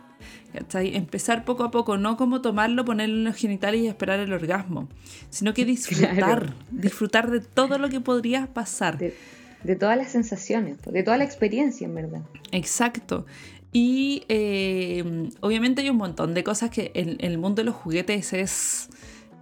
¿cachai? 0.53 0.97
Empezar 0.97 1.45
poco 1.45 1.63
a 1.63 1.71
poco, 1.71 1.99
no 1.99 2.17
como 2.17 2.41
tomarlo, 2.41 2.85
ponerlo 2.85 3.15
en 3.17 3.25
los 3.25 3.37
genitales 3.37 3.83
y 3.83 3.87
esperar 3.87 4.19
el 4.19 4.33
orgasmo, 4.33 4.89
sino 5.31 5.53
que 5.55 5.65
disfrutar, 5.67 6.15
Claro. 6.17 6.47
disfrutar 6.71 7.31
de 7.31 7.41
todo 7.41 7.79
lo 7.79 7.89
que 7.89 8.01
podría 8.01 8.47
pasar. 8.53 8.99
De, 8.99 9.15
de 9.63 9.77
todas 9.77 9.97
las 9.97 10.11
sensaciones, 10.11 10.79
de 10.83 11.03
toda 11.03 11.19
la 11.19 11.25
experiencia, 11.25 11.85
en 11.87 11.95
verdad. 11.95 12.23
Exacto. 12.51 13.27
Y 13.73 14.25
eh, 14.29 15.29
obviamente 15.41 15.83
hay 15.83 15.91
un 15.91 15.97
montón 15.99 16.35
de 16.35 16.43
cosas 16.43 16.71
que 16.71 16.91
en, 16.95 17.11
en 17.21 17.33
el 17.33 17.39
mundo 17.39 17.61
de 17.63 17.65
los 17.67 17.75
juguetes 17.75 18.33
es 18.33 18.89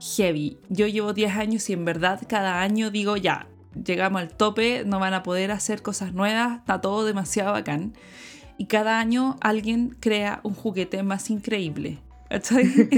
heavy. 0.00 0.58
Yo 0.68 0.86
llevo 0.86 1.12
10 1.12 1.36
años 1.36 1.70
y 1.70 1.72
en 1.72 1.84
verdad 1.84 2.20
cada 2.28 2.60
año 2.60 2.90
digo 2.90 3.16
ya, 3.16 3.46
llegamos 3.84 4.20
al 4.22 4.28
tope, 4.36 4.84
no 4.84 4.98
van 4.98 5.14
a 5.14 5.22
poder 5.22 5.50
hacer 5.50 5.82
cosas 5.82 6.12
nuevas, 6.12 6.58
está 6.58 6.80
todo 6.80 7.04
demasiado 7.04 7.52
bacán. 7.52 7.94
Y 8.58 8.66
cada 8.66 8.98
año 8.98 9.36
alguien 9.40 9.96
crea 10.00 10.40
un 10.42 10.54
juguete 10.54 11.02
más 11.02 11.30
increíble. 11.30 11.98
Es 12.28 12.50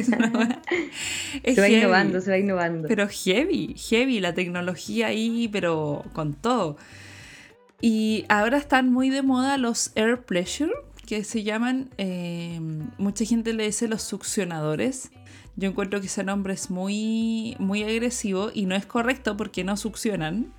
una 0.08 0.62
es 1.42 1.54
Se 1.56 1.60
va 1.60 1.66
heavy. 1.66 1.80
innovando, 1.80 2.20
se 2.22 2.30
va 2.30 2.38
innovando. 2.38 2.88
Pero 2.88 3.06
heavy, 3.08 3.74
heavy, 3.76 4.20
la 4.20 4.32
tecnología 4.32 5.08
ahí, 5.08 5.48
pero 5.52 6.04
con 6.14 6.32
todo. 6.32 6.78
Y 7.82 8.24
ahora 8.30 8.56
están 8.56 8.90
muy 8.90 9.10
de 9.10 9.22
moda 9.22 9.58
los 9.58 9.92
air 9.96 10.22
pleasure, 10.22 10.72
que 11.08 11.24
se 11.24 11.42
llaman, 11.42 11.88
eh, 11.96 12.60
mucha 12.98 13.24
gente 13.24 13.54
le 13.54 13.64
dice 13.64 13.88
los 13.88 14.02
succionadores. 14.02 15.10
Yo 15.56 15.70
encuentro 15.70 16.00
que 16.02 16.06
ese 16.06 16.22
nombre 16.22 16.52
es 16.52 16.68
muy, 16.68 17.56
muy 17.58 17.82
agresivo 17.82 18.50
y 18.52 18.66
no 18.66 18.74
es 18.76 18.84
correcto 18.84 19.34
porque 19.34 19.64
no 19.64 19.78
succionan. 19.78 20.52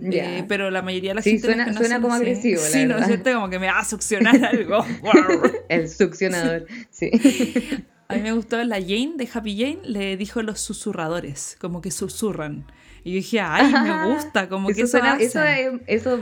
Eh, 0.00 0.44
pero 0.48 0.70
la 0.70 0.80
mayoría 0.80 1.10
de 1.10 1.16
la 1.16 1.22
Sí, 1.22 1.32
gente 1.38 1.48
suena- 1.74 2.00
como 2.00 2.14
así- 2.14 2.22
agresivo, 2.22 2.62
la 2.62 2.68
Sí, 2.68 2.86
¿no 2.86 2.96
es 2.96 3.06
cierto? 3.08 3.30
Como 3.34 3.50
que 3.50 3.58
me 3.58 3.66
va 3.66 3.80
a 3.80 3.84
succionar 3.84 4.42
algo. 4.42 4.78
El 5.68 5.88
succionador, 5.90 6.66
sí. 6.90 7.10
A 8.08 8.14
mí 8.14 8.22
me 8.22 8.32
gustó 8.32 8.62
la 8.64 8.76
Jane 8.80 9.12
de 9.16 9.28
Happy 9.30 9.54
Jane, 9.58 9.80
le 9.84 10.16
dijo 10.16 10.40
los 10.40 10.60
susurradores, 10.60 11.58
como 11.60 11.82
que 11.82 11.90
susurran. 11.90 12.64
Y 13.04 13.10
yo 13.10 13.16
dije, 13.16 13.40
ay, 13.40 13.70
me 13.70 14.14
gusta, 14.14 14.48
como 14.48 14.68
que 14.68 14.80
eso, 14.82 14.86
suena- 14.92 15.12
hacen. 15.12 15.26
eso, 15.26 15.42
es- 15.44 15.80
eso 15.88 16.20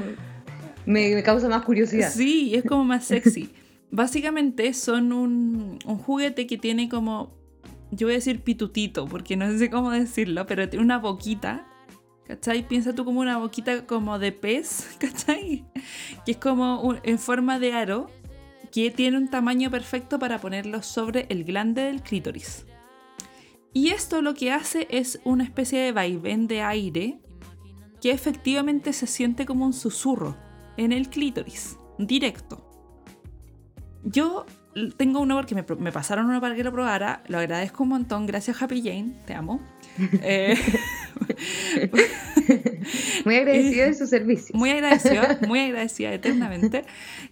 me, 0.87 1.23
causa 1.23 1.49
más 1.49 1.65
curiosidad. 1.65 2.11
Sí, 2.11 2.55
es 2.55 2.65
como 2.65 2.85
más 2.85 3.05
sexy. 3.05 3.51
Básicamente 3.91 4.73
son 4.73 5.13
un, 5.13 5.79
juguete 6.07 6.47
que 6.47 6.57
tiene 6.57 6.89
como, 6.89 7.37
yo 7.91 8.07
voy 8.07 8.15
a 8.15 8.19
decir 8.19 8.41
pitutito, 8.41 9.07
porque 9.07 9.37
no 9.37 9.59
sé 9.59 9.69
cómo 9.69 9.91
decirlo, 9.91 10.47
pero 10.47 10.69
tiene 10.69 10.85
una 10.85 10.99
boquita. 10.99 11.67
¿Cachai? 12.27 12.67
Piensa 12.67 12.93
tú 12.93 13.05
como 13.05 13.21
una 13.21 13.39
boquita 13.39 13.87
como 13.87 14.19
de 14.19 14.33
pez, 14.33 14.97
¿cachai? 14.99 15.65
Que 16.25 16.33
es 16.33 16.39
como 16.39 16.97
en 17.05 17.21
forma 17.21 17.61
de 17.61 17.73
aro, 17.73 18.11
que 18.73 18.91
tiene 18.91 19.17
un 19.17 19.29
tamaño 19.29 19.71
perfecto 19.71 20.19
para 20.19 20.41
ponerlo 20.41 20.83
sobre 20.83 21.27
el 21.29 21.45
glande 21.45 21.83
del 21.83 22.03
clítoris. 22.03 22.67
Y 23.73 23.91
esto 23.91 24.23
lo 24.23 24.35
que 24.35 24.51
hace 24.51 24.89
es 24.91 25.21
una 25.23 25.45
especie 25.45 25.79
de 25.79 25.93
vaivén 25.93 26.49
de 26.49 26.63
aire 26.63 27.21
que 28.01 28.11
efectivamente 28.11 28.93
se 28.93 29.07
siente 29.07 29.47
como 29.47 29.65
un 29.65 29.73
susurro 29.73 30.37
en 30.77 30.93
el 30.93 31.09
clítoris, 31.09 31.77
directo. 31.99 32.63
Yo 34.05 34.47
tengo 34.99 35.21
uno 35.21 35.37
porque 35.37 35.55
me, 35.55 35.91
pasaron 35.93 36.27
uno 36.27 36.41
para 36.41 36.55
que 36.55 36.63
lo 36.63 36.71
probara, 36.73 37.23
lo 37.29 37.39
agradezco 37.39 37.83
un 37.83 37.89
montón, 37.91 38.27
gracias 38.27 38.61
Happy 38.63 38.83
Jane, 38.83 39.15
te 39.27 39.35
amo. 39.35 39.61
Eh, 40.23 40.55
Muy 43.25 43.37
agradecido 43.37 43.87
de 43.87 43.95
su 43.95 44.07
servicio. 44.07 44.55
muy 44.57 44.71
agradecida, 44.71 45.39
muy 45.49 45.61
agradecida 45.61 46.13
eternamente. 46.13 46.85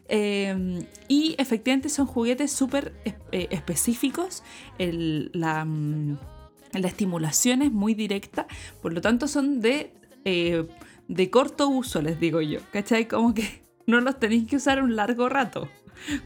Eh, 0.09 0.85
y 1.09 1.35
efectivamente 1.39 1.89
son 1.89 2.07
juguetes 2.07 2.51
súper 2.53 2.93
eh, 3.05 3.49
específicos. 3.51 4.43
El- 4.79 5.31
la, 5.35 5.65
mm, 5.65 6.19
la 6.73 6.89
estimulación 6.89 7.63
es 7.63 7.71
muy 7.73 7.95
directa, 7.95 8.47
por 8.83 8.93
lo 8.93 9.01
tanto 9.01 9.29
son 9.29 9.61
de, 9.61 9.93
eh, 10.25 10.67
de 11.09 11.31
corto 11.31 11.69
uso, 11.69 12.01
les 12.03 12.19
digo 12.21 12.41
yo. 12.41 12.61
¿Cachai? 12.73 13.07
Como 13.09 13.35
que 13.35 13.63
no 13.87 14.01
los 14.01 14.19
tenéis 14.19 14.47
que 14.49 14.57
usar 14.57 14.83
un 14.83 14.97
largo 14.97 15.29
rato. 15.29 15.69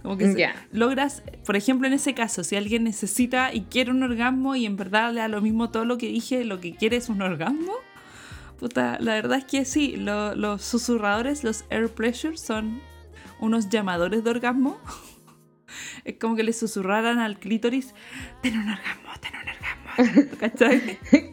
Como 0.02 0.16
que 0.16 0.34
Ya. 0.34 0.54
logras, 0.72 1.22
por 1.44 1.54
ejemplo, 1.56 1.86
en 1.86 1.92
ese 1.92 2.14
caso, 2.14 2.42
si 2.42 2.56
alguien 2.56 2.84
necesita 2.84 3.52
y 3.54 3.62
quiere 3.62 3.90
un 3.90 4.02
orgasmo 4.02 4.56
y 4.56 4.64
en 4.66 4.76
verdad 4.76 5.12
le 5.12 5.20
da 5.20 5.28
lo 5.28 5.40
mismo 5.42 5.70
todo 5.70 5.84
lo 5.84 5.98
que 5.98 6.08
dije, 6.08 6.44
lo 6.44 6.58
que 6.60 6.74
quiere 6.74 6.96
es 6.96 7.08
un 7.08 7.22
orgasmo, 7.22 7.72
Puta, 8.58 8.96
la 8.98 9.12
verdad 9.14 9.38
es 9.38 9.44
que 9.44 9.64
sí, 9.64 9.94
lo- 9.96 10.34
los 10.34 10.62
susurradores, 10.64 11.44
los 11.44 11.64
air 11.70 11.88
pleasure, 11.90 12.36
son 12.36 12.80
unos 13.38 13.68
llamadores 13.68 14.24
de 14.24 14.30
orgasmo. 14.30 14.78
es 16.04 16.16
como 16.18 16.34
que 16.34 16.42
le 16.42 16.52
susurraran 16.52 17.20
al 17.20 17.38
clítoris, 17.38 17.94
ten 18.42 18.58
un 18.58 18.68
orgasmo, 18.70 19.10
ten 19.20 19.32
un 19.36 19.48
orgasmo. 20.18 20.36
¿Cachai? 20.40 20.98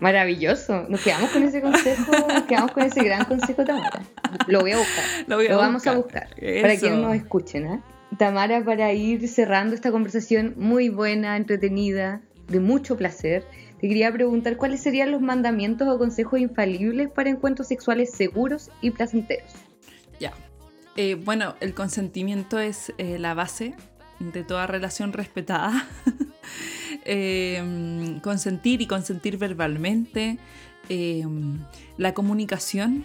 Maravilloso. 0.00 0.86
Nos 0.88 1.02
quedamos 1.02 1.30
con 1.30 1.42
ese 1.42 1.60
consejo, 1.60 2.12
nos 2.28 2.42
quedamos 2.44 2.72
con 2.72 2.82
ese 2.82 3.02
gran 3.02 3.24
consejo, 3.24 3.64
Tamara. 3.64 4.02
Lo 4.46 4.60
voy 4.60 4.72
a 4.72 4.78
buscar. 4.78 5.04
Lo 5.26 5.36
voy 5.36 5.46
a 5.46 5.56
vamos 5.56 5.86
a 5.86 5.94
buscar. 5.94 6.28
Para 6.28 6.76
quienes 6.76 6.98
nos 6.98 7.14
escuchen, 7.14 7.66
¿eh? 7.66 7.80
Tamara, 8.18 8.64
para 8.64 8.92
ir 8.92 9.28
cerrando 9.28 9.74
esta 9.74 9.90
conversación 9.90 10.54
muy 10.56 10.88
buena, 10.88 11.36
entretenida, 11.36 12.20
de 12.48 12.60
mucho 12.60 12.96
placer, 12.96 13.44
te 13.80 13.88
quería 13.88 14.12
preguntar 14.12 14.56
cuáles 14.56 14.82
serían 14.82 15.10
los 15.10 15.20
mandamientos 15.20 15.88
o 15.88 15.98
consejos 15.98 16.40
infalibles 16.40 17.10
para 17.10 17.30
encuentros 17.30 17.68
sexuales 17.68 18.12
seguros 18.12 18.70
y 18.80 18.90
placenteros. 18.90 19.52
Ya. 20.20 20.32
Eh, 20.96 21.16
bueno, 21.16 21.56
el 21.60 21.74
consentimiento 21.74 22.58
es 22.60 22.92
eh, 22.98 23.18
la 23.18 23.34
base 23.34 23.74
de 24.20 24.44
toda 24.44 24.66
relación 24.66 25.12
respetada. 25.12 25.86
Eh, 27.04 28.18
consentir 28.22 28.80
y 28.80 28.86
consentir 28.86 29.36
verbalmente. 29.36 30.38
eh, 30.88 31.24
la 31.96 32.14
comunicación, 32.14 33.04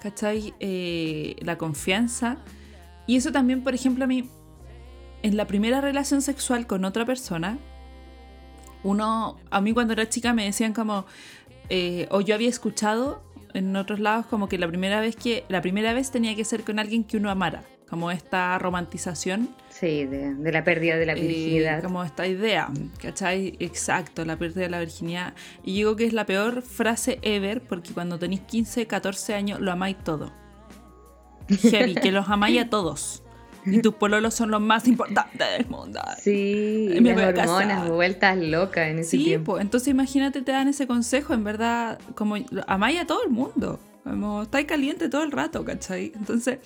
¿cachai? 0.00 0.54
Eh, 0.60 1.36
la 1.40 1.56
confianza. 1.58 2.38
Y 3.06 3.16
eso 3.16 3.32
también, 3.32 3.62
por 3.62 3.74
ejemplo, 3.74 4.04
a 4.04 4.06
mí, 4.06 4.28
en 5.22 5.36
la 5.36 5.46
primera 5.46 5.80
relación 5.80 6.22
sexual 6.22 6.66
con 6.66 6.84
otra 6.84 7.04
persona, 7.04 7.58
uno, 8.82 9.38
a 9.50 9.60
mí 9.60 9.72
cuando 9.72 9.92
era 9.92 10.08
chica 10.08 10.32
me 10.32 10.44
decían 10.44 10.72
como, 10.72 11.06
eh, 11.68 12.08
o 12.10 12.20
yo 12.20 12.34
había 12.34 12.48
escuchado 12.48 13.22
en 13.54 13.76
otros 13.76 14.00
lados 14.00 14.26
como 14.26 14.48
que 14.48 14.58
la 14.58 14.66
primera 14.66 15.00
vez 15.00 15.14
que, 15.14 15.44
la 15.48 15.60
primera 15.60 15.92
vez 15.92 16.10
tenía 16.10 16.34
que 16.34 16.44
ser 16.44 16.64
con 16.64 16.78
alguien 16.78 17.04
que 17.04 17.16
uno 17.16 17.30
amara, 17.30 17.62
como 17.88 18.10
esta 18.10 18.58
romantización, 18.58 19.48
Sí, 19.82 20.04
de, 20.06 20.34
de 20.36 20.52
la 20.52 20.62
pérdida 20.62 20.96
de 20.96 21.06
la 21.06 21.14
eh, 21.14 21.20
virginidad. 21.20 21.82
como 21.82 22.04
esta 22.04 22.24
idea, 22.28 22.68
¿cachai? 23.00 23.56
Exacto, 23.58 24.24
la 24.24 24.36
pérdida 24.36 24.60
de 24.62 24.70
la 24.70 24.78
virginidad. 24.78 25.34
Y 25.64 25.74
digo 25.74 25.96
que 25.96 26.04
es 26.06 26.12
la 26.12 26.24
peor 26.24 26.62
frase 26.62 27.18
ever 27.22 27.60
porque 27.60 27.92
cuando 27.92 28.16
tenéis 28.16 28.42
15, 28.42 28.86
14 28.86 29.34
años 29.34 29.60
lo 29.60 29.72
amáis 29.72 29.96
todo. 30.04 30.32
Heavy, 31.48 31.94
que 31.96 32.12
los 32.12 32.28
amáis 32.28 32.60
a 32.62 32.70
todos. 32.70 33.24
y 33.66 33.80
tus 33.82 33.94
pololos 33.94 34.34
son 34.34 34.52
los 34.52 34.60
más 34.60 34.86
importantes 34.86 35.46
del 35.58 35.66
mundo. 35.66 36.00
Sí, 36.20 36.88
me 37.00 37.14
las 37.14 37.48
hormonas 37.48 37.88
vueltas 37.90 38.36
locas 38.38 38.88
en 38.88 39.00
ese 39.00 39.10
Sí, 39.10 39.24
tiempo. 39.24 39.52
pues 39.54 39.62
entonces 39.62 39.88
imagínate, 39.88 40.42
te 40.42 40.52
dan 40.52 40.68
ese 40.68 40.86
consejo, 40.86 41.34
en 41.34 41.42
verdad, 41.42 41.98
como 42.14 42.36
amáis 42.68 43.00
a 43.00 43.06
todo 43.06 43.24
el 43.24 43.30
mundo, 43.30 43.80
como 44.04 44.42
estáis 44.42 44.66
caliente 44.66 45.08
todo 45.08 45.24
el 45.24 45.32
rato, 45.32 45.64
¿cachai? 45.64 46.12
Entonces, 46.14 46.58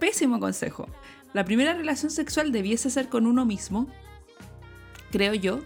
pésimo 0.00 0.40
consejo. 0.40 0.88
La 1.34 1.44
primera 1.44 1.74
relación 1.74 2.12
sexual 2.12 2.52
debiese 2.52 2.88
ser 2.90 3.08
con 3.08 3.26
uno 3.26 3.44
mismo, 3.44 3.88
creo 5.10 5.34
yo, 5.34 5.60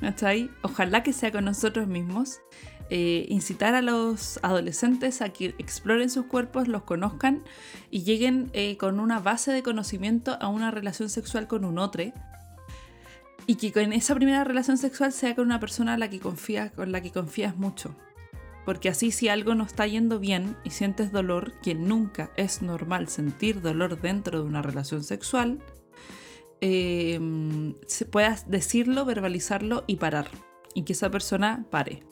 ¿cachai? 0.00 0.50
Ojalá 0.62 1.02
que 1.02 1.12
sea 1.12 1.30
con 1.30 1.44
nosotros 1.44 1.86
mismos. 1.86 2.40
Eh, 2.88 3.26
incitar 3.28 3.76
a 3.76 3.82
los 3.82 4.40
adolescentes 4.42 5.22
a 5.22 5.28
que 5.28 5.54
exploren 5.58 6.10
sus 6.10 6.26
cuerpos, 6.26 6.66
los 6.66 6.82
conozcan 6.82 7.44
y 7.90 8.02
lleguen 8.02 8.50
eh, 8.52 8.76
con 8.78 8.98
una 8.98 9.20
base 9.20 9.52
de 9.52 9.62
conocimiento 9.62 10.36
a 10.40 10.48
una 10.48 10.72
relación 10.72 11.08
sexual 11.08 11.46
con 11.46 11.64
un 11.64 11.78
otro 11.78 12.02
y 13.46 13.56
que 13.56 13.72
con 13.72 13.92
esa 13.92 14.14
primera 14.14 14.42
relación 14.44 14.76
sexual 14.78 15.12
sea 15.12 15.36
con 15.36 15.44
una 15.44 15.60
persona 15.60 15.94
a 15.94 15.98
la 15.98 16.08
que 16.08 16.20
confías, 16.20 16.72
con 16.72 16.90
la 16.90 17.00
que 17.00 17.12
confías 17.12 17.56
mucho. 17.56 17.94
Porque 18.64 18.88
así 18.88 19.10
si 19.10 19.28
algo 19.28 19.54
no 19.54 19.64
está 19.64 19.86
yendo 19.86 20.18
bien 20.18 20.56
y 20.64 20.70
sientes 20.70 21.12
dolor, 21.12 21.54
que 21.62 21.74
nunca 21.74 22.30
es 22.36 22.62
normal 22.62 23.08
sentir 23.08 23.60
dolor 23.60 24.00
dentro 24.00 24.42
de 24.42 24.46
una 24.46 24.62
relación 24.62 25.02
sexual, 25.02 25.60
eh, 26.60 27.18
se 27.86 28.04
puedas 28.04 28.50
decirlo, 28.50 29.04
verbalizarlo 29.04 29.84
y 29.86 29.96
parar. 29.96 30.28
Y 30.74 30.82
que 30.82 30.92
esa 30.92 31.10
persona 31.10 31.66
pare. 31.70 32.02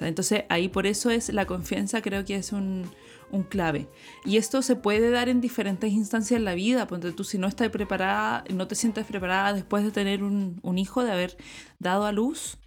Entonces 0.00 0.44
ahí 0.48 0.68
por 0.68 0.86
eso 0.86 1.10
es 1.10 1.32
la 1.32 1.46
confianza 1.46 2.02
creo 2.02 2.24
que 2.24 2.36
es 2.36 2.52
un, 2.52 2.90
clave. 3.48 3.88
Y 4.24 4.38
esto 4.38 4.62
se 4.62 4.76
puede 4.76 5.10
dar 5.10 5.28
en 5.28 5.40
diferentes 5.40 5.92
instancias 5.92 6.38
en 6.38 6.44
la 6.44 6.54
vida. 6.54 6.86
Ponte 6.86 7.12
tú, 7.12 7.22
si 7.22 7.38
no 7.38 7.46
estás 7.46 7.68
preparada, 7.68 8.44
no 8.52 8.66
te 8.66 8.74
sientes 8.74 9.04
preparada 9.04 9.52
después 9.52 9.84
de 9.84 9.90
tener 9.90 10.22
un 10.22 10.78
hijo, 10.78 11.04
de 11.04 11.12
haber 11.12 11.36
dado 11.78 12.06
a 12.06 12.12
luz, 12.12 12.58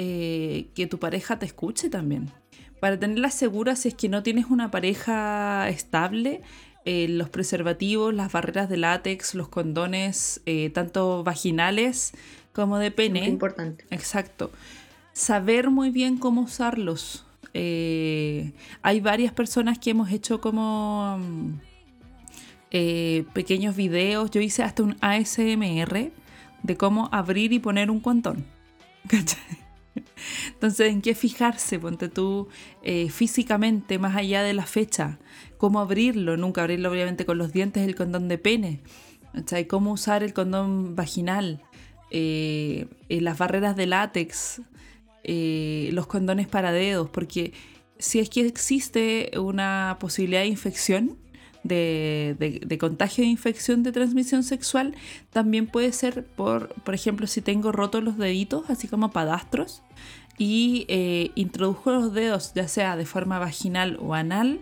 eh, 0.00 0.68
que 0.76 0.86
tu 0.86 1.00
pareja 1.00 1.40
te 1.40 1.46
escuche 1.46 1.90
también. 1.90 2.30
Para 2.78 3.00
tenerla 3.00 3.32
segura, 3.32 3.74
si 3.74 3.88
es 3.88 3.94
que 3.94 4.08
no 4.08 4.22
tienes 4.22 4.46
una 4.46 4.70
pareja 4.70 5.68
estable, 5.68 6.40
eh, 6.84 7.08
los 7.08 7.28
preservativos, 7.30 8.14
las 8.14 8.30
barreras 8.30 8.68
de 8.68 8.76
látex, 8.76 9.34
los 9.34 9.48
condones, 9.48 10.40
eh, 10.46 10.70
tanto 10.70 11.24
vaginales 11.24 12.12
como 12.52 12.78
de 12.78 12.92
pene. 12.92 13.22
Muy 13.22 13.28
importante. 13.30 13.86
Exacto. 13.90 14.52
Saber 15.14 15.68
muy 15.68 15.90
bien 15.90 16.16
cómo 16.16 16.42
usarlos. 16.42 17.26
Hay 17.52 19.00
varias 19.02 19.32
personas 19.32 19.80
que 19.80 19.90
hemos 19.90 20.12
hecho 20.12 20.40
como 20.40 21.18
mm, 21.18 21.54
pequeños 23.32 23.74
videos. 23.74 24.30
Yo 24.30 24.40
hice 24.40 24.62
hasta 24.62 24.84
un 24.84 24.96
ASMR 25.00 26.12
de 26.62 26.76
cómo 26.76 27.08
abrir 27.10 27.52
y 27.52 27.58
poner 27.58 27.90
un 27.90 27.98
condón. 27.98 28.46
¿Cachai? 29.08 29.67
Entonces, 30.48 30.92
¿en 30.92 31.02
qué 31.02 31.14
fijarse? 31.14 31.78
Ponte 31.78 32.08
tú 32.08 32.48
eh, 32.82 33.08
físicamente, 33.10 33.98
más 33.98 34.16
allá 34.16 34.42
de 34.42 34.54
la 34.54 34.66
fecha. 34.66 35.18
¿Cómo 35.56 35.80
abrirlo? 35.80 36.36
Nunca 36.36 36.62
abrirlo, 36.62 36.90
obviamente, 36.90 37.26
con 37.26 37.38
los 37.38 37.52
dientes, 37.52 37.86
el 37.86 37.94
condón 37.94 38.28
de 38.28 38.38
pene. 38.38 38.80
¿Cachai? 39.32 39.66
¿Cómo 39.66 39.92
usar 39.92 40.22
el 40.22 40.32
condón 40.32 40.96
vaginal? 40.96 41.62
Eh, 42.10 42.86
eh, 43.08 43.20
las 43.20 43.38
barreras 43.38 43.76
de 43.76 43.86
látex, 43.86 44.62
los 45.24 46.06
condones 46.06 46.48
para 46.48 46.72
dedos, 46.72 47.10
porque 47.10 47.52
si 47.98 48.18
es 48.18 48.30
que 48.30 48.46
existe 48.46 49.30
una 49.38 49.98
posibilidad 50.00 50.40
de 50.40 50.46
infección, 50.46 51.18
de, 51.64 52.76
contagio 52.80 53.24
de 53.24 53.30
infección 53.30 53.82
de 53.82 53.92
transmisión 53.92 54.42
sexual, 54.42 54.94
también 55.30 55.66
puede 55.66 55.92
ser 55.92 56.24
por, 56.24 56.74
por 56.82 56.94
ejemplo, 56.94 57.26
si 57.26 57.40
tengo 57.40 57.72
rotos 57.72 58.02
los 58.02 58.18
deditos, 58.18 58.70
así 58.70 58.88
como 58.88 59.10
padastros, 59.10 59.82
y 60.38 60.86
eh, 60.88 61.32
introdujo 61.34 61.90
los 61.90 62.14
dedos, 62.14 62.52
ya 62.54 62.68
sea 62.68 62.96
de 62.96 63.06
forma 63.06 63.38
vaginal 63.38 63.98
o 64.00 64.14
anal, 64.14 64.60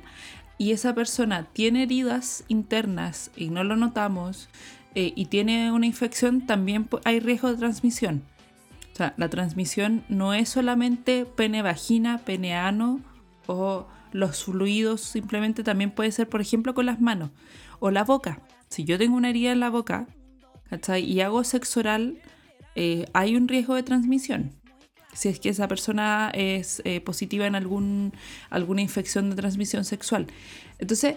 y 0.58 0.72
esa 0.72 0.94
persona 0.94 1.48
tiene 1.52 1.82
heridas 1.82 2.44
internas 2.48 3.30
y 3.36 3.50
no 3.50 3.62
lo 3.62 3.76
notamos, 3.76 4.48
eh, 4.94 5.12
y 5.14 5.26
tiene 5.26 5.70
una 5.72 5.86
infección, 5.86 6.46
también 6.46 6.88
hay 7.04 7.20
riesgo 7.20 7.50
de 7.50 7.58
transmisión. 7.58 8.22
O 8.94 8.96
sea, 8.96 9.12
la 9.18 9.28
transmisión 9.28 10.04
no 10.08 10.32
es 10.32 10.48
solamente 10.48 11.26
pene-vagina, 11.26 12.16
pene-ano 12.24 13.00
o 13.46 13.86
los 14.12 14.44
fluidos, 14.44 15.00
simplemente 15.00 15.62
también 15.62 15.90
puede 15.90 16.12
ser, 16.12 16.28
por 16.28 16.40
ejemplo, 16.40 16.74
con 16.74 16.86
las 16.86 17.00
manos 17.00 17.30
o 17.80 17.90
la 17.90 18.04
boca. 18.04 18.40
Si 18.68 18.84
yo 18.84 18.98
tengo 18.98 19.16
una 19.16 19.30
herida 19.30 19.52
en 19.52 19.60
la 19.60 19.70
boca 19.70 20.06
y 21.00 21.20
hago 21.20 21.44
sexo 21.44 21.80
oral, 21.80 22.18
eh, 22.74 23.06
hay 23.12 23.36
un 23.36 23.48
riesgo 23.48 23.74
de 23.74 23.82
transmisión. 23.82 24.52
Si 25.12 25.28
es 25.28 25.40
que 25.40 25.48
esa 25.48 25.66
persona 25.66 26.30
es 26.34 26.82
eh, 26.84 27.00
positiva 27.00 27.46
en 27.46 27.54
algún, 27.54 28.12
alguna 28.50 28.82
infección 28.82 29.30
de 29.30 29.36
transmisión 29.36 29.84
sexual. 29.84 30.26
Entonces, 30.78 31.16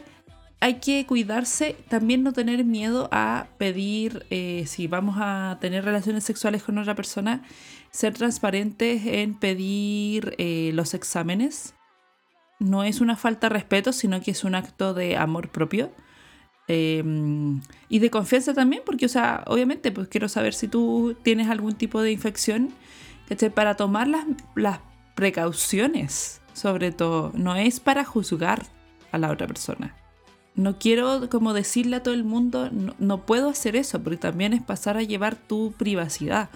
hay 0.61 0.75
que 0.75 1.05
cuidarse, 1.05 1.75
también 1.89 2.23
no 2.23 2.31
tener 2.31 2.63
miedo 2.63 3.09
a 3.11 3.47
pedir, 3.57 4.25
eh, 4.29 4.65
si 4.67 4.87
vamos 4.87 5.15
a 5.19 5.57
tener 5.59 5.83
relaciones 5.83 6.23
sexuales 6.23 6.63
con 6.63 6.77
otra 6.77 6.95
persona, 6.95 7.43
ser 7.91 8.13
transparentes 8.13 9.05
en 9.05 9.33
pedir 9.35 10.35
los 10.73 10.93
exámenes. 10.93 11.73
No 12.59 12.83
es 12.83 13.01
una 13.01 13.15
falta 13.15 13.47
de 13.47 13.53
respeto, 13.53 13.93
sino 13.93 14.21
que 14.21 14.31
es 14.31 14.43
un 14.43 14.55
acto 14.55 14.93
de 14.93 15.17
amor 15.17 15.49
propio. 15.49 15.91
Eh, 16.67 17.03
y 17.89 17.99
de 17.99 18.09
confianza 18.11 18.53
también, 18.53 18.83
porque, 18.85 19.07
o 19.07 19.09
sea, 19.09 19.43
obviamente, 19.47 19.91
pues 19.91 20.07
quiero 20.07 20.29
saber 20.29 20.53
si 20.53 20.67
tú 20.67 21.15
tienes 21.23 21.49
algún 21.49 21.75
tipo 21.75 22.01
de 22.01 22.11
infección, 22.11 22.69
¿cachai? 23.27 23.49
Para 23.49 23.75
tomar 23.75 24.07
las, 24.07 24.25
las 24.55 24.79
precauciones, 25.15 26.41
sobre 26.53 26.91
todo. 26.91 27.31
No 27.33 27.55
es 27.55 27.79
para 27.79 28.05
juzgar 28.05 28.65
a 29.11 29.17
la 29.17 29.31
otra 29.31 29.47
persona 29.47 29.95
no 30.59 30.77
quiero 30.77 31.29
como 31.29 31.53
decirle 31.53 31.95
a 31.95 32.03
todo 32.03 32.13
el 32.13 32.23
mundo, 32.23 32.69
no, 32.71 32.93
no 32.99 33.25
puedo 33.25 33.49
hacer 33.49 33.75
eso, 33.75 34.03
porque 34.03 34.17
también 34.17 34.53
es 34.53 34.61
pasar 34.61 34.97
a 34.97 35.03
llevar 35.03 35.35
tu 35.35 35.73
privacidad. 35.77 36.49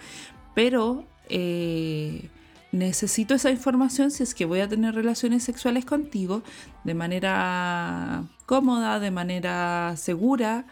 Pero 0.54 1.06
eh, 1.30 2.30
necesito 2.74 3.34
esa 3.36 3.52
información 3.52 4.12
si 4.12 4.24
es 4.24 4.34
que 4.36 4.46
voy 4.46 4.60
a 4.60 4.68
tener 4.68 4.94
relaciones 4.96 5.44
sexuales 5.44 5.86
contigo 5.86 6.44
de 6.84 6.94
manera 6.94 8.24
cómoda, 8.46 9.00
de 9.00 9.12
manera 9.12 9.94
segura, 9.96 10.66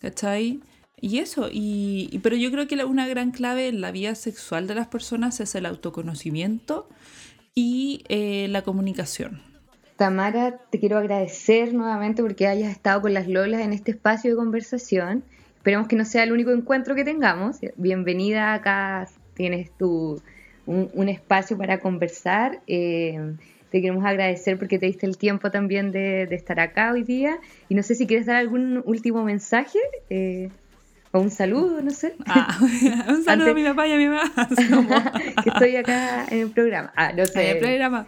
¿cachai? 0.00 0.60
Y 1.00 1.18
eso, 1.18 1.48
y, 1.50 2.08
y- 2.12 2.18
pero 2.20 2.36
yo 2.36 2.50
creo 2.50 2.68
que 2.68 2.82
una 2.84 3.08
gran 3.08 3.30
clave 3.32 3.68
en 3.68 3.80
la 3.80 3.90
vida 3.90 4.14
sexual 4.14 4.66
de 4.66 4.74
las 4.76 4.86
personas 4.86 5.40
es 5.40 5.54
el 5.54 5.66
autoconocimiento 5.66 6.88
y 7.54 8.04
eh, 8.08 8.46
la 8.48 8.62
comunicación. 8.62 9.42
Tamara, 9.96 10.58
te 10.70 10.78
quiero 10.78 10.98
agradecer 10.98 11.72
nuevamente 11.72 12.22
porque 12.22 12.46
hayas 12.46 12.70
estado 12.70 13.00
con 13.00 13.14
las 13.14 13.28
Lolas 13.28 13.62
en 13.62 13.72
este 13.72 13.92
espacio 13.92 14.30
de 14.30 14.36
conversación. 14.36 15.24
Esperemos 15.56 15.88
que 15.88 15.96
no 15.96 16.04
sea 16.04 16.22
el 16.22 16.32
único 16.32 16.50
encuentro 16.52 16.94
que 16.94 17.02
tengamos. 17.04 17.56
Bienvenida 17.76 18.52
acá, 18.52 19.08
tienes 19.34 19.70
tu, 19.78 20.20
un, 20.66 20.90
un 20.92 21.08
espacio 21.08 21.56
para 21.56 21.78
conversar. 21.80 22.60
Eh, 22.66 23.34
te 23.70 23.80
queremos 23.80 24.04
agradecer 24.04 24.58
porque 24.58 24.78
te 24.78 24.86
diste 24.86 25.06
el 25.06 25.16
tiempo 25.18 25.50
también 25.50 25.90
de, 25.92 26.26
de 26.26 26.36
estar 26.36 26.60
acá 26.60 26.92
hoy 26.92 27.02
día. 27.02 27.38
Y 27.68 27.74
no 27.74 27.82
sé 27.82 27.94
si 27.94 28.06
quieres 28.06 28.26
dar 28.26 28.36
algún 28.36 28.82
último 28.84 29.24
mensaje 29.24 29.78
eh, 30.08 30.50
o 31.12 31.20
un 31.20 31.30
saludo, 31.30 31.82
no 31.82 31.90
sé. 31.90 32.14
Ah, 32.26 32.58
un 32.60 33.24
saludo 33.24 33.46
Antes- 33.46 33.48
a 33.48 33.54
mi 33.54 33.64
papá 33.64 33.88
y 33.88 33.92
a 33.92 33.96
mi 33.96 34.06
mamá. 34.06 34.32
que 35.42 35.48
estoy 35.50 35.76
acá 35.76 36.26
en 36.30 36.40
el 36.40 36.50
programa. 36.50 36.92
Ah, 36.96 37.12
no 37.12 37.22
en 37.22 37.28
sé. 37.28 37.50
el 37.52 37.58
programa. 37.58 38.06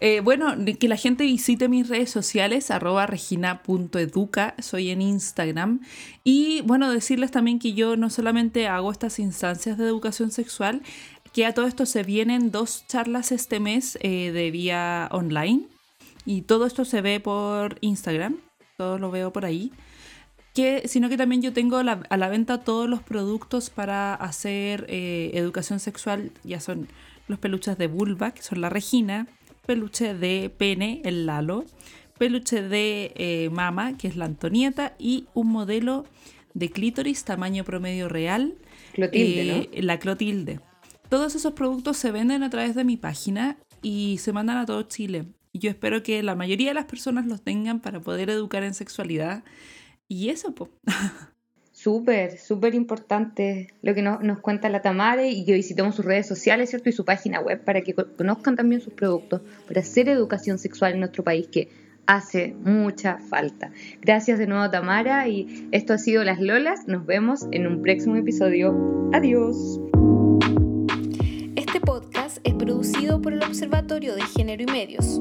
Eh, 0.00 0.20
bueno, 0.20 0.54
que 0.78 0.88
la 0.88 0.96
gente 0.96 1.24
visite 1.24 1.68
mis 1.68 1.88
redes 1.88 2.10
sociales, 2.10 2.70
arroba 2.70 3.06
regina.educa, 3.06 4.54
soy 4.58 4.90
en 4.90 5.02
Instagram. 5.02 5.80
Y 6.24 6.62
bueno, 6.62 6.90
decirles 6.92 7.30
también 7.30 7.58
que 7.58 7.72
yo 7.74 7.96
no 7.96 8.10
solamente 8.10 8.66
hago 8.66 8.90
estas 8.92 9.18
instancias 9.18 9.76
de 9.76 9.84
educación 9.86 10.30
sexual, 10.30 10.82
que 11.32 11.46
a 11.46 11.54
todo 11.54 11.66
esto 11.66 11.86
se 11.86 12.02
vienen 12.02 12.50
dos 12.50 12.84
charlas 12.88 13.32
este 13.32 13.60
mes 13.60 13.98
eh, 14.02 14.32
de 14.32 14.50
vía 14.50 15.08
online. 15.12 15.62
Y 16.26 16.42
todo 16.42 16.66
esto 16.66 16.84
se 16.84 17.00
ve 17.00 17.18
por 17.20 17.78
Instagram, 17.80 18.36
todo 18.76 18.98
lo 18.98 19.10
veo 19.10 19.32
por 19.32 19.44
ahí. 19.44 19.72
Que, 20.54 20.82
sino 20.88 21.08
que 21.08 21.16
también 21.16 21.42
yo 21.42 21.52
tengo 21.52 21.82
la- 21.82 22.02
a 22.10 22.16
la 22.16 22.28
venta 22.28 22.58
todos 22.58 22.88
los 22.88 23.02
productos 23.02 23.70
para 23.70 24.14
hacer 24.14 24.84
eh, 24.88 25.30
educación 25.34 25.78
sexual. 25.78 26.32
Ya 26.42 26.60
son 26.60 26.88
los 27.28 27.38
peluches 27.38 27.78
de 27.78 27.86
vulva, 27.86 28.32
que 28.32 28.42
son 28.42 28.60
la 28.60 28.68
Regina, 28.68 29.28
peluche 29.66 30.14
de 30.14 30.50
pene, 30.56 31.00
el 31.04 31.26
Lalo, 31.26 31.64
peluche 32.18 32.62
de 32.62 33.12
eh, 33.14 33.48
mama, 33.52 33.96
que 33.96 34.08
es 34.08 34.16
la 34.16 34.24
Antonieta, 34.24 34.94
y 34.98 35.26
un 35.34 35.46
modelo 35.48 36.04
de 36.54 36.68
clítoris 36.70 37.24
tamaño 37.24 37.62
promedio 37.64 38.08
real, 38.08 38.54
Clotilde, 38.92 39.68
eh, 39.72 39.82
la 39.82 40.00
Clotilde. 40.00 40.58
Todos 41.10 41.34
esos 41.34 41.52
productos 41.54 41.96
se 41.96 42.12
venden 42.12 42.42
a 42.42 42.50
través 42.50 42.74
de 42.74 42.84
mi 42.84 42.96
página 42.96 43.56
y 43.82 44.18
se 44.18 44.32
mandan 44.32 44.56
a 44.58 44.66
todo 44.66 44.82
Chile. 44.84 45.26
Yo 45.52 45.68
espero 45.70 46.02
que 46.02 46.22
la 46.22 46.36
mayoría 46.36 46.68
de 46.68 46.74
las 46.74 46.84
personas 46.86 47.26
los 47.26 47.42
tengan 47.42 47.80
para 47.80 48.00
poder 48.00 48.30
educar 48.30 48.62
en 48.62 48.72
sexualidad 48.74 49.42
Y 50.08 50.28
eso, 50.30 50.54
pues. 50.54 50.70
Súper, 51.72 52.36
súper 52.38 52.74
importante 52.74 53.68
lo 53.80 53.94
que 53.94 54.02
no- 54.02 54.18
nos 54.20 54.40
cuenta 54.40 54.68
la 54.68 54.82
Tamara 54.82 55.26
y 55.26 55.46
que 55.46 55.54
visitemos 55.54 55.94
sus 55.94 56.04
redes 56.04 56.26
sociales, 56.26 56.68
¿cierto? 56.68 56.90
Y 56.90 56.92
su 56.92 57.06
página 57.06 57.40
web 57.40 57.64
para 57.64 57.80
que 57.80 57.94
co- 57.94 58.06
conozcan 58.18 58.54
también 58.54 58.82
sus 58.82 58.92
productos, 58.92 59.40
para 59.66 59.80
hacer 59.80 60.10
educación 60.10 60.58
sexual 60.58 60.92
en 60.92 60.98
nuestro 61.00 61.24
país 61.24 61.46
que 61.50 61.70
hace 62.06 62.54
mucha 62.64 63.16
falta. 63.18 63.70
Gracias 64.02 64.38
de 64.38 64.46
nuevo, 64.46 64.68
Tamara, 64.70 65.26
y 65.28 65.68
esto 65.72 65.94
ha 65.94 65.98
sido 65.98 66.22
Las 66.22 66.38
Lolas. 66.40 66.86
Nos 66.86 67.06
vemos 67.06 67.46
en 67.50 67.66
un 67.66 67.80
próximo 67.80 68.16
episodio. 68.16 69.08
Adiós. 69.14 69.80
Este 71.72 71.86
podcast 71.86 72.38
es 72.42 72.54
producido 72.54 73.22
por 73.22 73.32
el 73.32 73.44
Observatorio 73.44 74.16
de 74.16 74.22
Género 74.22 74.64
y 74.64 74.66
Medios. 74.66 75.20